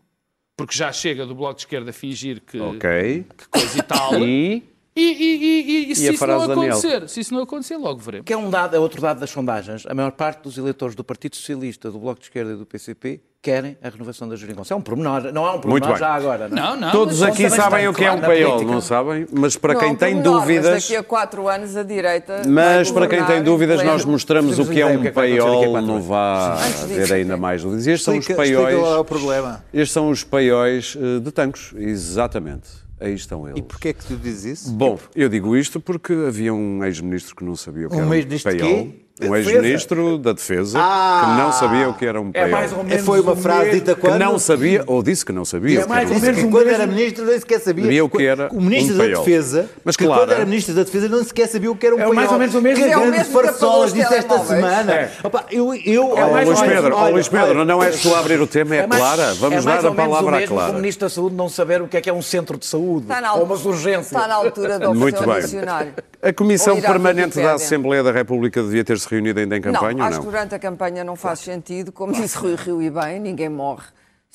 porque 0.56 0.74
já 0.74 0.90
chega 0.92 1.26
do 1.26 1.36
Bloco 1.36 1.56
de 1.56 1.62
Esquerda 1.62 1.92
fingir 1.92 2.42
que, 2.42 2.60
Ok. 2.62 3.26
que 3.38 3.48
coisa 3.50 3.78
e 3.78 3.82
tal. 3.82 4.20
E 4.20 4.64
E, 4.96 5.02
e, 5.02 5.36
e, 5.36 5.88
e, 5.88 5.92
e 5.92 5.96
se 5.96 6.14
isso 6.14 6.26
não 6.26 6.40
da 6.40 6.48
Daniel? 6.48 6.78
acontecer, 6.78 7.10
se 7.10 7.20
isso 7.20 7.34
não 7.34 7.42
acontecer, 7.44 7.76
logo 7.76 8.00
veremos. 8.00 8.26
Que 8.26 8.32
é 8.32 8.38
um 8.38 8.50
dado, 8.50 8.76
é 8.76 8.80
outro 8.80 9.02
dado 9.02 9.20
das 9.20 9.30
sondagens. 9.30 9.86
A 9.86 9.94
maior 9.94 10.12
parte 10.12 10.44
dos 10.44 10.58
eleitores 10.58 10.96
do 10.96 11.04
Partido 11.04 11.36
Socialista, 11.36 11.92
do 11.92 12.00
Bloco 12.00 12.20
de 12.20 12.28
Esquerda 12.28 12.54
e 12.54 12.56
do 12.56 12.66
PCP 12.66 13.22
querem 13.46 13.78
a 13.80 13.90
renovação 13.90 14.28
da 14.28 14.36
Geringonça. 14.36 14.74
É 14.74 14.78
um 14.78 14.82
pormenor, 14.82 15.32
não 15.32 15.46
é 15.46 15.52
um 15.52 15.60
pormenor 15.60 16.00
já 16.00 16.16
agora. 16.16 16.50
Não, 16.50 16.58
é? 16.58 16.62
Não, 16.62 16.78
não. 16.78 16.92
todos 16.92 17.22
aqui 17.22 17.48
sabem 17.48 17.88
o 17.88 17.94
que 17.94 18.04
é 18.04 18.12
um 18.12 18.20
paiol, 18.20 18.64
não 18.64 18.82
sabem? 18.82 19.28
Mas 19.32 19.56
para 19.56 19.76
Não, 19.76 19.82
quem 19.82 19.96
tem 19.96 20.16
pormenor, 20.16 20.40
dúvidas. 20.40 20.72
Mas 20.72 20.84
daqui 20.84 20.96
a 20.96 21.04
quatro 21.04 21.48
anos 21.48 21.78
a 21.78 21.84
direita. 21.84 22.42
Mas 22.48 22.90
para 22.90 23.08
quem 23.08 23.24
tem 23.24 23.44
dúvidas, 23.44 23.84
nós 23.84 24.04
mostramos 24.04 24.58
o 24.58 24.66
que 24.66 24.82
é 24.82 24.86
um 24.88 25.00
que 25.00 25.10
é 25.10 25.12
paiol, 25.12 25.80
não 25.80 26.02
vá 26.02 26.54
haver 26.54 27.14
ainda 27.14 27.38
mais 27.38 27.62
dúvidas. 27.62 27.86
Estes 27.86 28.04
são 28.04 28.18
os 28.18 28.28
paióis. 28.28 28.76
o 28.76 29.06
problema. 29.06 29.64
Estes 29.72 29.92
são 29.92 30.10
os 30.10 30.24
paióis 30.24 30.98
eh, 31.00 31.20
de 31.20 31.32
Tancos, 31.32 31.72
exatamente. 31.78 32.70
Aí 33.00 33.14
estão 33.14 33.46
eles. 33.48 33.60
E 33.60 33.62
porquê 33.62 33.90
é 33.90 33.94
que 33.94 34.06
tu 34.06 34.16
dizes 34.16 34.62
isso? 34.62 34.72
Bom, 34.72 34.98
eu 35.16 35.30
digo 35.30 35.56
isto 35.56 35.80
porque 35.80 36.14
havia 36.28 36.54
um 36.54 36.84
ex-ministro 36.84 37.36
que 37.36 37.44
não 37.44 37.56
sabia 37.56 37.88
o 37.88 37.90
que 37.90 37.96
Um 37.96 38.00
era 38.00 38.08
um 38.08 38.14
ex-ministro 38.14 38.52
de 38.52 38.58
paiol. 38.58 39.05
Um 39.22 39.34
ex-ministro 39.34 40.18
da 40.18 40.34
Defesa 40.34 40.78
Ah! 40.78 41.22
que 41.26 41.42
não 41.42 41.52
sabia 41.54 41.88
o 41.88 41.94
que 41.94 42.06
era 42.06 42.20
um 42.20 42.32
É 42.34 42.42
paiol. 42.42 42.50
mais 42.52 42.74
ou 42.74 42.84
menos 42.84 43.06
Foi 43.06 43.22
uma 43.22 43.32
o 43.32 43.36
frase 43.38 43.60
mesmo- 43.68 43.74
dita 43.76 43.96
que 43.96 44.02
quando? 44.02 44.20
não 44.20 44.38
sabia, 44.38 44.84
ou 44.86 45.02
disse 45.02 45.26
que 45.26 45.32
não 45.32 45.46
sabia. 45.46 45.80
É 45.80 45.80
o 45.80 45.84
que 45.84 45.90
mais 45.90 46.12
um 46.12 46.16
ou 46.16 46.20
menos 46.20 46.38
que 46.42 46.46
o 46.46 46.50
quando 46.52 46.66
mesmo- 46.66 46.82
era 46.82 46.92
ministro 46.92 47.26
nem 47.26 47.40
sequer 47.40 47.60
sabia. 47.62 47.84
Sabia 47.86 48.04
o 48.04 48.10
que 48.10 48.26
era 48.26 48.50
O 48.52 48.62
ministro 48.62 48.96
um 48.96 48.98
da. 48.98 49.06
Defesa, 49.20 49.70
Mas 49.86 49.96
que 49.96 50.04
claro. 50.06 50.22
quando 50.24 50.32
era 50.34 50.46
ministro 50.46 50.76
da 50.76 50.84
Defesa 50.84 51.08
não 51.08 51.24
sequer 51.24 51.48
sabia 51.48 51.72
o 51.72 51.76
que 51.78 51.86
era 51.86 51.96
um 51.96 52.00
É 52.00 52.02
paiol. 52.02 52.14
mais 52.14 52.32
ou 52.34 52.38
menos 52.40 52.56
o 52.56 52.62
mesmo. 52.62 52.84
Que 52.86 52.92
É 52.92 52.98
o 52.98 53.00
mesmo 53.00 53.14
que 53.14 53.22
apagou 53.22 53.44
farsolas 53.44 53.94
disse 53.94 54.14
esta 54.14 54.40
semana. 54.46 54.92
É. 54.94 55.12
Opa, 55.24 55.46
eu, 55.50 55.74
eu, 55.74 56.18
É 56.18 56.26
Ó, 56.26 56.32
mais 56.34 56.48
Luís 56.50 56.62
Pedro, 56.62 56.96
olha, 56.96 57.14
Luís 57.14 57.28
Pedro, 57.30 57.50
olha, 57.52 57.66
não 57.66 57.82
és 57.84 58.02
tu 58.02 58.14
a 58.14 58.20
abrir 58.20 58.42
o 58.42 58.48
tema, 58.48 58.76
é, 58.76 58.80
É 58.80 58.88
mais- 58.88 59.02
clara. 59.02 59.34
Vamos 59.36 59.66
é 59.66 59.70
dar 59.82 59.86
a 59.88 59.92
palavra 59.94 60.32
o 60.34 60.36
à 60.36 60.42
que 60.42 60.48
Clara. 60.48 60.72
o 60.74 60.76
Ministro 60.76 61.06
da 61.08 61.10
Saúde 61.10 61.36
não 61.38 61.48
saber 61.48 61.82
o 61.82 61.88
que 61.88 61.96
é 61.96 62.02
que 62.02 62.10
é 62.10 62.14
um 62.14 62.22
centro 62.22 62.58
de 62.58 62.66
saúde 62.66 63.04
Está 63.06 63.22
na, 63.22 63.34
ou 63.36 63.46
umas 63.46 63.66
urgências. 63.66 64.08
está 64.08 64.28
na 64.28 64.36
altura 64.36 64.78
da 64.78 64.94
Muito 64.94 65.24
bem. 65.26 65.94
A 66.22 66.34
Comissão 66.34 66.82
Permanente 66.82 67.40
da. 67.40 67.54
Assembleia 67.54 68.04
da 68.04 68.12
República 68.12 68.62
devia 68.62 68.84
reunido 69.10 69.40
ainda 69.40 69.58
em 69.58 69.62
campanha 69.62 69.94
não, 69.94 70.02
ou 70.02 70.08
acho 70.08 70.18
não? 70.18 70.26
que 70.26 70.32
durante 70.32 70.56
a 70.56 70.60
campanha 70.60 71.04
não 71.04 71.16
faz 71.16 71.40
sentido. 71.40 71.92
Como 71.92 72.14
disse 72.14 72.38
Rui 72.38 72.56
Rio 72.56 72.82
e 72.82 72.90
bem, 72.90 73.20
ninguém 73.20 73.50
morre 73.50 73.86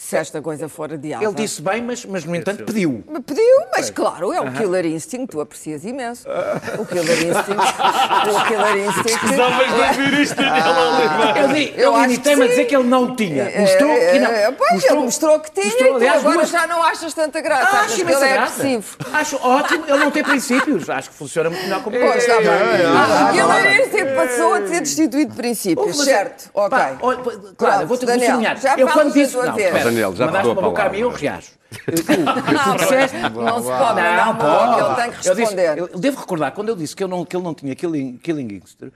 se 0.03 0.17
esta 0.17 0.41
coisa 0.41 0.67
for 0.67 0.91
adiada. 0.95 1.23
Ele 1.23 1.35
disse 1.35 1.61
bem, 1.61 1.83
mas, 1.83 2.07
mas 2.07 2.25
no 2.25 2.35
entanto 2.35 2.65
pediu. 2.65 3.05
Me 3.07 3.21
pediu, 3.21 3.45
mas 3.77 3.91
claro, 3.91 4.33
é 4.33 4.41
o 4.41 4.51
Killer 4.51 4.87
Instinct, 4.87 5.27
tu 5.27 5.41
aprecias 5.43 5.85
imenso. 5.85 6.27
O 6.79 6.87
Killer 6.87 7.05
Instinct. 7.29 8.31
o 8.31 8.45
Killer 8.47 8.77
Instinct. 8.89 9.21
ouvir 9.91 10.21
isto, 10.21 10.37
Daniel 10.37 11.37
Eu, 11.37 11.49
di- 11.49 11.75
Eu 11.77 11.93
eu 11.95 12.01
limitei-me 12.01 12.45
a 12.45 12.47
dizer 12.49 12.65
que 12.65 12.75
ele 12.75 12.89
não 12.89 13.15
tinha. 13.15 13.43
É, 13.43 13.61
Mostrou 13.61 13.95
que 13.95 14.19
não. 14.19 14.31
é, 14.31 14.51
Pois, 14.53 14.85
ele 14.85 14.95
mostrou 15.01 15.39
que 15.41 15.51
tinha 15.51 15.67
mostrou, 15.67 15.87
e 15.89 15.91
tu 15.91 15.97
aliás, 15.97 16.21
agora 16.21 16.37
duas- 16.37 16.49
já 16.51 16.67
não 16.67 16.83
achas 16.83 17.13
tanta 17.15 17.41
graça. 17.43 17.77
Ah, 17.77 17.81
acho 17.83 18.01
imensa 18.01 18.27
é 18.27 18.33
graça. 18.33 18.55
agressivo. 18.63 18.97
Acho 19.13 19.37
ótimo 19.47 19.85
ele 19.87 19.99
não 19.99 20.11
ter 20.11 20.25
princípios. 20.25 20.89
Acho 20.89 21.11
que 21.11 21.17
funciona 21.17 21.51
muito 21.51 21.63
melhor 21.63 21.83
como 21.83 21.99
Pois, 22.01 22.17
está 22.17 22.39
bem. 22.39 22.49
Ah, 22.49 22.55
ah, 22.55 23.25
O 23.25 23.29
ah, 23.29 23.33
Killer 23.33 23.81
Instinct 23.83 24.15
passou 24.17 24.55
a 24.55 24.61
ter 24.63 24.81
destituído 24.81 25.35
princípios, 25.35 25.99
certo? 26.03 26.51
Ok. 26.55 26.79
Claro, 27.59 27.83
eu 27.83 27.87
vou 27.87 27.99
ter 27.99 28.07
que 28.07 28.13
Daniel, 28.13 28.31
sublinhar. 28.31 28.57
já 28.59 28.77
eu 28.79 28.89
quando 28.89 29.13
disse. 29.13 29.37
Não, 29.37 29.90
espera, 29.91 30.07
Daniel, 30.11 30.17
já 30.17 30.27
mandaste 30.27 30.41
te 30.41 30.43
dou 30.43 30.51
a 30.51 30.55
uma 30.55 30.63
boca 30.71 30.83
a 30.83 30.85
palavra. 30.85 30.97
mim, 30.99 31.03
eu 31.03 31.11
reajo. 31.11 31.61
Tu, 31.71 32.03
tu 32.03 32.21
Não, 32.21 32.77
disseste. 32.77 33.17
não 33.17 33.31
se 33.31 33.69
pode 33.69 33.69
mandar 33.69 34.17
Não, 34.17 34.25
uma 34.25 34.33
boca, 34.33 34.51
pode. 34.57 34.81
ele 34.81 34.95
tem 34.97 35.21
que 35.21 35.29
Eu, 35.29 35.35
disse- 35.37 35.55
responder. 35.55 35.79
eu 35.79 35.99
devo 36.01 36.21
recordar, 36.21 36.51
quando 36.53 36.69
eu 36.71 36.75
disse 36.77 36.97
que, 36.97 37.05
eu 37.05 37.09
não, 37.09 37.25
que 37.25 37.37
ele 37.37 37.45
não 37.45 37.55
tinha 37.55 37.75
killing, 37.77 38.19
killing 38.21 38.49
gangster. 38.49 38.91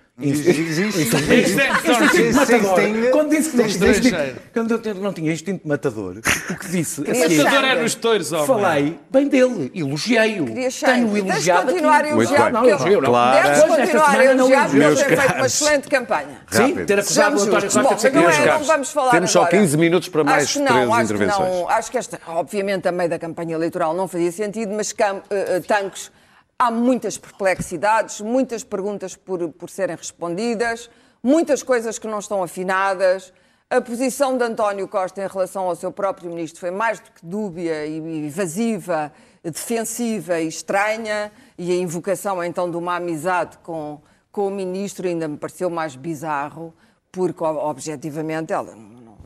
Quando 3.12 3.30
disse 3.30 3.50
que 3.50 3.56
não 3.56 3.68
tinha 3.68 3.90
instinto, 3.90 4.40
quando 4.52 4.72
eu 4.86 4.94
não 4.96 5.12
tinha 5.12 5.32
instinto 5.32 5.66
matador, 5.68 6.16
o 6.50 6.54
que 6.58 6.68
disse? 6.68 7.00
Matador 7.00 7.64
é 7.64 7.74
nos 7.82 7.94
touros, 7.94 8.32
homem. 8.32 8.46
Falei 8.46 8.98
bem 9.10 9.28
dele, 9.28 9.70
elogiei-o. 9.74 10.46
Tenho 10.46 11.16
elogiado 11.16 11.66
continuar 11.72 12.04
a 12.04 12.08
elogiar. 12.08 12.52
Não, 12.52 12.60
porque 12.62 12.70
elogio, 12.74 13.00
não. 13.00 13.10
Claro. 13.10 13.42
Deves 13.42 13.62
Hoje, 13.64 13.64
esta 13.64 13.76
continuar 13.76 14.10
a 14.10 14.14
não 14.14 14.30
elogiar, 14.32 14.68
porque 14.68 14.82
ele 14.84 14.96
tem 14.96 15.16
feito 15.16 15.34
uma 15.34 15.46
excelente 15.46 15.88
campanha. 15.88 16.38
Sim, 16.50 16.74
ter 16.84 16.98
acusado 16.98 17.36
o 17.36 17.42
António. 17.42 17.62
Costa 17.62 17.82
Bom, 17.82 17.94
de 17.94 18.00
ser 18.00 18.12
não, 18.12 18.22
Meus 18.22 18.34
é, 18.34 18.38
não 18.38 18.44
caros, 18.46 18.66
vamos 18.66 18.90
falar 18.92 19.10
temos 19.10 19.30
só 19.30 19.38
agora. 19.40 19.56
15 19.58 19.76
minutos 19.76 20.08
para 20.08 20.24
mais 20.24 20.52
que 20.52 20.58
não, 20.86 20.94
acho 20.94 21.04
intervenções. 21.12 21.50
Que 21.50 21.56
não, 21.56 21.68
acho 21.68 21.90
que 21.90 21.98
esta, 21.98 22.20
obviamente, 22.28 22.88
a 22.88 22.92
meio 22.92 23.10
da 23.10 23.18
campanha 23.18 23.54
eleitoral 23.54 23.94
não 23.94 24.06
fazia 24.08 24.32
sentido, 24.32 24.74
mas 24.74 24.92
cam, 24.92 25.22
eh, 25.30 25.60
tanques, 25.60 26.10
há 26.58 26.70
muitas 26.70 27.18
perplexidades, 27.18 28.20
muitas 28.20 28.62
perguntas 28.64 29.16
por, 29.16 29.48
por 29.50 29.68
serem 29.70 29.96
respondidas, 29.96 30.88
muitas 31.22 31.62
coisas 31.62 31.98
que 31.98 32.06
não 32.06 32.18
estão 32.18 32.42
afinadas. 32.42 33.32
A 33.70 33.80
posição 33.80 34.36
de 34.36 34.44
António 34.44 34.86
Costa 34.86 35.24
em 35.24 35.26
relação 35.26 35.64
ao 35.64 35.74
seu 35.74 35.90
próprio 35.90 36.30
ministro 36.30 36.60
foi 36.60 36.70
mais 36.70 37.00
do 37.00 37.10
que 37.10 37.24
dúbia 37.26 37.86
e 37.86 38.26
evasiva, 38.26 39.10
defensiva 39.42 40.40
e 40.40 40.46
estranha, 40.48 41.32
e 41.58 41.72
a 41.72 41.74
invocação 41.74 42.42
então 42.44 42.70
de 42.70 42.76
uma 42.76 42.96
amizade 42.96 43.58
com, 43.58 44.00
com 44.30 44.48
o 44.48 44.50
ministro 44.50 45.08
ainda 45.08 45.26
me 45.26 45.36
pareceu 45.36 45.68
mais 45.70 45.96
bizarro, 45.96 46.72
porque 47.10 47.42
ob- 47.42 47.58
objetivamente 47.58 48.52
ela 48.52 48.74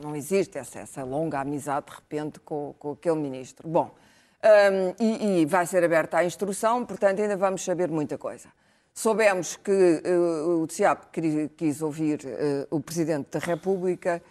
não, 0.01 0.15
existe 0.15 0.57
essa, 0.57 0.79
essa 0.79 1.03
longa 1.03 1.39
amizade 1.39 1.87
de 1.87 1.93
repente 1.93 2.39
com, 2.39 2.73
com 2.77 2.91
aquele 2.91 3.17
ministro. 3.17 3.67
Bom, 3.67 3.93
hum, 4.43 4.95
e, 4.99 5.41
e 5.41 5.45
vai 5.45 5.65
ser 5.65 5.83
aberta 5.83 6.17
a 6.17 6.25
instrução, 6.25 6.85
portanto 6.85 7.21
ainda 7.21 7.37
vamos 7.37 7.63
saber 7.63 7.89
muita 7.89 8.17
coisa. 8.17 8.49
Soubemos 8.93 9.55
que 9.55 10.01
eh, 10.03 10.11
o 10.11 10.67
TSIAP 10.67 11.05
quis 11.55 11.81
ouvir 11.81 12.19
eh, 12.25 12.67
o 12.69 12.81
Presidente 12.81 13.29
da 13.31 13.39
República 13.39 14.21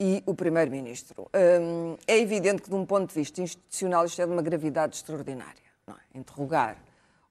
e 0.00 0.22
o 0.26 0.34
Primeiro-Ministro. 0.34 1.30
Hum, 1.60 1.96
é 2.06 2.18
evidente 2.18 2.62
que, 2.62 2.68
de 2.68 2.74
um 2.74 2.84
ponto 2.84 3.08
de 3.08 3.14
vista 3.14 3.40
institucional, 3.40 4.04
isto 4.04 4.20
é 4.20 4.26
de 4.26 4.32
uma 4.32 4.42
gravidade 4.42 4.96
extraordinária. 4.96 5.62
é? 5.88 6.18
Interrogar 6.18 6.76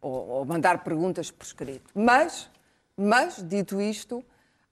ou, 0.01 0.27
ou 0.27 0.45
mandar 0.45 0.84
perguntas 0.84 1.31
por 1.31 1.45
escrito. 1.45 1.91
Mas, 1.93 2.49
mas, 2.95 3.43
dito 3.43 3.81
isto, 3.81 4.23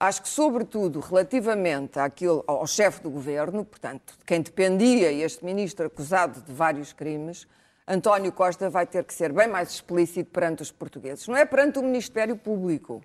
acho 0.07 0.21
que, 0.21 0.27
sobretudo, 0.27 0.99
relativamente 0.99 1.97
àquilo, 1.97 2.43
ao 2.45 2.67
chefe 2.67 3.01
do 3.01 3.09
governo, 3.09 3.63
portanto, 3.63 4.15
quem 4.25 4.41
dependia 4.41 5.09
este 5.09 5.45
ministro 5.45 5.85
acusado 5.85 6.41
de 6.41 6.51
vários 6.51 6.91
crimes, 6.91 7.47
António 7.87 8.31
Costa 8.33 8.69
vai 8.69 8.85
ter 8.85 9.05
que 9.05 9.13
ser 9.13 9.31
bem 9.31 9.47
mais 9.47 9.71
explícito 9.71 10.29
perante 10.29 10.61
os 10.61 10.71
portugueses. 10.71 11.25
Não 11.27 11.37
é 11.37 11.45
perante 11.45 11.79
o 11.79 11.83
Ministério 11.83 12.35
Público, 12.35 13.01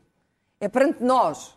é 0.61 0.69
perante 0.69 1.03
nós. 1.03 1.57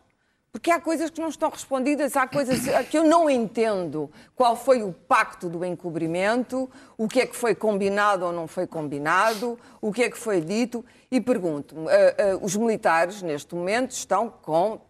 Porque 0.51 0.69
há 0.69 0.79
coisas 0.79 1.09
que 1.09 1.19
não 1.19 1.29
estão 1.29 1.49
respondidas, 1.49 2.15
há 2.15 2.27
coisas 2.27 2.59
que 2.89 2.97
eu 2.97 3.05
não 3.05 3.27
entendo. 3.27 4.11
Qual 4.35 4.55
foi 4.55 4.83
o 4.83 4.91
pacto 4.91 5.49
do 5.49 5.65
encobrimento, 5.65 6.69
o 6.97 7.07
que 7.07 7.21
é 7.21 7.25
que 7.25 7.35
foi 7.35 7.55
combinado 7.55 8.25
ou 8.25 8.33
não 8.33 8.47
foi 8.47 8.67
combinado, 8.67 9.57
o 9.79 9.91
que 9.91 10.03
é 10.03 10.09
que 10.09 10.17
foi 10.17 10.41
dito. 10.41 10.85
E 11.09 11.19
pergunto-me, 11.19 11.87
ah, 11.89 11.93
ah, 11.93 12.39
os 12.41 12.55
militares, 12.55 13.21
neste 13.21 13.55
momento, 13.55 13.91
estão 13.91 14.29
com 14.29 14.81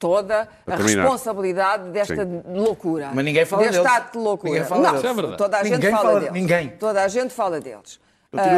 toda 0.00 0.48
a 0.66 0.76
responsabilidade 0.76 1.90
desta 1.90 2.26
loucura. 2.48 3.10
Mas 3.14 3.24
ninguém 3.24 3.44
fala 3.44 3.62
deste 3.62 3.76
deles. 3.82 3.92
ato 3.92 4.18
de 4.18 4.24
loucura. 4.24 4.52
Ninguém 4.52 4.66
fala 4.68 4.82
não, 4.82 5.00
deles. 5.00 5.32
É 5.32 5.36
toda 5.36 5.58
a 5.58 5.62
gente 5.62 5.72
Ninguém 5.74 5.90
fala, 5.90 6.02
fala- 6.04 6.20
deles. 6.20 6.34
ninguém. 6.34 6.68
Toda 6.70 7.02
a 7.04 7.08
gente 7.08 7.34
fala 7.34 7.60
deles. 7.60 8.00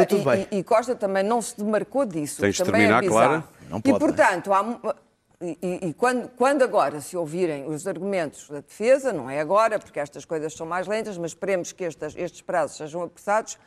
Tudo 0.07 0.21
e- 0.21 0.25
bem. 0.25 0.47
e, 0.51 0.57
e 0.59 0.63
Costa 0.63 0.95
também 0.95 1.21
não 1.23 1.41
se 1.41 1.57
demarcou 1.57 2.05
disso. 2.05 2.39
Tens 2.41 2.55
de 2.55 2.63
também 2.63 2.87
terminar, 2.87 3.03
é. 3.03 3.07
Clara? 3.07 3.43
Não 3.69 3.79
e, 3.79 3.81
pode, 3.81 3.99
portanto, 3.99 4.53
há 4.53 4.95
e, 5.41 5.57
e- 5.61 5.87
e 5.89 5.93
quando, 5.93 6.29
quando 6.29 6.61
agora 6.63 7.01
se 7.01 7.17
ouvirem 7.17 7.65
os 7.67 7.85
argumentos 7.85 8.47
da 8.49 8.61
defesa, 8.61 9.11
não 9.11 9.29
é 9.29 9.41
agora, 9.41 9.77
porque 9.77 9.99
estas 9.99 10.23
coisas 10.23 10.53
são 10.53 10.65
mais 10.65 10.87
lentas, 10.87 11.17
mas 11.17 11.31
esperemos 11.31 11.73
que 11.73 11.83
estas- 11.83 12.15
estes 12.15 12.41
prazos 12.41 12.77
sejam 12.77 13.03
apressados, 13.03 13.57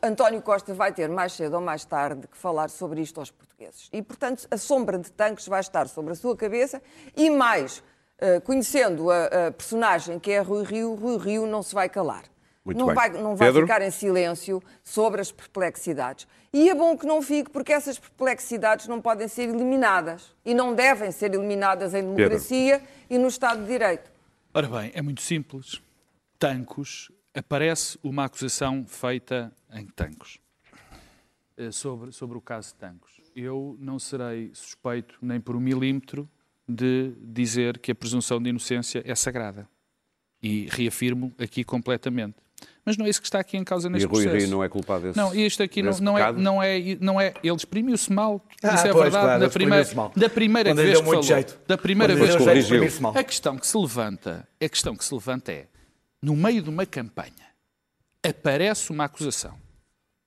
António 0.00 0.40
Costa 0.40 0.72
vai 0.72 0.92
ter 0.92 1.08
mais 1.08 1.32
cedo 1.32 1.54
ou 1.54 1.60
mais 1.60 1.84
tarde 1.84 2.28
que 2.28 2.36
falar 2.36 2.70
sobre 2.70 3.00
isto 3.00 3.18
aos 3.18 3.32
portugueses. 3.32 3.88
E, 3.92 4.00
portanto, 4.02 4.46
a 4.48 4.56
sombra 4.56 4.96
de 4.98 5.10
tanques 5.10 5.48
vai 5.48 5.60
estar 5.60 5.88
sobre 5.88 6.12
a 6.12 6.14
sua 6.14 6.36
cabeça 6.36 6.80
e 7.16 7.28
mais, 7.28 7.82
eh, 8.18 8.38
conhecendo 8.38 9.10
a, 9.10 9.48
a 9.48 9.50
personagem 9.50 10.20
que 10.20 10.30
é 10.30 10.38
Rui 10.40 10.62
Rio, 10.62 10.94
Rui 10.94 11.18
Rio 11.18 11.46
não 11.46 11.60
se 11.60 11.74
vai 11.74 11.88
calar. 11.88 12.22
Muito 12.64 12.78
não 12.78 12.86
bem. 12.86 12.94
vai, 12.94 13.10
não 13.10 13.34
vai 13.34 13.48
Pedro? 13.48 13.62
ficar 13.62 13.82
em 13.82 13.90
silêncio 13.90 14.62
sobre 14.82 15.20
as 15.20 15.32
perplexidades. 15.32 16.26
E 16.52 16.70
é 16.70 16.74
bom 16.74 16.96
que 16.96 17.04
não 17.04 17.20
fique, 17.20 17.50
porque 17.50 17.72
essas 17.72 17.98
perplexidades 17.98 18.86
não 18.86 19.00
podem 19.00 19.26
ser 19.26 19.48
eliminadas. 19.48 20.34
E 20.44 20.54
não 20.54 20.72
devem 20.72 21.10
ser 21.10 21.34
eliminadas 21.34 21.94
em 21.94 22.02
democracia 22.02 22.80
e 23.10 23.18
no 23.18 23.26
Estado 23.26 23.62
de 23.62 23.66
Direito. 23.66 24.08
Ora 24.54 24.68
bem, 24.68 24.92
é 24.94 25.02
muito 25.02 25.20
simples. 25.20 25.82
Tancos, 26.38 27.10
aparece 27.34 27.98
uma 28.02 28.24
acusação 28.24 28.84
feita 28.86 29.52
em 29.74 29.86
Tancos. 29.86 30.38
eh, 31.56 31.70
Sobre, 31.70 32.12
sobre 32.12 32.38
o 32.38 32.40
caso 32.40 32.68
de 32.68 32.74
Tancos. 32.76 33.12
Eu 33.36 33.76
não 33.80 33.98
serei 33.98 34.50
suspeito 34.54 35.16
nem 35.20 35.40
por 35.40 35.56
um 35.56 35.60
milímetro 35.60 36.28
de 36.68 37.12
dizer 37.20 37.78
que 37.78 37.92
a 37.92 37.94
presunção 37.94 38.40
de 38.42 38.48
inocência 38.50 39.02
é 39.04 39.14
sagrada. 39.14 39.68
E 40.42 40.66
reafirmo 40.70 41.32
aqui 41.38 41.64
completamente. 41.64 42.36
Mas 42.84 42.96
não 42.96 43.04
é 43.06 43.08
isso 43.08 43.20
que 43.20 43.26
está 43.26 43.40
aqui 43.40 43.56
em 43.56 43.64
causa 43.64 43.88
neste 43.90 44.04
e 44.04 44.08
Rui 44.08 44.22
processo. 44.24 44.44
Rio 44.46 44.50
não 44.56 44.62
é 44.64 44.68
culpado 44.68 45.04
desse 45.04 45.16
Não, 45.18 45.34
isto 45.34 45.62
aqui 45.62 45.82
não, 45.82 45.90
não, 46.00 46.18
é, 46.18 46.32
não, 46.32 46.62
é, 46.62 46.78
não 47.00 47.20
é. 47.20 47.34
Ele 47.42 47.56
exprimiu-se 47.56 48.12
mal. 48.12 48.46
Ah, 48.62 48.74
isso 48.74 48.86
é 48.86 48.92
pois, 48.92 49.02
verdade. 49.04 49.24
claro, 49.24 49.40
da, 49.40 49.50
primeira, 49.50 49.84
da 50.16 50.28
primeira 50.30 50.70
Quando 50.70 50.76
vez 50.76 50.90
deu 50.92 51.00
que 51.00 51.06
muito 51.06 51.26
falou. 51.26 51.36
jeito. 51.42 51.60
Da 51.66 51.78
primeira 51.78 52.14
Quando 52.14 52.44
vez 52.70 52.96
que 52.96 53.02
mal. 53.02 53.16
A 53.16 53.24
questão 53.24 53.56
que 53.58 53.66
se 53.66 53.76
levanta, 53.76 54.48
a 54.62 54.68
questão 54.68 54.94
que 54.96 55.04
se 55.04 55.12
levanta 55.14 55.50
é, 55.52 55.66
no 56.22 56.36
meio 56.36 56.62
de 56.62 56.68
uma 56.70 56.86
campanha, 56.86 57.32
aparece 58.26 58.90
uma 58.90 59.04
acusação. 59.04 59.58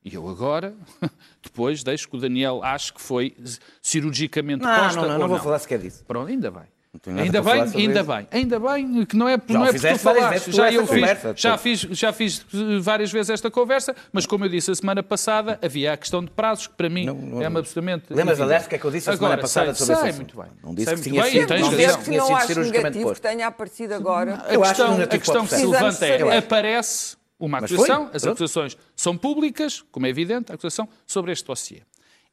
E 0.10 0.16
eu 0.16 0.28
agora, 0.28 0.74
depois, 1.44 1.84
deixo 1.84 2.08
que 2.10 2.16
o 2.16 2.20
Daniel 2.20 2.62
ache 2.64 2.94
que 2.94 3.02
foi 3.02 3.36
cirurgicamente 3.82 4.64
Não, 4.64 4.76
posta 4.84 5.02
não, 5.02 5.08
não, 5.08 5.14
ou 5.14 5.20
não 5.22 5.28
vou 5.28 5.40
falar 5.40 5.60
sequer 5.60 5.80
disso. 5.80 6.04
Pronto, 6.08 6.30
ainda 6.30 6.50
bem. 6.52 6.64
Ainda 7.06 7.44
bem, 7.44 7.62
ainda 7.62 8.00
isso. 8.00 8.04
bem, 8.12 8.28
ainda 8.32 8.60
bem 8.60 9.06
que 9.06 9.16
não 9.16 9.30
é, 9.30 9.34
Já 9.48 9.54
não 9.60 9.66
é 9.68 9.72
porque 9.72 9.88
tu 9.88 10.00
falaste. 10.00 10.30
vezes, 10.32 10.56
Já 10.56 10.72
eu 10.72 10.82
fiz, 10.88 10.90
conversa, 11.00 11.34
já 11.38 11.58
fiz, 11.58 11.80
já 11.82 12.14
fiz 12.14 12.46
eh, 12.56 12.80
várias 12.80 13.12
vezes 13.12 13.30
esta 13.30 13.52
conversa, 13.52 13.96
mas 14.12 14.26
como 14.26 14.46
eu 14.46 14.50
disse 14.50 14.72
a 14.72 14.76
semana 14.76 15.04
passada, 15.04 15.60
havia 15.62 15.94
a 15.94 15.98
questão 15.98 16.24
de 16.26 16.32
prazos 16.32 16.66
que 16.66 16.74
para 16.74 16.90
mim 16.90 17.06
Não, 17.06 17.14
não- 17.14 17.42
é-me 17.44 17.60
absolutamente. 17.60 18.06
Lembras, 18.10 18.42
aliás, 18.42 18.66
o 18.66 18.70
que 18.70 18.76
é 18.76 18.78
que 18.80 18.86
eu 18.86 18.90
disse 18.90 19.12
a 19.12 19.14
semana 19.16 19.34
Agora, 19.36 19.42
passada 19.42 19.76
sei, 19.76 19.86
sobre 19.86 20.02
sei, 20.02 20.10
esse 20.10 20.18
muito 20.18 20.36
bem. 20.42 20.48
Não 20.64 20.74
disse 20.74 20.86
sei 20.86 20.96
que 20.96 21.02
muito 21.02 21.12
tinha 21.12 21.24
bem, 21.24 21.32
sido- 21.32 21.60
não 21.60 21.78
disse 21.78 21.98
que 22.00 22.04
tinha 22.06 22.18
não 22.18 22.26
sido 22.26 22.36
acho 22.38 22.48
cirurgicamente 22.48 22.84
negativo 22.84 23.08
posto. 23.10 23.22
que 23.22 23.28
tenha 23.30 23.48
aparecido 23.48 23.94
agora. 23.94 24.44
A 24.48 24.54
Eu 24.56 24.64
acho 24.64 24.76
questão, 24.76 25.02
a 25.04 25.08
questão 25.08 25.46
que 25.46 25.56
se 25.56 25.66
levanta 25.68 26.06
é, 26.08 26.38
aparece 26.38 27.18
uma 27.40 27.62
Mas 27.62 27.72
acusação, 27.72 28.08
foi, 28.08 28.16
as 28.16 28.22
pronto. 28.22 28.34
acusações 28.36 28.78
são 28.96 29.18
públicas, 29.18 29.82
como 29.92 30.06
é 30.06 30.10
evidente, 30.10 30.52
a 30.52 30.56
acusação 30.56 30.88
sobre 31.06 31.32
este 31.32 31.46
dossiê. 31.46 31.82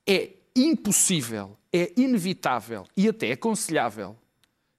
É 0.07 0.31
impossível, 0.57 1.57
é 1.73 1.93
inevitável 1.97 2.85
e 2.97 3.09
até 3.09 3.33
aconselhável 3.33 4.17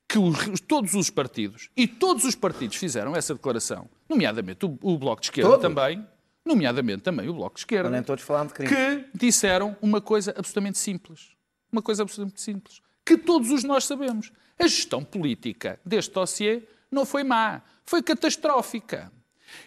que 0.07 0.17
os- 0.19 0.59
todos 0.61 0.93
os 0.93 1.09
partidos, 1.09 1.69
e 1.76 1.88
todos 1.88 2.23
os 2.26 2.36
partidos 2.36 2.78
fizeram 2.78 3.15
essa 3.15 3.34
declaração, 3.34 3.89
nomeadamente 4.07 4.65
o, 4.65 4.78
o 4.82 4.97
Bloco 4.97 5.21
de 5.21 5.28
Esquerda 5.28 5.49
Todos? 5.51 5.61
também, 5.63 6.05
nomeadamente 6.45 7.01
também 7.03 7.28
o 7.28 7.34
Bloco 7.34 7.55
de 7.55 7.61
Esquerda, 7.61 7.89
Nem 7.89 8.03
todos 8.03 8.23
falaram 8.23 8.47
de 8.47 8.53
crime. 8.53 8.69
que 8.71 9.05
disseram 9.17 9.76
uma 9.82 9.99
coisa 9.99 10.32
absolutamente 10.38 10.78
simples. 10.78 11.30
Uma 11.71 11.82
coisa 11.82 12.03
absolutamente 12.03 12.39
simples. 12.39 12.82
Que 13.05 13.17
todos 13.17 13.49
os 13.51 13.63
nós 13.63 13.84
sabemos. 13.86 14.32
A 14.57 14.67
gestão 14.67 15.03
política 15.03 15.80
deste 15.86 16.13
dossiê 16.13 16.63
não 16.89 17.05
foi 17.05 17.23
má, 17.23 17.61
foi 17.84 18.01
catastrófica. 18.01 19.11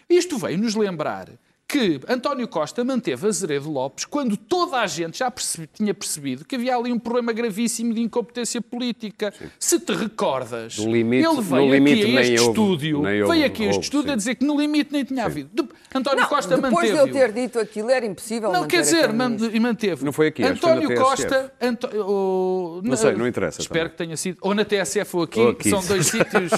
Isto 0.09 0.37
veio-nos 0.37 0.75
lembrar 0.75 1.29
que 1.69 1.99
António 2.09 2.47
Costa 2.47 2.83
manteve 2.83 3.27
Azeredo 3.27 3.69
Lopes 3.71 4.03
quando 4.03 4.35
toda 4.35 4.77
a 4.77 4.87
gente 4.87 5.19
já 5.19 5.29
percebi- 5.29 5.69
tinha 5.71 5.93
percebido 5.93 6.43
que 6.43 6.55
havia 6.55 6.75
ali 6.75 6.91
um 6.91 6.97
problema 6.97 7.31
gravíssimo 7.31 7.93
de 7.93 8.01
incompetência 8.01 8.59
política. 8.59 9.31
Se 9.59 9.79
te 9.79 9.93
recordas, 9.93 10.73
limite- 10.77 11.23
ele 11.27 11.35
no 11.35 11.41
veio 11.43 11.71
limite 11.71 12.01
aqui 12.01 12.17
a 12.17 12.21
este 12.21 12.39
houve- 12.39 12.49
estúdio, 12.49 12.97
houve 12.97 13.23
veio 13.23 13.45
aqui 13.45 13.67
a 13.67 13.69
este 13.69 13.81
estúdio 13.83 14.07
sim. 14.07 14.13
a 14.13 14.15
dizer 14.15 14.35
que 14.35 14.43
no 14.45 14.59
limite 14.59 14.91
nem 14.91 15.03
tinha 15.03 15.25
havido. 15.25 15.49
De- 15.53 15.69
António 15.93 16.21
Não, 16.21 16.27
Costa 16.29 16.55
depois 16.55 16.87
de 16.89 16.95
manteve 16.95 17.09
eu 17.09 17.13
ter 17.13 17.31
dito 17.33 17.59
aquilo, 17.59 17.89
era 17.91 18.05
impossível 18.05 18.51
não, 18.51 18.65
quer 18.67 18.81
dizer, 18.81 19.13
manteve. 19.13 20.03
Não 20.03 20.11
foi 20.11 20.27
aqui, 20.27 20.43
António. 20.43 20.95
Costa. 20.99 21.53
Anto- 21.61 21.87
o- 21.95 22.81
Não 22.83 22.95
sei, 22.97 23.13
não 23.13 23.27
interessa 23.27 23.61
Espero 23.61 23.81
também. 23.85 23.91
que 23.91 23.97
tenha 23.97 24.17
sido. 24.17 24.37
Ou 24.41 24.55
na 24.55 24.65
TSF 24.65 25.15
ou 25.15 25.23
aqui, 25.23 25.39
Ou 25.39 25.49
aqui. 25.49 25.63
que 25.63 25.69
são 25.69 25.83
dois 25.85 26.07
sítios 26.07 26.51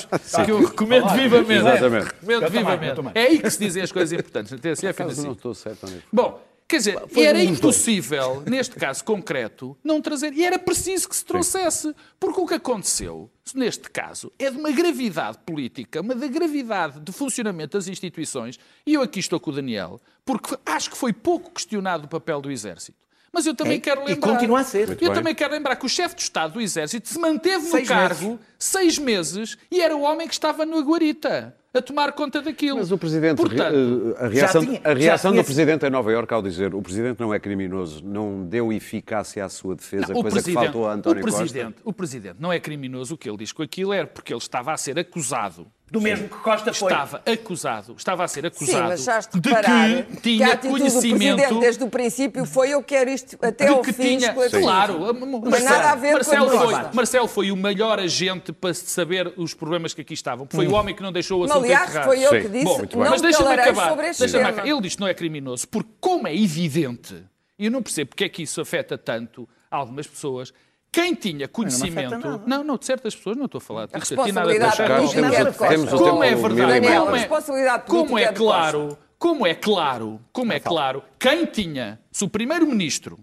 que 0.46 0.52
eu 0.52 0.60
recomendo 0.66 1.10
vivamente. 1.10 1.52
Exatamente. 1.60 2.06
Recomendo 2.26 2.50
vivamente. 2.50 3.02
É 3.16 3.22
aí 3.24 3.40
que 3.40 3.50
se 3.50 3.60
dizem 3.60 3.84
as 3.84 3.92
coisas 3.92 4.12
importantes, 4.18 4.52
na 4.52 4.58
TSF 4.58 5.01
e 5.02 5.06
Mas 5.08 5.18
eu 5.18 5.24
não 5.26 5.32
estou 5.34 5.54
certo, 5.54 5.84
António. 5.86 6.04
Bom, 6.12 6.42
quer 6.68 6.78
dizer, 6.78 7.02
era 7.18 7.44
impossível, 7.44 8.44
neste 8.46 8.76
caso 8.76 9.04
concreto, 9.04 9.78
não 9.84 10.02
trazer. 10.02 10.34
E 10.34 10.44
era 10.44 10.58
preciso 10.60 11.10
que 11.10 11.16
se 11.16 11.26
trouxesse. 11.26 11.94
Porque 12.20 12.40
o 12.40 12.48
que 12.48 12.54
aconteceu, 12.56 13.30
neste 13.56 13.90
caso, 13.90 14.32
é 14.40 14.50
de 14.50 14.58
uma 14.58 14.72
gravidade 14.72 15.38
política, 15.46 16.02
uma 16.02 16.16
da 16.16 16.28
gravidade 16.28 17.00
de 17.00 17.12
funcionamento 17.12 17.78
das 17.78 17.88
instituições. 17.88 18.60
E 18.86 18.94
eu 18.94 19.02
aqui 19.02 19.20
estou 19.20 19.40
com 19.40 19.50
o 19.52 19.54
Daniel, 19.54 20.00
porque 20.26 20.58
acho 20.66 20.90
que 20.92 20.98
foi 20.98 21.12
pouco 21.14 21.52
questionado 21.52 22.06
o 22.06 22.08
papel 22.08 22.42
do 22.42 22.52
Exército. 22.52 23.00
Mas 23.34 23.46
eu 23.46 23.56
também 23.56 23.78
É, 23.78 23.80
quero 23.80 24.02
e 24.04 24.08
lembrar. 24.08 24.34
continua 24.34 24.60
a 24.60 24.64
ser. 24.66 24.88
Muito 24.88 25.02
Eu 25.02 25.08
bem. 25.10 25.16
também 25.18 25.34
quero 25.34 25.54
lembrar 25.54 25.78
que 25.78 25.86
o 25.86 25.90
chefe 25.90 26.16
de 26.16 26.22
Estado 26.22 26.54
do 26.56 26.62
Exército 26.62 27.08
se 27.08 27.18
manteve 27.18 27.66
Seis 27.66 27.84
no 27.88 27.96
cargo 27.96 28.26
meses. 28.32 28.40
seis 28.60 28.98
meses 28.98 29.58
e 29.72 29.82
era 29.82 29.96
o 29.96 30.02
homem 30.02 30.28
que 30.28 30.34
estava 30.34 30.66
no 30.66 30.82
Guarita 30.84 31.56
a 31.74 31.82
tomar 31.82 32.12
conta 32.14 32.42
daquilo. 32.42 32.80
Mas 32.80 32.92
o 32.92 32.98
Presidente, 32.98 33.38
Portanto, 33.38 34.16
eh, 34.20 34.26
a 34.26 34.28
reação, 34.28 34.66
tinha- 34.66 34.82
a 34.84 34.94
reação 34.94 35.34
do 35.34 35.44
Presidente 35.44 35.86
em 35.86 35.90
Nova 35.90 36.12
Iorque 36.12 36.34
ao 36.34 36.42
dizer 36.42 36.76
o 36.76 36.82
Presidente 36.82 37.20
não 37.20 37.34
é 37.34 37.40
criminoso, 37.40 38.04
não 38.06 38.46
deu 38.46 38.74
eficácia 38.74 39.46
à 39.46 39.50
sua 39.50 39.76
defesa, 39.76 40.14
Não, 40.14 40.22
coisa 40.22 40.42
que 40.44 40.52
faltou 40.52 40.88
a 40.88 40.94
António 40.94 41.22
o 41.24 41.26
Costa. 41.32 41.74
o 41.86 41.94
presidente 41.94 42.36
não 42.40 42.52
é 42.52 42.60
criminoso. 42.60 43.16
O 43.16 43.18
que 43.18 43.30
ele 43.30 43.38
diz 43.38 43.52
com 43.52 43.64
aquilo 43.64 43.94
é 43.94 44.06
porque 44.06 44.34
ele 44.34 44.40
estava 44.40 44.74
a 44.74 44.78
ser 44.78 45.00
acusado. 45.00 45.66
Do 45.92 46.00
mesmo 46.00 46.30
que 46.30 46.38
Costa 46.38 46.74
foi. 46.74 46.90
Estava 46.90 47.22
acusado, 47.26 47.94
estava 47.98 48.24
a 48.24 48.28
ser 48.30 48.44
Sim, 48.44 48.48
acusado 48.48 48.88
mas 48.88 49.04
já 49.04 49.18
has 49.18 49.28
de 49.28 49.42
de 49.42 49.50
reparar 49.50 49.90
que 49.90 50.04
que, 50.04 50.18
a 50.18 50.22
tinha 50.22 50.54
atitude 50.54 50.84
do 50.86 50.90
Presidente 50.90 51.12
conhecimento 51.12 51.60
desde 51.60 51.84
o 51.84 51.90
princípio 51.90 52.46
foi 52.46 52.70
eu 52.70 52.82
quero 52.82 53.10
isto 53.10 53.38
até 53.42 53.66
de 53.66 53.72
ao 53.72 53.82
que 53.82 53.92
fim 53.92 54.18
tinha, 54.18 54.34
claro, 54.34 55.14
Não 55.14 55.42
tem 55.52 55.64
nada 55.64 55.92
a 55.92 55.96
ver 55.96 56.14
Marcelo 56.14 56.50
com 56.50 56.58
a 56.58 56.62
foi. 56.62 56.94
Marcelo 56.94 57.28
foi 57.28 57.52
o 57.52 57.58
melhor 57.58 58.00
agente 58.00 58.54
para 58.54 58.74
saber 58.74 59.34
os 59.36 59.54
problemas 59.54 59.94
que 59.94 60.00
aqui 60.00 60.14
estavam. 60.14 60.48
Foi 60.50 60.66
o 60.66 60.74
homem 60.74 60.96
que 60.96 61.04
não 61.04 61.12
deixou 61.12 61.42
o 61.42 61.44
assunto 61.44 61.66
Aliás, 61.66 61.90
enterrar. 61.90 62.06
foi 62.06 62.20
eu 62.24 62.30
Sim. 62.30 62.42
que 62.42 62.48
disse, 62.48 62.64
Bom, 62.64 62.78
não 62.94 63.00
Mas 63.10 63.22
me 63.22 63.28
deixa-me 63.28 63.54
acabar. 63.54 63.90
sobre 63.90 64.08
este 64.08 64.20
deixa-me 64.22 64.44
tema. 64.46 64.54
acabar. 64.54 64.70
Ele 64.70 64.82
diz 64.82 64.96
que 64.96 65.02
não 65.02 65.08
é 65.10 65.14
criminoso, 65.14 65.68
porque 65.68 65.90
como 66.00 66.26
é 66.26 66.34
evidente, 66.34 67.22
e 67.60 67.66
eu 67.66 67.72
não 67.72 67.84
percebo 67.84 68.12
porque 68.12 68.24
é 68.24 68.30
que 68.30 68.44
isso 68.44 68.62
afeta 68.62 68.98
tanto 68.98 69.46
algumas 69.70 70.08
pessoas, 70.08 70.54
quem 70.92 71.16
tinha 71.16 71.48
conhecimento... 71.48 72.18
nada. 72.18 72.44
Não, 72.46 72.64
não, 72.64 72.78
de 72.78 72.86
certas 72.86 73.16
pessoas, 73.16 73.38
não 73.38 73.46
estou 73.46 73.60
a 73.60 73.62
falar. 73.62 73.84
A 73.84 73.86
nada 73.86 73.98
a 73.98 74.00
responsabilidade. 74.00 74.78
Carlos, 74.78 75.14
política 75.14 75.32
temos 75.32 75.48
é 75.48 75.52
de 75.52 75.58
Costa. 75.58 75.98
Como 75.98 76.24
é 76.24 76.36
verdade. 76.36 76.82
Daniel, 76.82 77.06
como 77.06 77.16
a 77.16 77.20
é, 77.20 77.80
como 77.80 78.20
é 78.20 78.24
é 78.24 78.32
de 78.32 78.40
Costa. 78.40 78.54
claro, 78.72 78.98
como 79.18 79.48
é 79.48 79.56
claro, 79.56 80.22
como 80.34 80.52
é 80.52 80.60
claro, 80.60 81.04
quem 81.18 81.46
tinha, 81.46 82.00
se 82.12 82.26
o 82.26 82.30
primeiro-ministro 82.30 83.20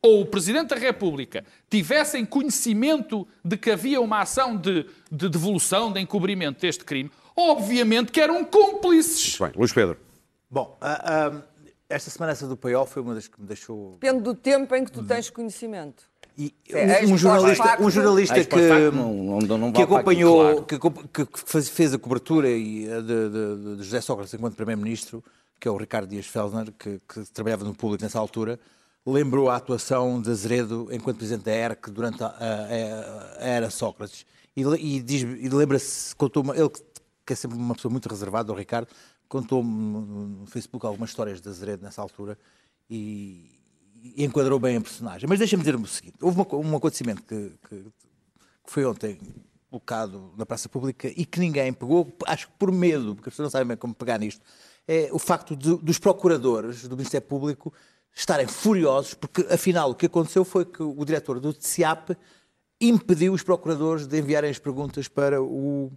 ou 0.00 0.22
o 0.22 0.26
Presidente 0.26 0.70
da 0.70 0.76
República 0.76 1.44
tivessem 1.68 2.24
conhecimento 2.24 3.26
de 3.44 3.56
que 3.56 3.70
havia 3.70 4.00
uma 4.00 4.20
ação 4.20 4.56
de, 4.56 4.86
de 5.10 5.28
devolução, 5.28 5.92
de 5.92 6.00
encobrimento 6.00 6.60
deste 6.60 6.84
crime, 6.84 7.10
obviamente 7.36 8.10
que 8.10 8.20
eram 8.20 8.44
cúmplices. 8.44 9.38
Muito 9.38 9.52
bem, 9.52 9.60
Luís 9.60 9.72
Pedro. 9.72 9.98
Bom, 10.50 10.76
ah, 10.80 11.30
ah, 11.32 11.42
esta 11.88 12.10
semana 12.10 12.32
essa 12.32 12.46
do 12.46 12.56
paiol 12.56 12.86
foi 12.86 13.02
uma 13.02 13.14
das 13.14 13.28
que 13.28 13.40
me 13.40 13.46
deixou. 13.46 13.92
Depende 14.00 14.22
do 14.22 14.34
tempo 14.34 14.74
em 14.74 14.84
que 14.84 14.90
tu 14.90 15.04
tens 15.04 15.28
conhecimento. 15.28 16.11
E 16.38 16.54
É, 16.70 17.04
um, 17.06 17.16
jornalista, 17.18 17.82
um 17.82 17.90
jornalista 17.90 18.34
post-facto 18.46 18.90
que, 18.90 18.96
não- 18.96 19.14
não- 19.40 19.58
não 19.58 19.72
que 19.72 19.82
acompanhou, 19.82 20.48
aquilo, 20.48 20.64
que, 21.12 21.26
que- 21.26 21.62
fez 21.62 21.92
a 21.94 21.98
cobertura 21.98 22.48
de, 22.48 22.86
de- 23.02 23.76
de 23.76 23.82
José 23.82 24.00
Sócrates 24.00 24.32
enquanto 24.34 24.54
Primeiro-Ministro, 24.56 25.22
que 25.60 25.68
é 25.68 25.70
o 25.70 25.76
Ricardo 25.76 26.08
Dias 26.08 26.26
Felsner, 26.26 26.72
que, 26.78 27.00
que 27.06 27.20
trabalhava 27.32 27.64
no 27.64 27.74
público 27.74 28.02
nessa 28.02 28.18
altura, 28.18 28.58
lembrou 29.06 29.50
a 29.50 29.56
atuação 29.56 30.20
de 30.22 30.30
Azeredo 30.30 30.88
enquanto 30.90 31.18
Presidente 31.18 31.44
da 31.44 31.52
ERC 31.52 31.90
durante 31.90 32.22
a, 32.24 32.28
a- 32.28 33.36
a 33.38 33.46
era 33.46 33.68
Sócrates. 33.70 34.24
E, 34.56 34.62
e, 34.62 34.98
e 35.44 35.48
lembra-se, 35.48 36.14
contou 36.16 36.42
ele 36.54 36.68
que- 36.70 36.82
que 37.26 37.32
é 37.32 37.36
sempre 37.36 37.56
uma 37.58 37.74
pessoa 37.74 37.90
muito 37.92 38.08
reservada, 38.08 38.52
o 38.52 38.54
Ricardo, 38.56 38.88
contou-me 39.28 39.70
no, 39.70 40.00
no 40.40 40.46
Facebook 40.46 40.84
algumas 40.86 41.10
histórias 41.10 41.40
de 41.40 41.48
Azeredo 41.48 41.82
nessa 41.84 42.00
altura 42.02 42.36
e, 42.90 43.51
e 44.02 44.24
enquadrou 44.24 44.58
bem 44.58 44.76
a 44.76 44.80
personagem. 44.80 45.28
Mas 45.28 45.38
deixa-me 45.38 45.62
dizer 45.62 45.76
o 45.76 45.86
seguinte: 45.86 46.16
houve 46.20 46.36
uma 46.36 46.54
um 46.56 46.76
acontecimento 46.76 47.22
que, 47.22 47.52
que, 47.68 47.76
que 47.76 47.90
foi 48.66 48.84
ontem 48.84 49.18
colocado 49.70 50.32
na 50.36 50.44
praça 50.44 50.68
pública 50.68 51.08
e 51.08 51.24
que 51.24 51.40
ninguém 51.40 51.72
pegou, 51.72 52.14
acho 52.26 52.46
que 52.48 52.52
por 52.58 52.70
medo, 52.70 53.14
porque 53.14 53.28
as 53.30 53.32
pessoas 53.32 53.46
não 53.46 53.50
sabem 53.50 53.68
bem 53.68 53.76
como 53.76 53.94
pegar 53.94 54.18
nisto, 54.18 54.42
é 54.86 55.08
o 55.12 55.18
facto 55.18 55.56
de- 55.56 55.78
dos 55.78 55.98
procuradores 55.98 56.86
do 56.86 56.96
Ministério 56.96 57.26
Público 57.26 57.72
estarem 58.14 58.46
furiosos, 58.46 59.14
porque 59.14 59.46
afinal 59.50 59.90
o 59.90 59.94
que 59.94 60.04
aconteceu 60.06 60.44
foi 60.44 60.66
que 60.66 60.82
o 60.82 61.02
diretor 61.04 61.40
do 61.40 61.54
TCIAP 61.54 62.10
impediu 62.80 63.32
os 63.32 63.42
procuradores 63.42 64.06
de 64.06 64.18
enviarem 64.18 64.50
as 64.50 64.58
perguntas 64.58 65.08
para 65.08 65.40
o, 65.42 65.90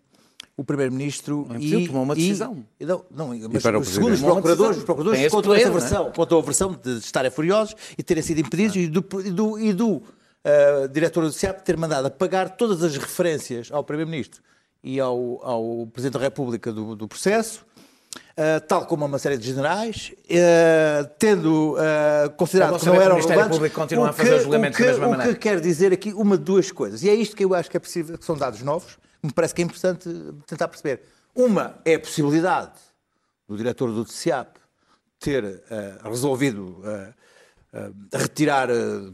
o 0.58 0.64
Primeiro-Ministro 0.64 1.46
impediu, 1.50 1.80
e 1.82 1.88
tomou 1.88 2.04
uma 2.04 2.16
decisão. 2.16 2.66
e 2.80 2.86
não, 2.86 3.04
não, 3.12 3.28
mas 3.52 3.62
para 3.62 3.78
o 3.78 3.84
segundo 3.84 4.14
os 4.14 4.22
procuradores, 4.22 4.78
os 4.78 4.84
procuradores 4.84 5.32
contam 5.32 5.54
essa 5.54 5.68
é? 5.68 5.72
versão, 5.72 6.12
contam 6.12 6.40
a 6.40 6.42
versão 6.42 6.80
de 6.82 6.98
estarem 7.00 7.30
furiosos 7.30 7.76
e 7.98 8.04
terem 8.04 8.24
sido 8.24 8.40
impedidos 8.40 8.76
e 8.78 8.88
do, 8.88 9.06
e 9.26 9.32
do, 9.32 9.60
e 9.60 9.74
do 9.74 9.90
uh, 9.96 10.04
diretor 10.92 11.24
do 11.24 11.32
CIAP 11.32 11.62
ter 11.64 11.76
mandado 11.76 12.06
apagar 12.08 12.56
todas 12.56 12.84
as 12.84 12.96
referências 12.96 13.70
ao 13.72 13.84
Primeiro-Ministro 13.84 14.42
e 14.82 15.00
ao, 15.00 15.42
ao 15.44 15.88
Presidente 15.88 16.14
da 16.14 16.20
República 16.20 16.72
do, 16.72 16.96
do 16.96 17.06
processo, 17.08 17.66
uh, 18.16 18.62
tal 18.66 18.86
como 18.86 19.04
a 19.04 19.08
uma 19.08 19.20
série 19.20 19.38
de 19.38 19.46
generais, 19.48 20.14
uh, 20.26 21.10
tendo 21.20 21.74
uh, 21.74 22.30
considerado 22.38 22.80
que 22.80 22.86
não 22.86 22.94
o 22.96 23.02
eram 23.02 23.20
relevantes, 23.20 23.50
Público 23.58 23.76
continua 23.76 24.06
o 24.06 24.10
a 24.10 24.14
fazer 24.14 24.30
que- 24.30 24.36
os 24.38 24.44
julgamentos 24.44 24.80
o 24.80 24.82
que, 24.82 24.86
da 24.86 24.92
mesma 24.92 25.08
o 25.08 25.12
maneira. 25.12 25.34
que 25.34 25.40
quer 25.40 25.60
dizer 25.60 25.92
aqui 25.92 26.14
uma 26.14 26.38
de 26.38 26.44
duas 26.46 26.72
coisas, 26.72 27.04
e 27.04 27.10
é 27.10 27.14
isto 27.14 27.36
que 27.36 27.44
eu 27.44 27.54
acho 27.54 27.70
que 27.70 27.76
é 27.76 27.80
possível, 27.80 28.18
que 28.18 28.24
são 28.24 28.38
dados 28.38 28.62
novos, 28.62 28.98
me 29.26 29.34
parece 29.34 29.54
que 29.54 29.62
é 29.62 29.66
importante 29.66 30.10
tentar 30.48 30.68
perceber. 30.68 31.02
Uma 31.34 31.80
é 31.84 31.96
a 31.96 32.00
possibilidade 32.00 32.80
do 33.48 33.58
diretor 33.58 33.92
do 33.92 34.06
TCIAP 34.06 34.58
ter 35.20 35.44
eh, 35.44 35.98
resolvido 36.04 36.82
eh, 36.86 37.14
retirar 38.14 38.70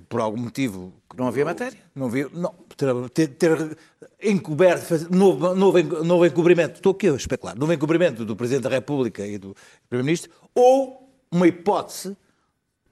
por 0.07 0.21
algum 0.21 0.41
motivo. 0.41 0.93
Não 1.17 1.27
havia 1.27 1.43
matéria. 1.43 1.79
Não 1.95 2.07
havia. 2.07 2.29
Não, 2.31 2.53
ter, 3.13 3.27
ter 3.29 3.77
encoberto, 4.21 4.85
fazer, 4.85 5.09
novo, 5.09 5.55
novo, 5.55 6.03
novo 6.03 6.25
encobrimento, 6.25 6.75
estou 6.75 6.91
aqui 6.91 7.09
a 7.09 7.15
especular, 7.15 7.57
novo 7.57 7.73
encobrimento 7.73 8.23
do 8.23 8.35
Presidente 8.35 8.63
da 8.63 8.69
República 8.69 9.25
e 9.25 9.37
do 9.37 9.55
Primeiro-Ministro, 9.89 10.31
ou 10.53 11.09
uma 11.31 11.47
hipótese 11.47 12.15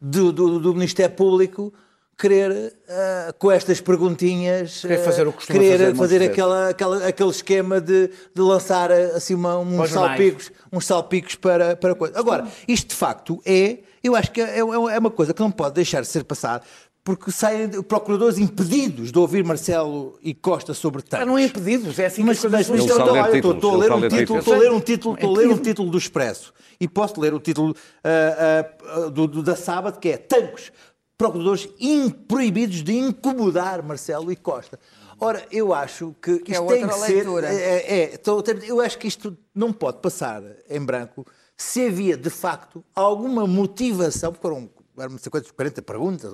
do, 0.02 0.32
do, 0.32 0.60
do 0.60 0.74
Ministério 0.74 1.16
Público 1.16 1.74
querer, 2.20 2.52
uh, 2.52 3.34
com 3.40 3.50
estas 3.50 3.80
perguntinhas, 3.80 4.82
querer 4.82 4.98
fazer, 5.00 5.26
o 5.26 5.32
que 5.32 5.48
querer 5.48 5.78
fazer, 5.78 5.96
fazer 5.96 6.24
aquela, 6.24 6.70
aquela, 6.70 7.08
aquele 7.08 7.30
esquema 7.30 7.80
de, 7.80 8.10
de 8.36 8.42
lançar 8.42 8.92
assim, 8.92 9.34
uma, 9.34 9.58
uns, 9.58 9.90
salpicos, 9.90 10.52
uns 10.72 10.86
salpicos 10.86 11.36
para, 11.36 11.78
para 11.78 11.96
coisa. 11.96 12.20
Agora, 12.20 12.46
isto 12.68 12.90
de 12.90 12.96
facto 12.96 13.42
é, 13.46 13.80
eu 14.04 14.18
acho 14.18 14.32
que 14.32 14.42
é, 14.42 14.58
é, 14.58 14.60
é 14.60 15.00
uma 15.00 15.10
coisa 15.10 15.34
que 15.34 15.40
não 15.42 15.50
pode 15.50 15.76
deixar 15.76 16.02
de 16.02 16.08
ser 16.08 16.26
passada, 16.26 16.62
porque 17.06 17.32
saem 17.32 17.82
procuradores 17.84 18.38
impedidos 18.38 19.12
de 19.12 19.18
ouvir 19.18 19.44
Marcelo 19.44 20.20
e 20.22 20.34
Costa 20.34 20.74
sobre 20.74 21.02
tanques. 21.02 21.26
não 21.26 21.38
é 21.38 21.46
impedidos, 21.46 21.98
é 21.98 22.08
assim 22.08 22.24
mas, 22.24 22.42
que 22.42 22.50
mas, 22.50 22.70
mas 22.70 22.82
estou, 22.82 23.00
estou, 23.00 23.10
a 23.10 23.78
ler 23.78 23.92
um 23.92 24.10
título, 24.10 24.40
estou 24.40 24.54
a 24.54 24.58
ler 24.58 24.72
um 24.72 24.80
título, 24.82 25.16
estou 25.16 25.36
a 25.36 25.38
ler 25.38 25.50
um 25.50 25.58
título 25.58 25.90
do 25.90 25.98
Expresso. 25.98 26.54
E 26.82 26.88
posso 26.88 27.20
ler 27.20 27.34
o 27.34 27.40
título 27.40 27.72
uh, 27.72 29.06
uh, 29.06 29.10
do, 29.10 29.28
do, 29.28 29.44
da 29.44 29.56
Sábado 29.56 30.00
que 30.00 30.10
é 30.10 30.18
Tanques 30.18 30.72
procuradores 31.20 31.68
proibidos 32.30 32.82
de 32.82 32.98
incomodar 32.98 33.84
Marcelo 33.84 34.32
e 34.32 34.38
Costa. 34.38 34.80
Ora, 35.20 35.46
eu 35.52 35.74
acho 35.74 36.16
que, 36.22 36.40
que 36.40 36.54
isto 36.54 36.64
é 36.64 36.68
tem 36.68 36.88
que 36.88 36.96
leitura. 36.96 37.52
ser. 37.52 37.62
É, 37.62 38.04
é, 38.04 38.22
eu 38.66 38.80
acho 38.80 38.98
que 38.98 39.06
isto 39.06 39.38
não 39.54 39.74
pode 39.74 40.00
passar 40.00 40.42
em 40.70 40.80
branco 40.80 41.28
se 41.58 41.88
havia 41.88 42.16
de 42.16 42.30
facto 42.30 42.82
alguma 42.96 43.46
motivação, 43.46 44.32
porque 44.32 44.48
foram 44.48 44.70
não 45.08 45.18
sei 45.18 45.30
quantas, 45.30 45.52
40 45.52 45.82
perguntas, 45.82 46.32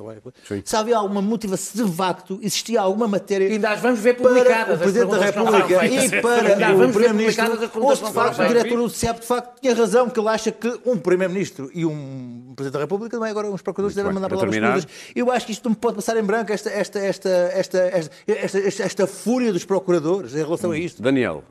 Sim. 0.47 0.61
se 0.63 0.75
havia 0.75 0.97
alguma 0.97 1.21
motivação 1.21 1.85
de 1.85 1.95
facto, 1.95 2.39
existia 2.41 2.81
alguma 2.81 3.07
matéria. 3.07 3.47
E 3.47 3.53
ainda 3.53 3.71
as 3.71 3.81
vamos 3.81 3.99
ver 3.99 4.15
publicadas. 4.15 4.75
o 4.75 4.79
Presidente 4.79 5.11
da 5.11 5.25
República 5.25 5.85
e 5.85 6.21
para 6.21 6.75
o 6.75 6.91
Primeiro-Ministro. 6.91 7.45
Ou 7.81 7.95
se 7.95 8.03
de 8.03 8.11
facto 8.11 8.41
o 8.41 8.47
diretor 8.47 8.77
do 8.77 8.89
CEP 8.89 9.19
de 9.19 9.27
facto 9.27 9.61
tinha 9.61 9.75
razão, 9.75 10.09
que 10.09 10.19
ele 10.19 10.29
acha 10.29 10.51
que 10.51 10.79
um 10.85 10.97
Primeiro-Ministro 10.97 11.69
e 11.73 11.85
um 11.85 12.53
Presidente 12.55 12.73
da 12.73 12.79
República 12.79 13.17
não 13.17 13.25
é 13.25 13.29
agora 13.29 13.49
uns 13.49 13.61
procuradores 13.61 13.95
devem 13.95 14.13
mandar 14.13 14.29
palavras 14.29 14.55
todas. 14.55 14.87
Eu 15.15 15.31
acho 15.31 15.45
que 15.45 15.51
isto 15.51 15.67
não 15.67 15.75
pode 15.75 15.95
passar 15.95 16.17
em 16.17 16.23
branco, 16.23 16.51
esta, 16.51 16.69
esta, 16.69 16.99
esta, 16.99 17.29
esta, 17.29 17.77
esta, 17.79 18.59
esta, 18.59 18.83
esta 18.83 19.07
fúria 19.07 19.51
dos 19.51 19.65
procuradores 19.65 20.33
em 20.33 20.43
relação 20.43 20.71
a 20.71 20.77
isto. 20.77 21.01
Daniel. 21.01 21.43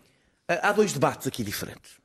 Há 0.47 0.73
dois 0.73 0.93
debates 0.93 1.27
aqui 1.27 1.43
diferentes. 1.43 2.03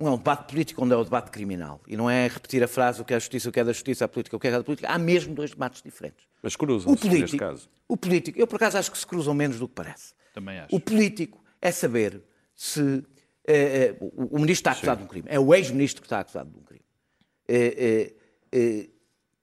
Um 0.00 0.08
é 0.08 0.10
um 0.12 0.16
debate 0.16 0.50
político, 0.50 0.82
onde 0.82 0.94
é 0.94 0.96
o 0.96 1.04
debate 1.04 1.30
criminal. 1.30 1.80
E 1.86 1.94
não 1.94 2.08
é 2.08 2.26
repetir 2.26 2.64
a 2.64 2.68
frase 2.68 3.02
o 3.02 3.04
que 3.04 3.12
é 3.12 3.16
a 3.16 3.18
justiça, 3.18 3.50
o 3.50 3.52
que 3.52 3.60
é 3.60 3.64
da 3.64 3.72
justiça, 3.72 4.06
a 4.06 4.08
política, 4.08 4.34
o 4.34 4.40
que 4.40 4.48
é 4.48 4.50
da 4.50 4.64
política. 4.64 4.88
Há 4.88 4.98
mesmo 4.98 5.34
dois 5.34 5.50
debates 5.50 5.82
diferentes. 5.82 6.26
Mas 6.42 6.56
cruzam-se, 6.56 7.06
neste 7.06 7.36
caso. 7.36 7.68
O 7.86 7.98
político, 7.98 8.38
eu 8.38 8.46
por 8.46 8.56
acaso 8.56 8.78
acho 8.78 8.90
que 8.90 8.96
se 8.96 9.06
cruzam 9.06 9.34
menos 9.34 9.58
do 9.58 9.68
que 9.68 9.74
parece. 9.74 10.14
Também 10.32 10.58
acho. 10.58 10.74
O 10.74 10.80
político 10.80 11.44
é 11.60 11.70
saber 11.70 12.22
se 12.54 13.04
é, 13.46 13.54
é, 13.54 13.96
o, 14.00 14.36
o, 14.36 14.38
ministro 14.38 14.70
está 14.70 14.72
acusado 14.72 15.00
Sim. 15.00 15.02
de 15.02 15.04
um 15.04 15.08
crime. 15.08 15.28
É 15.30 15.38
o 15.38 15.54
ex-ministro 15.54 16.00
que 16.00 16.06
está 16.06 16.20
acusado 16.20 16.50
de 16.50 16.58
um 16.58 16.62
crime. 16.62 16.84
É, 17.46 18.12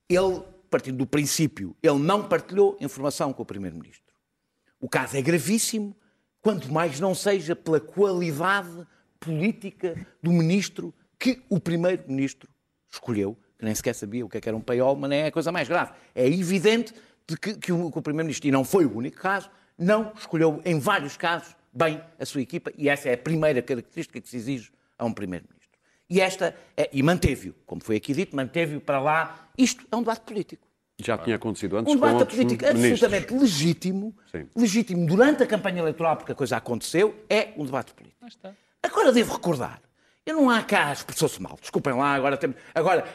ele, 0.10 0.42
partindo 0.70 0.98
do 0.98 1.06
princípio, 1.06 1.76
ele 1.84 2.00
não 2.00 2.28
partilhou 2.28 2.78
informação 2.82 3.32
com 3.32 3.44
o 3.44 3.46
primeiro-ministro. 3.46 4.14
O 4.80 4.90
caso 4.90 5.18
é 5.18 5.22
gravíssimo, 5.22 5.96
quanto 6.42 6.72
mais 6.72 7.00
não 7.00 7.14
seja 7.14 7.56
pela 7.56 7.80
qualidade 7.80 8.88
política 9.20 9.96
do 10.22 10.32
ministro 10.32 10.94
que 11.20 11.42
o 11.50 11.60
primeiro-ministro 11.60 12.50
escolheu, 12.92 13.38
que 13.58 13.66
nem 13.66 13.74
sequer 13.74 13.94
sabia 13.94 14.26
o 14.26 14.30
que, 14.30 14.38
é 14.38 14.42
que 14.42 14.48
era 14.48 14.56
um 14.56 14.62
paiol, 14.62 14.96
mas 14.96 15.10
nem 15.10 15.20
é 15.22 15.28
a 15.28 15.32
coisa 15.32 15.52
mais 15.52 15.68
grave. 15.68 15.92
É 16.14 16.28
evidente 16.28 16.94
de 17.28 17.38
que, 17.38 17.56
que 17.56 17.72
o, 17.72 17.88
o 17.88 18.02
primeiro-ministro, 18.02 18.48
e 18.48 18.52
não 18.52 18.64
foi 18.64 18.86
o 18.86 18.96
único 18.96 19.18
caso, 19.18 19.50
não 19.78 20.12
escolheu, 20.18 20.62
em 20.64 20.80
vários 20.80 21.18
casos, 21.18 21.56
bem 21.74 22.02
a 22.20 22.26
sua 22.26 22.42
equipa, 22.42 22.72
e 22.78 22.90
essa 22.90 23.10
é 23.10 23.14
a 23.14 23.18
primeira 23.18 23.62
característica 23.62 24.20
que 24.20 24.30
se 24.30 24.38
exige 24.38 24.72
a 24.98 25.06
um 25.06 25.14
primeiro-ministro. 25.14 25.58
E 26.10 26.22
esta, 26.22 26.56
é, 26.76 26.90
e 26.94 27.04
manteve-o, 27.04 27.54
como 27.66 27.84
foi 27.84 27.98
aqui 27.98 28.14
dito, 28.14 28.36
manteve-o 28.36 28.80
para 28.80 29.00
lá. 29.00 29.50
Isto 29.58 29.86
é 29.92 29.96
um 29.96 30.00
debate 30.00 30.22
político. 30.22 30.66
Já 31.00 31.18
tinha 31.18 31.36
acontecido 31.36 31.78
antes 31.78 31.94
um 31.94 31.96
debate 31.96 32.26
político 32.26 32.66
absolutamente 32.66 33.34
legítimo, 33.34 34.16
Sim. 34.32 34.48
legítimo 34.56 35.06
durante 35.06 35.44
a 35.44 35.46
campanha 35.46 35.80
eleitoral, 35.80 36.18
porque 36.18 36.32
a 36.32 36.36
coisa 36.36 36.58
aconteceu, 36.58 37.14
é 37.30 37.54
um 37.56 37.66
debate 37.66 37.94
político. 37.94 38.26
Agora 38.88 39.12
devo 39.12 39.34
recordar. 39.34 39.82
Eu 40.26 40.36
não 40.36 40.50
há 40.50 40.62
cá, 40.62 40.92
expressou-se 40.92 41.42
mal. 41.42 41.58
Desculpem 41.62 41.94
lá, 41.94 42.14
agora 42.14 42.36
temos. 42.36 42.58
Agora, 42.76 43.06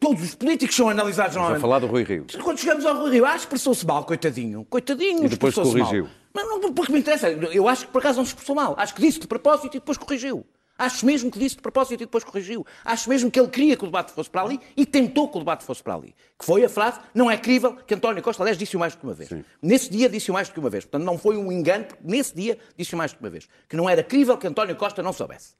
todos 0.00 0.22
os 0.24 0.34
políticos 0.34 0.74
são 0.74 0.88
analisados 0.88 1.34
normalmente. 1.36 1.58
a 1.58 1.60
falar 1.60 1.78
do 1.78 1.86
Rui 1.86 2.02
Rio. 2.02 2.26
Quando 2.42 2.58
chegamos 2.58 2.84
ao 2.84 2.96
Rui 2.96 3.12
Rio, 3.12 3.24
ah, 3.24 3.36
expressou-se 3.36 3.86
mal, 3.86 4.04
coitadinho. 4.04 4.64
Coitadinho, 4.64 5.24
E 5.24 5.28
depois 5.28 5.54
corrigiu. 5.54 6.04
Mal. 6.04 6.12
Mas 6.34 6.46
não, 6.48 6.72
porque 6.72 6.92
me 6.92 6.98
interessa. 6.98 7.30
Eu 7.30 7.68
acho 7.68 7.86
que 7.86 7.92
por 7.92 8.00
acaso 8.00 8.18
não 8.18 8.24
se 8.24 8.30
expressou 8.30 8.56
mal. 8.56 8.74
Acho 8.76 8.92
que 8.92 9.00
disse 9.00 9.20
de 9.20 9.28
propósito 9.28 9.76
e 9.76 9.78
depois 9.78 9.96
corrigiu. 9.96 10.44
Acho 10.82 11.06
mesmo 11.06 11.30
que 11.30 11.38
disse 11.38 11.54
de 11.54 11.62
propósito 11.62 11.94
e 11.94 11.96
depois 11.98 12.24
corrigiu. 12.24 12.66
Acho 12.84 13.08
mesmo 13.08 13.30
que 13.30 13.38
ele 13.38 13.46
queria 13.46 13.76
que 13.76 13.84
o 13.84 13.86
debate 13.86 14.10
fosse 14.10 14.28
para 14.28 14.42
ali 14.42 14.58
e 14.76 14.84
tentou 14.84 15.28
que 15.28 15.36
o 15.36 15.38
debate 15.38 15.64
fosse 15.64 15.80
para 15.80 15.94
ali. 15.94 16.12
Que 16.36 16.44
foi 16.44 16.64
a 16.64 16.68
frase, 16.68 16.98
não 17.14 17.30
é 17.30 17.36
crível, 17.36 17.76
que 17.76 17.94
António 17.94 18.20
Costa, 18.20 18.42
aliás, 18.42 18.58
disse-o 18.58 18.80
mais 18.80 18.92
do 18.92 18.98
que 18.98 19.04
uma 19.06 19.14
vez. 19.14 19.28
Sim. 19.28 19.44
Nesse 19.62 19.88
dia 19.88 20.08
disse-o 20.08 20.34
mais 20.34 20.48
do 20.48 20.54
que 20.54 20.58
uma 20.58 20.68
vez. 20.68 20.84
Portanto, 20.84 21.04
não 21.04 21.16
foi 21.16 21.36
um 21.36 21.52
engano, 21.52 21.84
porque 21.84 22.02
nesse 22.04 22.34
dia 22.34 22.58
disse-o 22.76 22.98
mais 22.98 23.12
do 23.12 23.18
que 23.18 23.22
uma 23.22 23.30
vez. 23.30 23.48
Que 23.68 23.76
não 23.76 23.88
era 23.88 24.02
crível 24.02 24.36
que 24.36 24.44
António 24.44 24.74
Costa 24.74 25.04
não 25.04 25.12
soubesse. 25.12 25.54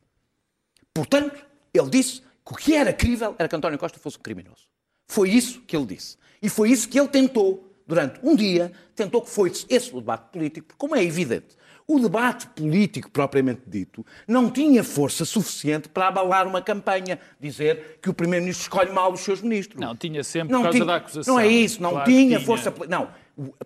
Portanto, 0.93 1.41
ele 1.73 1.89
disse 1.89 2.21
que 2.45 2.53
o 2.53 2.57
que 2.57 2.75
era 2.75 2.93
crível 2.93 3.37
era 3.39 3.49
que 3.49 3.55
António 3.55 3.79
Costa 3.79 4.01
fosse 4.01 4.19
um 4.19 4.23
criminoso. 4.23 4.67
Foi 5.07 5.31
isso 5.31 5.61
que 5.61 5.77
ele 5.77 5.87
disse. 5.87 6.17
E 6.43 6.49
foi 6.49 6.73
isso 6.73 6.89
que 6.89 6.99
ele 6.99 7.07
tentou, 7.07 7.73
durante 7.87 8.19
um 8.25 8.35
dia, 8.35 8.73
tentou 8.97 9.23
que 9.23 9.31
fosse 9.31 9.67
esse 9.69 9.95
o 9.95 10.01
debate 10.01 10.33
político, 10.33 10.67
porque, 10.67 10.79
como 10.79 10.97
é 10.97 11.05
evidente, 11.05 11.57
o 11.95 12.01
debate 12.01 12.47
político 12.49 13.11
propriamente 13.11 13.63
dito 13.67 14.05
não 14.27 14.51
tinha 14.51 14.83
força 14.83 15.25
suficiente 15.25 15.89
para 15.89 16.09
abalar 16.09 16.47
uma 16.47 16.63
campanha, 16.63 17.19
dizer 17.41 17.99
que 18.01 18.11
o 18.11 18.15
Primeiro-Ministro 18.15 18.63
escolhe 18.63 18.93
mal 18.93 19.13
os 19.13 19.21
seus 19.21 19.41
ministros. 19.41 19.81
Não, 19.81 19.95
tinha 19.97 20.25
sempre 20.25 20.53
não 20.53 20.61
por 20.61 20.65
causa 20.65 20.79
tinha, 20.79 20.87
da 20.87 20.97
acusação. 20.97 21.35
Não 21.35 21.41
é 21.41 21.47
isso, 21.47 21.83
não 21.83 21.91
claro 21.91 22.11
tinha, 22.11 22.27
tinha 22.27 22.41
força. 22.41 22.73
Não, 22.89 23.09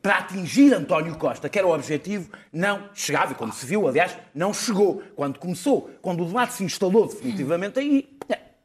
para 0.01 0.19
atingir 0.19 0.73
António 0.73 1.17
Costa, 1.17 1.49
que 1.49 1.59
era 1.59 1.67
o 1.67 1.75
objetivo, 1.75 2.31
não 2.53 2.89
chegava. 2.95 3.33
E 3.33 3.35
como 3.35 3.53
se 3.53 3.67
viu, 3.67 3.89
aliás, 3.89 4.17
não 4.35 4.55
chegou. 4.55 5.03
Quando 5.15 5.39
começou, 5.39 5.91
quando 6.01 6.23
o 6.23 6.27
debate 6.27 6.55
se 6.55 6.65
instalou 6.65 7.07
definitivamente 7.07 7.79
aí, 7.79 8.16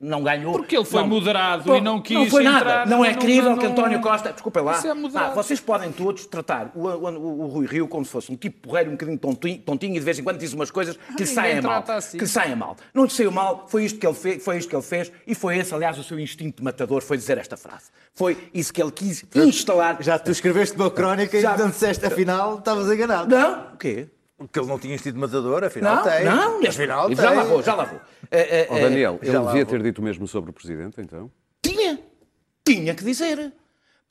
não 0.02 0.24
ganhou. 0.24 0.54
Porque 0.54 0.76
ele 0.76 0.86
foi 0.86 1.02
não, 1.02 1.08
moderado 1.08 1.64
pô, 1.64 1.76
e 1.76 1.82
não 1.82 2.02
quis 2.02 2.18
Não 2.18 2.26
foi 2.26 2.44
nada. 2.44 2.60
Entrar, 2.60 2.88
não 2.88 3.06
é 3.06 3.14
crível 3.14 3.56
que 3.56 3.66
António 3.66 4.02
Costa... 4.02 4.34
Desculpem 4.34 4.64
lá. 4.64 4.82
É 4.84 4.90
ah, 5.16 5.30
vocês 5.30 5.60
podem 5.60 5.92
todos 5.92 6.26
tratar 6.26 6.72
o, 6.74 6.88
o, 6.88 7.44
o, 7.44 7.48
Rui 7.48 7.68
Rio 7.68 7.88
como 7.88 8.04
se 8.04 8.12
fosse 8.12 8.32
um 8.32 8.36
tipo 8.36 8.68
porreiro, 8.68 8.90
um 8.90 8.94
bocadinho 8.94 9.18
tontinho, 9.18 9.60
tontinho 9.60 9.96
e 9.96 10.00
de 10.00 10.06
vez 10.06 10.18
em 10.18 10.24
quando 10.24 10.40
diz 10.40 10.54
umas 10.54 10.72
coisas 10.72 10.98
que 11.16 11.24
lhe 11.24 11.28
saem 11.28 11.62
mal. 11.62 11.84
Assim. 11.88 12.18
Que 12.18 12.26
saem 12.26 12.56
mal. 12.56 12.76
Não 12.94 13.04
lhe 13.04 13.10
saiu 13.10 13.32
mal, 13.32 13.66
foi 13.68 13.86
isto, 13.86 14.00
que 14.00 14.08
ele 14.08 14.16
fez, 14.16 14.44
foi 14.44 14.58
isto 14.58 14.70
que 14.70 14.76
ele 14.76 14.82
fez 14.82 15.12
e 15.28 15.36
foi 15.36 15.58
esse, 15.58 15.74
aliás, 15.74 15.98
o 16.00 16.04
seu 16.04 16.20
instinto 16.20 16.58
de 16.58 16.64
matador, 16.64 17.02
foi 17.02 17.18
dizer 17.18 17.38
esta 17.38 17.56
frase. 17.56 17.92
Foi 18.14 18.50
isso 18.54 18.74
que 18.74 18.82
ele 18.82 18.92
quis 18.92 19.24
instalar. 19.36 20.02
Já 20.02 20.18
tu 20.18 20.32
escreveste 20.32 20.76
uma 20.76 20.90
crónica 20.90 21.40
Já. 21.40 21.56
e 21.56 21.58
não 21.60 21.70
disseste, 21.70 22.06
afinal, 22.06 22.58
estavas 22.58 22.92
enganado. 22.92 23.34
Não, 23.34 23.74
o 23.74 23.78
quê? 23.78 24.08
Porque 24.48 24.60
ele 24.60 24.68
não 24.68 24.80
tinha 24.80 24.96
instinto 24.96 25.20
matador, 25.20 25.64
afinal 25.64 25.98
não, 25.98 26.04
tem. 26.04 26.26
Não, 26.26 26.68
afinal 26.68 27.08
tem. 27.08 27.16
Já 27.16 27.32
lá 27.32 27.44
vou, 27.44 27.64
já 27.64 27.76
lá 27.76 27.84
vou. 27.86 28.00
É, 28.30 28.62
é, 28.62 28.68
oh, 28.70 28.76
Daniel, 28.76 29.20
ele 29.22 29.40
devia 29.40 29.66
ter 29.66 29.84
dito 29.84 30.00
o 30.00 30.04
mesmo 30.04 30.28
sobre 30.28 30.50
o 30.50 30.54
Presidente, 30.54 31.00
então? 31.00 31.32
Tinha. 31.62 32.00
Tinha 32.66 32.96
que 32.96 33.04
dizer 33.04 33.54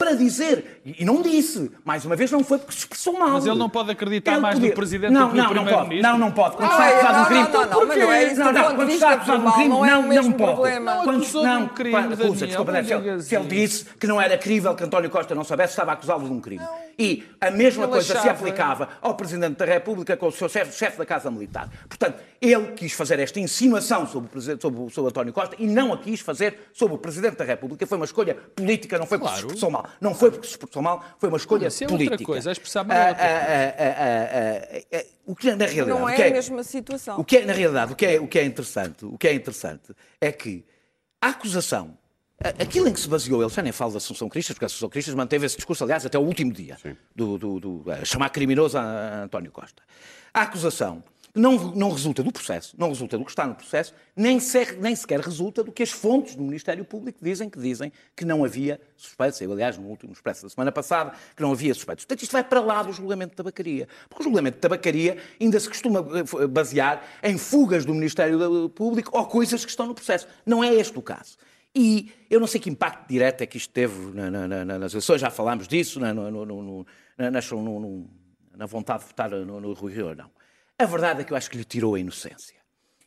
para 0.00 0.14
dizer, 0.14 0.80
e 0.82 1.04
não 1.04 1.20
disse, 1.20 1.70
mais 1.84 2.06
uma 2.06 2.16
vez 2.16 2.30
não 2.30 2.42
foi 2.42 2.56
porque 2.56 2.72
se 2.72 2.78
expressou 2.78 3.18
mal. 3.18 3.32
Mas 3.32 3.44
ele 3.44 3.58
não 3.58 3.68
pode 3.68 3.90
acreditar 3.90 4.32
ele 4.32 4.40
mais 4.40 4.54
podia... 4.54 4.70
no 4.70 4.74
Presidente 4.74 5.12
não, 5.12 5.28
do 5.28 5.34
que 5.34 5.36
no 5.36 5.48
Primeiro-Ministro? 5.50 6.10
Não, 6.10 6.18
não 6.18 6.32
pode. 6.32 6.56
Quando 6.56 6.70
está 6.70 6.88
acusado 6.88 7.16
de 7.16 7.20
um 7.20 7.26
crime... 7.26 7.42
Não, 7.42 7.66
não, 7.66 7.86
não, 7.86 7.96
não, 7.98 8.12
é 8.12 8.24
isso. 8.24 8.40
Não, 8.40 8.52
não, 8.52 8.76
quando 8.76 8.90
está 8.92 9.10
acusado 9.10 9.42
de 9.42 9.46
um 9.46 9.52
crime, 9.52 9.68
não, 9.68 10.02
não 10.22 10.32
pode. 10.32 10.80
Não, 10.80 11.02
acusou 11.02 11.42
de 11.42 11.50
um 11.50 11.68
crime, 11.68 11.96
acusa, 11.96 12.46
desculpa, 12.46 12.72
se 13.20 13.36
ele 13.36 13.46
disse 13.46 13.84
que 13.84 14.06
não 14.06 14.18
era 14.18 14.38
crível 14.38 14.74
que 14.74 14.84
António 14.84 15.10
Costa 15.10 15.34
não 15.34 15.44
soubesse, 15.44 15.72
estava 15.72 15.92
acusado 15.92 16.24
de 16.24 16.32
um 16.32 16.40
crime. 16.40 16.64
E 16.98 17.24
a 17.38 17.50
mesma 17.50 17.86
coisa 17.86 18.18
se 18.20 18.28
aplicava 18.28 18.88
ao 19.02 19.14
Presidente 19.14 19.56
da 19.56 19.66
República 19.66 20.16
com 20.16 20.28
o 20.28 20.32
seu 20.32 20.48
chefe, 20.48 20.78
chefe 20.78 20.96
da 20.96 21.04
Casa 21.04 21.30
Militar. 21.30 21.68
Portanto, 21.88 22.18
ele 22.40 22.72
quis 22.72 22.92
fazer 22.92 23.18
esta 23.18 23.38
insinuação 23.38 24.06
sobre 24.06 24.38
o, 24.38 24.40
sobre, 24.40 24.60
sobre 24.60 25.00
o 25.00 25.06
António 25.08 25.32
Costa 25.32 25.56
e 25.58 25.66
não 25.66 25.92
a 25.92 25.98
quis 25.98 26.20
fazer 26.20 26.70
sobre 26.72 26.94
o 26.94 26.98
Presidente 26.98 27.36
da 27.36 27.44
República. 27.44 27.86
Foi 27.86 27.98
uma 27.98 28.04
escolha 28.06 28.34
política, 28.34 28.98
não 28.98 29.06
foi 29.06 29.18
porque 29.18 29.34
se 29.34 29.40
expressou 29.40 29.70
mal. 29.70 29.89
Não 30.00 30.14
foi 30.14 30.30
porque 30.30 30.46
se 30.46 30.52
expressou 30.52 30.82
mal, 30.82 31.04
foi 31.18 31.28
uma 31.28 31.38
escolha 31.38 31.68
Isso 31.68 31.84
é 31.84 31.86
política. 31.86 32.14
outra 32.14 32.26
coisa, 32.26 32.50
a 32.50 32.52
expressar 32.52 32.84
mal 32.84 32.96
é 32.96 33.08
outra 33.08 34.88
coisa. 34.88 35.06
O 35.26 35.36
que 35.36 35.54
na 35.54 35.66
realidade... 35.66 36.00
Não 36.00 36.08
é, 36.08 36.20
é 36.20 36.28
a 36.28 36.32
mesma 36.32 36.64
situação. 36.64 37.18
O 37.20 37.24
que 37.24 37.38
é, 37.38 37.44
na 37.44 37.52
realidade, 37.52 37.92
o 37.92 37.96
que 37.96 38.06
é, 38.06 38.20
o 38.20 38.26
que 38.26 38.38
é 38.38 38.44
interessante, 38.44 39.04
o 39.04 39.16
que 39.16 39.28
é 39.28 39.34
interessante 39.34 39.94
é 40.20 40.32
que 40.32 40.64
a 41.20 41.28
acusação 41.28 41.96
Aquilo 42.58 42.88
em 42.88 42.92
que 42.94 42.98
se 42.98 43.06
baseou, 43.06 43.42
ele 43.42 43.52
já 43.52 43.60
nem 43.60 43.70
fala 43.70 43.92
da 43.92 43.98
Assunção 43.98 44.26
Cristas, 44.26 44.54
porque 44.54 44.64
a 44.64 44.66
Assunção 44.66 44.88
Cristas 44.88 45.14
manteve 45.14 45.44
esse 45.44 45.56
discurso, 45.56 45.84
aliás, 45.84 46.06
até 46.06 46.18
o 46.18 46.22
último 46.22 46.50
dia, 46.50 46.78
do, 47.14 47.36
do, 47.36 47.60
do, 47.60 47.84
chamar 48.02 48.30
criminoso 48.30 48.78
a 48.78 49.24
António 49.24 49.52
Costa. 49.52 49.82
A 50.32 50.42
acusação 50.42 51.04
não, 51.34 51.56
não 51.74 51.90
resulta 51.90 52.22
do 52.22 52.32
processo, 52.32 52.74
não 52.78 52.88
resulta 52.88 53.16
do 53.16 53.24
que 53.24 53.30
está 53.30 53.46
no 53.46 53.54
processo, 53.54 53.94
nem, 54.16 54.38
nem 54.78 54.96
sequer 54.96 55.20
resulta 55.20 55.62
do 55.62 55.70
que 55.70 55.82
as 55.82 55.90
fontes 55.90 56.34
do 56.34 56.42
Ministério 56.42 56.84
Público 56.84 57.18
dizem 57.22 57.48
que 57.48 57.58
dizem 57.58 57.92
que 58.16 58.24
não 58.24 58.44
havia 58.44 58.80
suspeitos. 58.96 59.40
Eu, 59.40 59.52
aliás, 59.52 59.78
no 59.78 59.86
último 59.86 60.12
expresso 60.12 60.42
da 60.42 60.48
semana 60.48 60.72
passada, 60.72 61.12
que 61.36 61.42
não 61.42 61.52
havia 61.52 61.72
suspeitos. 61.72 62.04
Portanto, 62.04 62.22
isto 62.22 62.32
vai 62.32 62.42
para 62.42 62.60
lá 62.60 62.82
do 62.82 62.92
julgamento 62.92 63.30
de 63.30 63.36
tabacaria. 63.36 63.88
Porque 64.08 64.22
o 64.22 64.24
julgamento 64.24 64.56
de 64.56 64.60
tabacaria 64.60 65.18
ainda 65.40 65.60
se 65.60 65.68
costuma 65.68 66.00
eh, 66.00 66.46
basear 66.46 67.04
em 67.22 67.38
fugas 67.38 67.84
do 67.84 67.94
Ministério 67.94 68.68
Público 68.70 69.16
ou 69.16 69.24
coisas 69.26 69.64
que 69.64 69.70
estão 69.70 69.86
no 69.86 69.94
processo. 69.94 70.26
Não 70.44 70.64
é 70.64 70.74
este 70.74 70.98
o 70.98 71.02
caso. 71.02 71.36
E 71.74 72.10
eu 72.28 72.40
não 72.40 72.48
sei 72.48 72.60
que 72.60 72.68
impacto 72.68 73.08
direto 73.08 73.42
é 73.42 73.46
que 73.46 73.56
isto 73.56 73.72
teve 73.72 74.12
na, 74.12 74.30
na, 74.30 74.48
na, 74.48 74.78
nas 74.78 74.92
eleições, 74.92 75.20
já 75.20 75.30
falámos 75.30 75.68
disso, 75.68 76.00
na, 76.00 76.12
no, 76.12 76.30
no, 76.44 76.86
na, 77.16 78.66
vontade 78.66 79.04
de 79.04 79.06
votar 79.06 79.30
no, 79.30 79.60
no 79.60 79.72
Rui 79.72 79.92
Rio, 79.92 80.14
não. 80.14 80.30
A 80.80 80.86
verdade 80.86 81.20
é 81.20 81.24
que 81.24 81.32
eu 81.34 81.36
acho 81.36 81.50
que 81.50 81.58
lhe 81.58 81.64
tirou 81.64 81.94
a 81.94 82.00
inocência. 82.00 82.56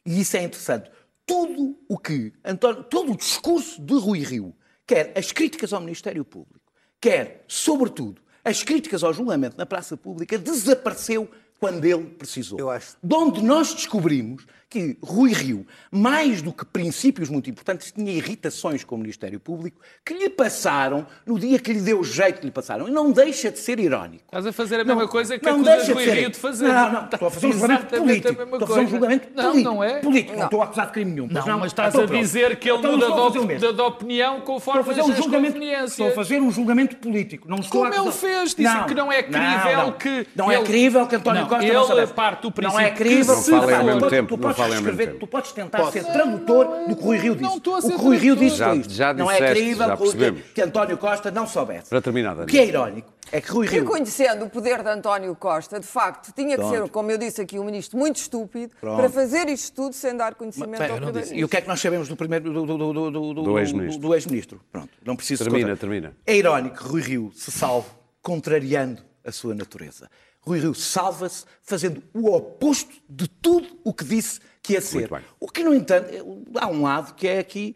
E 0.06 0.22
isso 0.22 0.38
é 0.38 0.44
interessante. 0.44 0.92
Tudo 1.26 1.76
o 1.90 1.98
que, 1.98 2.32
António, 2.46 2.84
todo 2.84 3.14
o 3.14 3.18
discurso 3.18 3.82
de 3.82 3.96
Rui 3.96 4.20
Rio, 4.20 4.56
quer 4.86 5.12
as 5.18 5.32
críticas 5.32 5.74
ao 5.74 5.82
Ministério 5.82 6.24
Público, 6.24 6.72
quer, 7.02 7.44
sobretudo, 7.48 8.22
as 8.46 8.62
críticas 8.62 9.04
ao 9.04 9.12
julgamento 9.12 9.58
na 9.58 9.66
praça 9.66 9.98
pública, 9.98 10.38
desapareceu 10.38 11.28
quando 11.60 11.84
ele 11.84 12.12
precisou. 12.12 12.60
Eu 12.60 12.70
acho. 12.70 12.96
De 13.02 13.16
onde 13.16 13.44
nós 13.44 13.74
descobrimos 13.74 14.46
que 14.74 14.98
Rui 15.04 15.32
Rio, 15.32 15.68
mais 15.92 16.42
do 16.42 16.52
que 16.52 16.66
princípios 16.66 17.30
muito 17.30 17.48
importantes, 17.48 17.92
tinha 17.92 18.12
irritações 18.12 18.84
com 18.84 18.96
o 18.96 18.98
Ministério 18.98 19.40
Público 19.40 19.80
que 20.04 20.16
lhe 20.16 20.30
passaram 20.30 21.06
no 21.28 21.38
dia 21.38 21.60
que 21.60 21.72
lhe 21.72 21.80
deu 21.80 22.04
jeito 22.04 22.40
que 22.40 22.46
lhe 22.48 22.52
passaram. 22.52 22.88
E 22.88 22.92
não 22.92 23.12
deixa 23.12 23.52
de 23.52 23.60
ser 23.60 23.80
irónico. 23.80 24.24
Estás 24.26 24.48
a 24.48 24.52
fazer 24.52 24.80
a 24.80 24.84
mesma 24.84 25.04
não, 25.04 25.08
coisa 25.08 25.38
que 25.38 25.48
acusas 25.48 25.88
Rui 25.88 26.04
de 26.04 26.10
Rio 26.10 26.30
de 26.32 26.38
fazer. 26.40 26.68
Não, 26.68 26.92
não, 26.92 27.06
estou 27.06 27.28
a 27.28 27.32
fazer 27.32 27.48
um 27.48 27.52
julgamento 27.52 27.86
político. 27.86 28.42
Estou 28.42 28.64
a 28.64 28.68
fazer 28.68 28.80
um 28.80 28.88
julgamento 28.88 29.28
não, 29.36 29.52
político. 29.52 29.74
Não, 29.76 29.84
é? 29.84 30.00
Político, 30.00 30.38
não 30.38 30.46
estou 30.46 30.62
a 30.62 30.66
acusar 30.66 30.86
de 30.88 30.92
crime 30.94 31.12
nenhum. 31.12 31.28
Não, 31.28 31.46
não 31.46 31.60
mas 31.60 31.68
estás 31.68 31.96
a 31.96 32.06
dizer 32.06 32.56
que 32.56 32.70
ele 32.70 32.80
então, 32.80 32.92
muda 32.94 33.74
de, 33.74 33.82
opinião 33.82 34.42
conforme 34.42 34.80
estou 34.82 34.94
a 34.94 34.96
fazer 34.96 35.12
um 35.12 35.16
julgamento, 35.16 35.64
Estou 35.64 36.08
a 36.08 36.12
fazer 36.12 36.42
um 36.42 36.50
julgamento 36.50 36.96
político. 36.96 37.48
Não 37.48 37.58
estou 37.58 37.84
Como 37.84 37.94
ele 37.94 38.12
fez, 38.12 38.56
disse 38.56 38.84
que 38.88 38.96
não 38.96 39.12
é 39.12 39.22
crível 39.22 39.94
que... 40.00 40.28
Não 40.36 40.52
é 40.52 40.64
crível 40.64 41.06
que 41.06 41.16
António 41.16 41.46
Costa 41.46 41.72
não 41.72 41.98
Ele 41.98 42.08
parte 42.08 42.42
do 42.42 42.52
princípio 42.52 42.80
Não 42.80 42.88
é 42.88 42.92
crível. 42.92 43.36
Não 43.36 43.44
falem 43.44 43.76
ao 43.76 43.84
mesmo 43.84 44.10
tempo. 44.10 44.38
Não 44.68 44.82
mesmo 44.82 44.98
tempo 44.98 45.28
podes 45.28 45.52
tentar 45.52 45.80
Posso. 45.80 45.94
ser 45.94 46.04
tradutor 46.06 46.88
do 46.88 46.96
que 46.96 47.02
o 47.02 47.06
Rui 47.06 47.18
Rio 47.18 47.36
disse. 47.36 47.50
Não 47.50 47.58
estou 47.58 47.76
a 47.76 47.82
ser 47.82 47.88
o 47.88 47.90
que 47.92 47.96
o 47.96 48.04
Rui 48.04 48.18
Rio 48.18 48.36
disse 48.36 48.58
já, 48.58 48.76
já 48.76 49.14
Não 49.14 49.30
é 49.30 49.52
crível 49.52 49.98
que, 49.98 50.44
que 50.54 50.62
António 50.62 50.98
Costa 50.98 51.32
não 51.32 51.48
soubesse. 51.48 51.90
Para 51.90 52.02
terminar, 52.02 52.38
O 52.40 52.46
que 52.46 52.60
é 52.60 52.66
irónico 52.66 53.12
é 53.32 53.42
que 53.42 53.52
Rui 53.52 53.68
Rio... 53.68 53.82
Reconhecendo 53.82 54.46
o 54.46 54.50
poder 54.50 54.84
de 54.84 54.90
António 54.90 55.36
Costa, 55.36 55.80
de 55.80 55.88
facto, 55.88 56.32
tinha 56.34 56.58
que 56.58 56.66
ser, 56.66 56.90
como 56.90 57.10
eu 57.12 57.18
disse 57.18 57.42
aqui, 57.42 57.58
um 57.58 57.64
ministro 57.64 57.98
muito 57.98 58.18
estúpido 58.18 58.74
Pronto. 58.80 58.98
para 58.98 59.10
fazer 59.10 59.50
isto 59.50 59.74
tudo 59.74 59.94
sem 59.94 60.16
dar 60.16 60.36
conhecimento 60.36 60.80
Mas, 60.80 60.92
ao 60.92 60.98
primeiro 60.98 61.34
E 61.34 61.44
o 61.44 61.50
que 61.50 61.58
é 61.58 61.62
que 61.62 61.68
nós 61.68 61.80
sabemos 61.80 62.08
do 62.08 62.16
primeiro 62.16 62.54
do, 62.54 62.66
do, 62.66 62.78
do, 62.78 63.12
do, 63.12 63.34
do 63.34 63.60
ex-ministro? 63.60 64.02
Do 64.02 64.14
ex-ministro. 64.14 64.62
Pronto, 64.72 64.90
não 65.04 65.16
preciso 65.16 65.44
Termina, 65.44 65.76
termina. 65.76 66.14
É 66.26 66.36
irónico 66.36 66.78
que 66.78 66.84
Rui 66.84 67.02
Rio 67.02 67.32
se 67.34 67.52
salve 67.52 67.88
contrariando 68.22 69.02
a 69.26 69.32
sua 69.32 69.56
natureza. 69.56 70.10
Rui 70.46 70.60
Rio 70.60 70.74
salva-se 70.74 71.46
fazendo 71.62 72.04
o 72.14 72.30
oposto 72.34 72.94
de 73.10 73.28
tudo 73.28 73.68
o 73.84 73.94
que 73.94 74.04
disse 74.04 74.42
que 74.64 74.74
ia 74.74 74.82
ser. 74.82 75.12
O 75.40 75.48
que, 75.48 75.64
no 75.64 75.76
entanto, 75.76 76.08
há 76.56 76.68
um 76.68 76.82
lado 76.82 77.14
que 77.14 77.28
é 77.28 77.40
aqui 77.40 77.76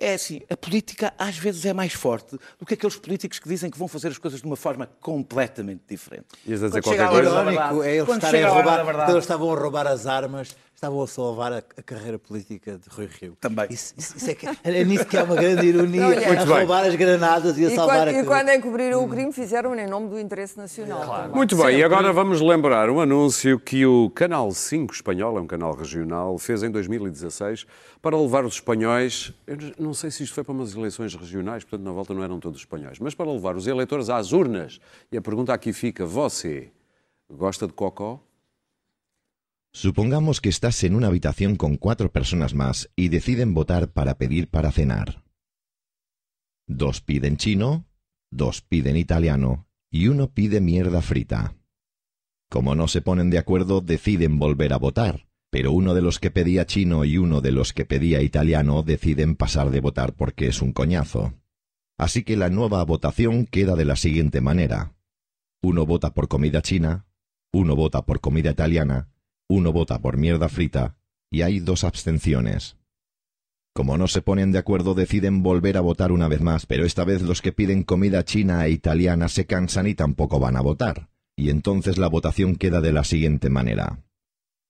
é 0.00 0.14
assim, 0.14 0.40
a 0.50 0.56
política 0.56 1.12
às 1.18 1.36
vezes 1.36 1.64
é 1.64 1.72
mais 1.72 1.92
forte 1.92 2.38
do 2.58 2.66
que 2.66 2.74
aqueles 2.74 2.96
políticos 2.96 3.38
que 3.38 3.48
dizem 3.48 3.70
que 3.70 3.78
vão 3.78 3.88
fazer 3.88 4.08
as 4.08 4.18
coisas 4.18 4.40
de 4.40 4.46
uma 4.46 4.56
forma 4.56 4.88
completamente 5.00 5.82
diferente. 5.88 6.26
Ias 6.46 6.62
a 6.62 6.68
dizer 6.68 6.82
qualquer 6.82 7.08
coisa? 7.08 7.30
Irónico 7.30 7.82
é 7.82 7.96
eles, 7.96 8.08
estarem 8.08 8.42
a 8.42 8.48
roubar, 8.48 9.10
eles 9.10 9.24
estavam 9.24 9.52
a 9.52 9.58
roubar 9.58 9.86
as 9.86 10.06
armas 10.06 10.56
estavam 10.82 11.00
a 11.00 11.06
salvar 11.06 11.52
a, 11.52 11.58
a, 11.58 11.82
carreira 11.82 12.18
política 12.18 12.76
de 12.76 12.88
Rui 12.88 13.08
Rio. 13.20 13.36
Também. 13.40 13.68
Isso, 13.70 13.94
isso, 13.96 14.16
isso 14.16 14.28
é, 14.28 14.34
que, 14.34 14.46
é 14.48 14.84
nisso 14.84 15.06
que 15.06 15.16
é 15.16 15.22
uma 15.22 15.36
grande 15.36 15.64
ironia. 15.64 16.00
Não, 16.00 16.12
é. 16.12 16.36
a 16.36 16.44
roubar 16.44 16.84
as 16.84 16.96
granadas 16.96 17.56
e 17.56 17.66
a 17.66 17.68
e 17.68 17.74
salvar 17.76 18.08
quando, 18.08 18.16
a 18.16 18.20
E 18.20 18.24
quando 18.24 18.48
encobriram 18.50 19.04
o 19.04 19.08
crime, 19.08 19.32
fizeram 19.32 19.76
em 19.76 19.86
nome 19.86 20.08
do 20.08 20.18
interesse 20.18 20.58
nacional. 20.58 21.04
Claro. 21.04 21.36
Muito 21.36 21.56
bem, 21.56 21.78
e 21.78 21.84
agora 21.84 22.12
vamos 22.12 22.40
lembrar 22.40 22.90
um 22.90 23.00
anúncio 23.00 23.60
que 23.60 23.86
o 23.86 24.10
Canal 24.10 24.50
5 24.50 24.92
espanhol, 24.92 25.38
é 25.38 25.40
um 25.40 25.46
canal 25.46 25.72
regional, 25.72 26.36
fez 26.36 26.64
em 26.64 26.70
2016 26.70 27.64
para 28.02 28.18
levar 28.18 28.44
os 28.44 28.54
espanhóis, 28.54 29.32
não 29.82 29.94
sei 29.94 30.10
se 30.10 30.22
isto 30.22 30.34
foi 30.34 30.44
para 30.44 30.52
umas 30.52 30.74
eleições 30.74 31.14
regionais, 31.14 31.64
portanto 31.64 31.84
na 31.84 31.92
volta 31.92 32.14
não 32.14 32.22
eram 32.22 32.38
todos 32.40 32.60
espanhóis, 32.60 32.98
mas 32.98 33.14
para 33.14 33.30
levar 33.30 33.56
os 33.56 33.66
eleitores 33.66 34.08
às 34.08 34.32
urnas. 34.32 34.80
E 35.10 35.16
a 35.16 35.22
pergunta 35.22 35.52
aqui 35.52 35.72
fica, 35.72 36.06
você 36.06 36.72
gosta 37.28 37.66
de 37.66 37.72
cocó? 37.72 38.20
Supongamos 39.74 40.40
que 40.40 40.50
estás 40.50 40.84
en 40.84 40.94
una 40.94 41.06
habitación 41.06 41.56
con 41.56 41.76
cuatro 41.76 42.12
personas 42.12 42.52
más 42.52 42.90
y 42.94 43.08
deciden 43.08 43.54
votar 43.54 43.90
para 43.92 44.18
pedir 44.18 44.48
para 44.48 44.70
cenar. 44.70 45.24
Dos 46.66 47.00
piden 47.00 47.38
chino, 47.38 47.86
dos 48.30 48.60
piden 48.60 48.96
italiano 48.96 49.66
y 49.90 50.08
uno 50.08 50.30
pide 50.30 50.60
mierda 50.60 51.00
frita. 51.00 51.56
Como 52.50 52.74
no 52.74 52.86
se 52.86 53.00
ponen 53.00 53.30
de 53.30 53.38
acuerdo, 53.38 53.80
deciden 53.80 54.38
volver 54.38 54.74
a 54.74 54.76
votar, 54.76 55.26
pero 55.52 55.70
uno 55.70 55.94
de 55.94 56.02
los 56.02 56.18
que 56.18 56.32
pedía 56.32 56.66
chino 56.66 57.04
y 57.04 57.16
uno 57.16 57.40
de 57.40 57.52
los 57.52 57.72
que 57.72 57.84
pedía 57.84 58.22
italiano 58.22 58.82
deciden 58.82 59.36
pasar 59.36 59.70
de 59.70 59.78
votar 59.78 60.14
porque 60.14 60.48
es 60.48 60.60
un 60.60 60.72
coñazo. 60.72 61.34
Así 61.96 62.24
que 62.24 62.36
la 62.36 62.50
nueva 62.50 62.84
votación 62.84 63.46
queda 63.46 63.76
de 63.76 63.84
la 63.84 63.94
siguiente 63.94 64.40
manera. 64.40 64.94
Uno 65.62 65.86
vota 65.86 66.12
por 66.12 66.26
comida 66.26 66.60
china, 66.60 67.06
uno 67.52 67.76
vota 67.76 68.04
por 68.04 68.20
comida 68.20 68.50
italiana 68.50 69.12
uno 69.52 69.70
vota 69.70 70.00
por 70.00 70.16
mierda 70.16 70.48
frita 70.48 70.96
y 71.30 71.42
hay 71.42 71.60
dos 71.60 71.84
abstenciones. 71.84 72.78
Como 73.74 73.98
no 73.98 74.08
se 74.08 74.22
ponen 74.22 74.50
de 74.50 74.58
acuerdo 74.58 74.94
deciden 74.94 75.42
volver 75.42 75.76
a 75.76 75.82
votar 75.82 76.10
una 76.10 76.26
vez 76.26 76.40
más, 76.40 76.64
pero 76.64 76.86
esta 76.86 77.04
vez 77.04 77.20
los 77.20 77.42
que 77.42 77.52
piden 77.52 77.82
comida 77.82 78.24
china 78.24 78.64
e 78.64 78.70
italiana 78.70 79.28
se 79.28 79.44
cansan 79.44 79.86
y 79.86 79.94
tampoco 79.94 80.40
van 80.40 80.56
a 80.56 80.62
votar. 80.62 81.10
Y 81.36 81.50
entonces 81.50 81.98
la 81.98 82.08
votación 82.08 82.56
queda 82.56 82.80
de 82.80 82.92
la 82.92 83.04
siguiente 83.04 83.50
manera. 83.50 84.02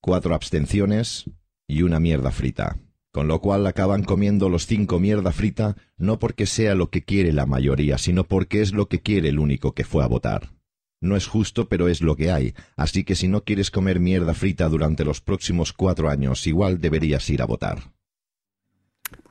Cuatro 0.04 0.34
abstenciones 0.34 1.30
y 1.68 1.82
una 1.82 2.00
mierda 2.00 2.32
frita. 2.32 2.76
Con 3.12 3.28
lo 3.28 3.40
cual 3.40 3.64
acaban 3.68 4.02
comiendo 4.02 4.48
los 4.48 4.66
cinco 4.66 4.98
mierda 4.98 5.30
frita 5.30 5.76
no 5.96 6.18
porque 6.18 6.46
sea 6.46 6.74
lo 6.74 6.90
que 6.90 7.04
quiere 7.04 7.32
la 7.32 7.46
mayoría, 7.46 7.98
sino 7.98 8.24
porque 8.24 8.62
es 8.62 8.72
lo 8.72 8.88
que 8.88 9.00
quiere 9.00 9.28
el 9.28 9.38
único 9.38 9.74
que 9.74 9.84
fue 9.84 10.02
a 10.02 10.08
votar. 10.08 10.50
No 11.00 11.14
es 11.14 11.28
justo, 11.28 11.68
pero 11.68 11.86
es 11.86 12.00
lo 12.00 12.16
que 12.16 12.32
hay. 12.32 12.52
Así 12.74 13.04
que 13.04 13.14
si 13.14 13.28
no 13.28 13.44
quieres 13.44 13.70
comer 13.70 14.00
mierda 14.00 14.34
frita 14.34 14.68
durante 14.68 15.04
los 15.04 15.20
próximos 15.20 15.72
cuatro 15.72 16.10
años, 16.10 16.48
igual 16.48 16.80
deberías 16.80 17.30
ir 17.30 17.40
a 17.40 17.46
votar. 17.46 17.92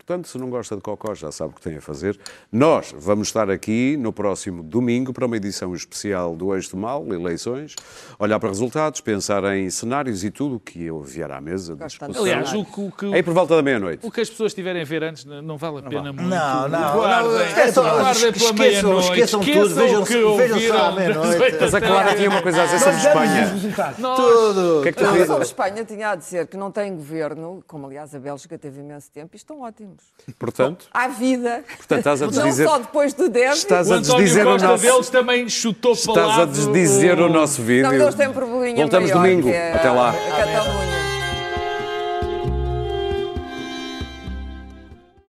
Portanto, 0.06 0.28
se 0.28 0.38
não 0.38 0.50
gosta 0.50 0.76
de 0.76 0.82
cocó, 0.82 1.14
já 1.14 1.32
sabe 1.32 1.52
o 1.52 1.56
que 1.56 1.62
tem 1.62 1.78
a 1.78 1.82
fazer. 1.82 2.20
Nós 2.52 2.94
vamos 2.98 3.28
estar 3.28 3.50
aqui 3.52 3.96
no 3.98 4.12
próximo 4.12 4.64
domingo 4.64 5.14
para 5.14 5.26
uma 5.26 5.38
edição 5.38 5.76
especial 5.76 6.36
do 6.36 6.56
Eixo 6.56 6.72
do 6.72 6.78
Mal, 6.78 7.06
eleições, 7.14 7.76
olhar 8.18 8.40
para 8.40 8.50
resultados, 8.50 9.00
pensar 9.00 9.44
em 9.56 9.70
cenários 9.70 10.24
e 10.24 10.32
tudo 10.32 10.56
o 10.56 10.60
que 10.60 10.84
eu 10.84 11.02
vier 11.02 11.32
à 11.32 11.40
mesa 11.40 11.76
de 11.76 11.86
discussão. 11.86 12.24
Aliás, 12.24 12.52
o 12.52 12.66
que, 12.66 12.82
o 12.82 12.92
que, 12.92 13.14
Aí 13.14 13.22
por 13.22 13.34
volta 13.34 13.56
da 13.56 13.62
meia-noite. 13.62 14.06
O 14.06 14.12
que 14.12 14.22
as 14.22 14.30
pessoas 14.30 14.54
tiverem 14.54 14.82
a 14.82 14.86
ver 14.86 15.04
antes 15.04 15.24
não 15.24 15.56
vale 15.56 15.80
a 15.80 15.84
pena 15.84 16.04
não, 16.04 16.14
muito. 16.14 16.30
Não, 16.30 16.68
não. 16.68 16.94
Guardem, 16.96 17.32
não, 17.32 17.46
esqueçam, 17.46 17.84
guardem 17.84 18.34
pela 18.34 18.54
meia-noite. 18.54 19.08
Esqueçam, 19.10 19.42
esqueçam 19.42 19.64
tudo, 19.64 19.76
vejam, 19.76 20.04
que 20.04 20.38
vejam 20.38 20.60
só 20.60 20.86
à 20.86 20.92
meia-noite. 20.94 21.58
Mas 21.62 21.76
a 21.76 21.82
Clara 21.82 22.16
tinha 22.16 22.30
uma 22.30 22.42
coisa 22.42 22.62
a 22.64 22.66
dizer 22.66 22.80
sobre 22.80 22.98
Espanha. 22.98 23.96
Tudo. 24.16 24.80
O 24.80 24.82
que 24.82 24.90
é 24.90 24.92
que 24.92 25.00
tu 25.00 25.26
sobre 25.28 25.44
Espanha 25.44 25.86
tinha 25.86 26.10
a 26.10 26.16
dizer 26.16 26.48
que 26.48 26.58
não 26.58 26.72
tem 26.72 26.96
governo, 26.96 27.64
como 27.68 27.86
aliás 27.86 28.16
a 28.16 28.20
Bélgica 28.20 28.58
teve 28.58 28.80
imenso 28.80 29.12
tempo, 29.12 29.36
e 29.36 29.38
estão 29.38 29.62
ótimos. 29.62 29.91
Portanto, 30.38 30.86
à 30.94 31.08
vida. 31.08 31.64
Portanto, 31.78 32.00
estás 32.00 32.22
a 32.22 32.28
desdizer... 32.28 32.66
Não 32.66 32.72
só 32.72 32.80
depois 32.80 33.14
do 33.14 33.30
derby. 33.30 33.58
Estás 33.58 33.92
a 33.92 33.98
desdizer 33.98 34.48
o 34.48 34.58
nosso... 34.58 34.84
deles 34.84 35.10
também 35.10 35.50
chutou 35.50 35.96
para 35.96 36.22
Estás 36.22 36.40
a 36.40 36.46
desdizer 36.46 37.20
o 37.20 37.30
nosso 37.30 37.62
vídeo. 37.62 37.84
Não, 37.84 37.94
eles 37.94 38.16
têm 38.16 38.32
probleminha 38.32 38.76
Voltamos 38.76 39.10
maior, 39.10 39.22
domingo. 39.22 39.50
É 39.50 39.74
Até 39.74 39.90
lá. 39.90 40.10
A 40.10 41.11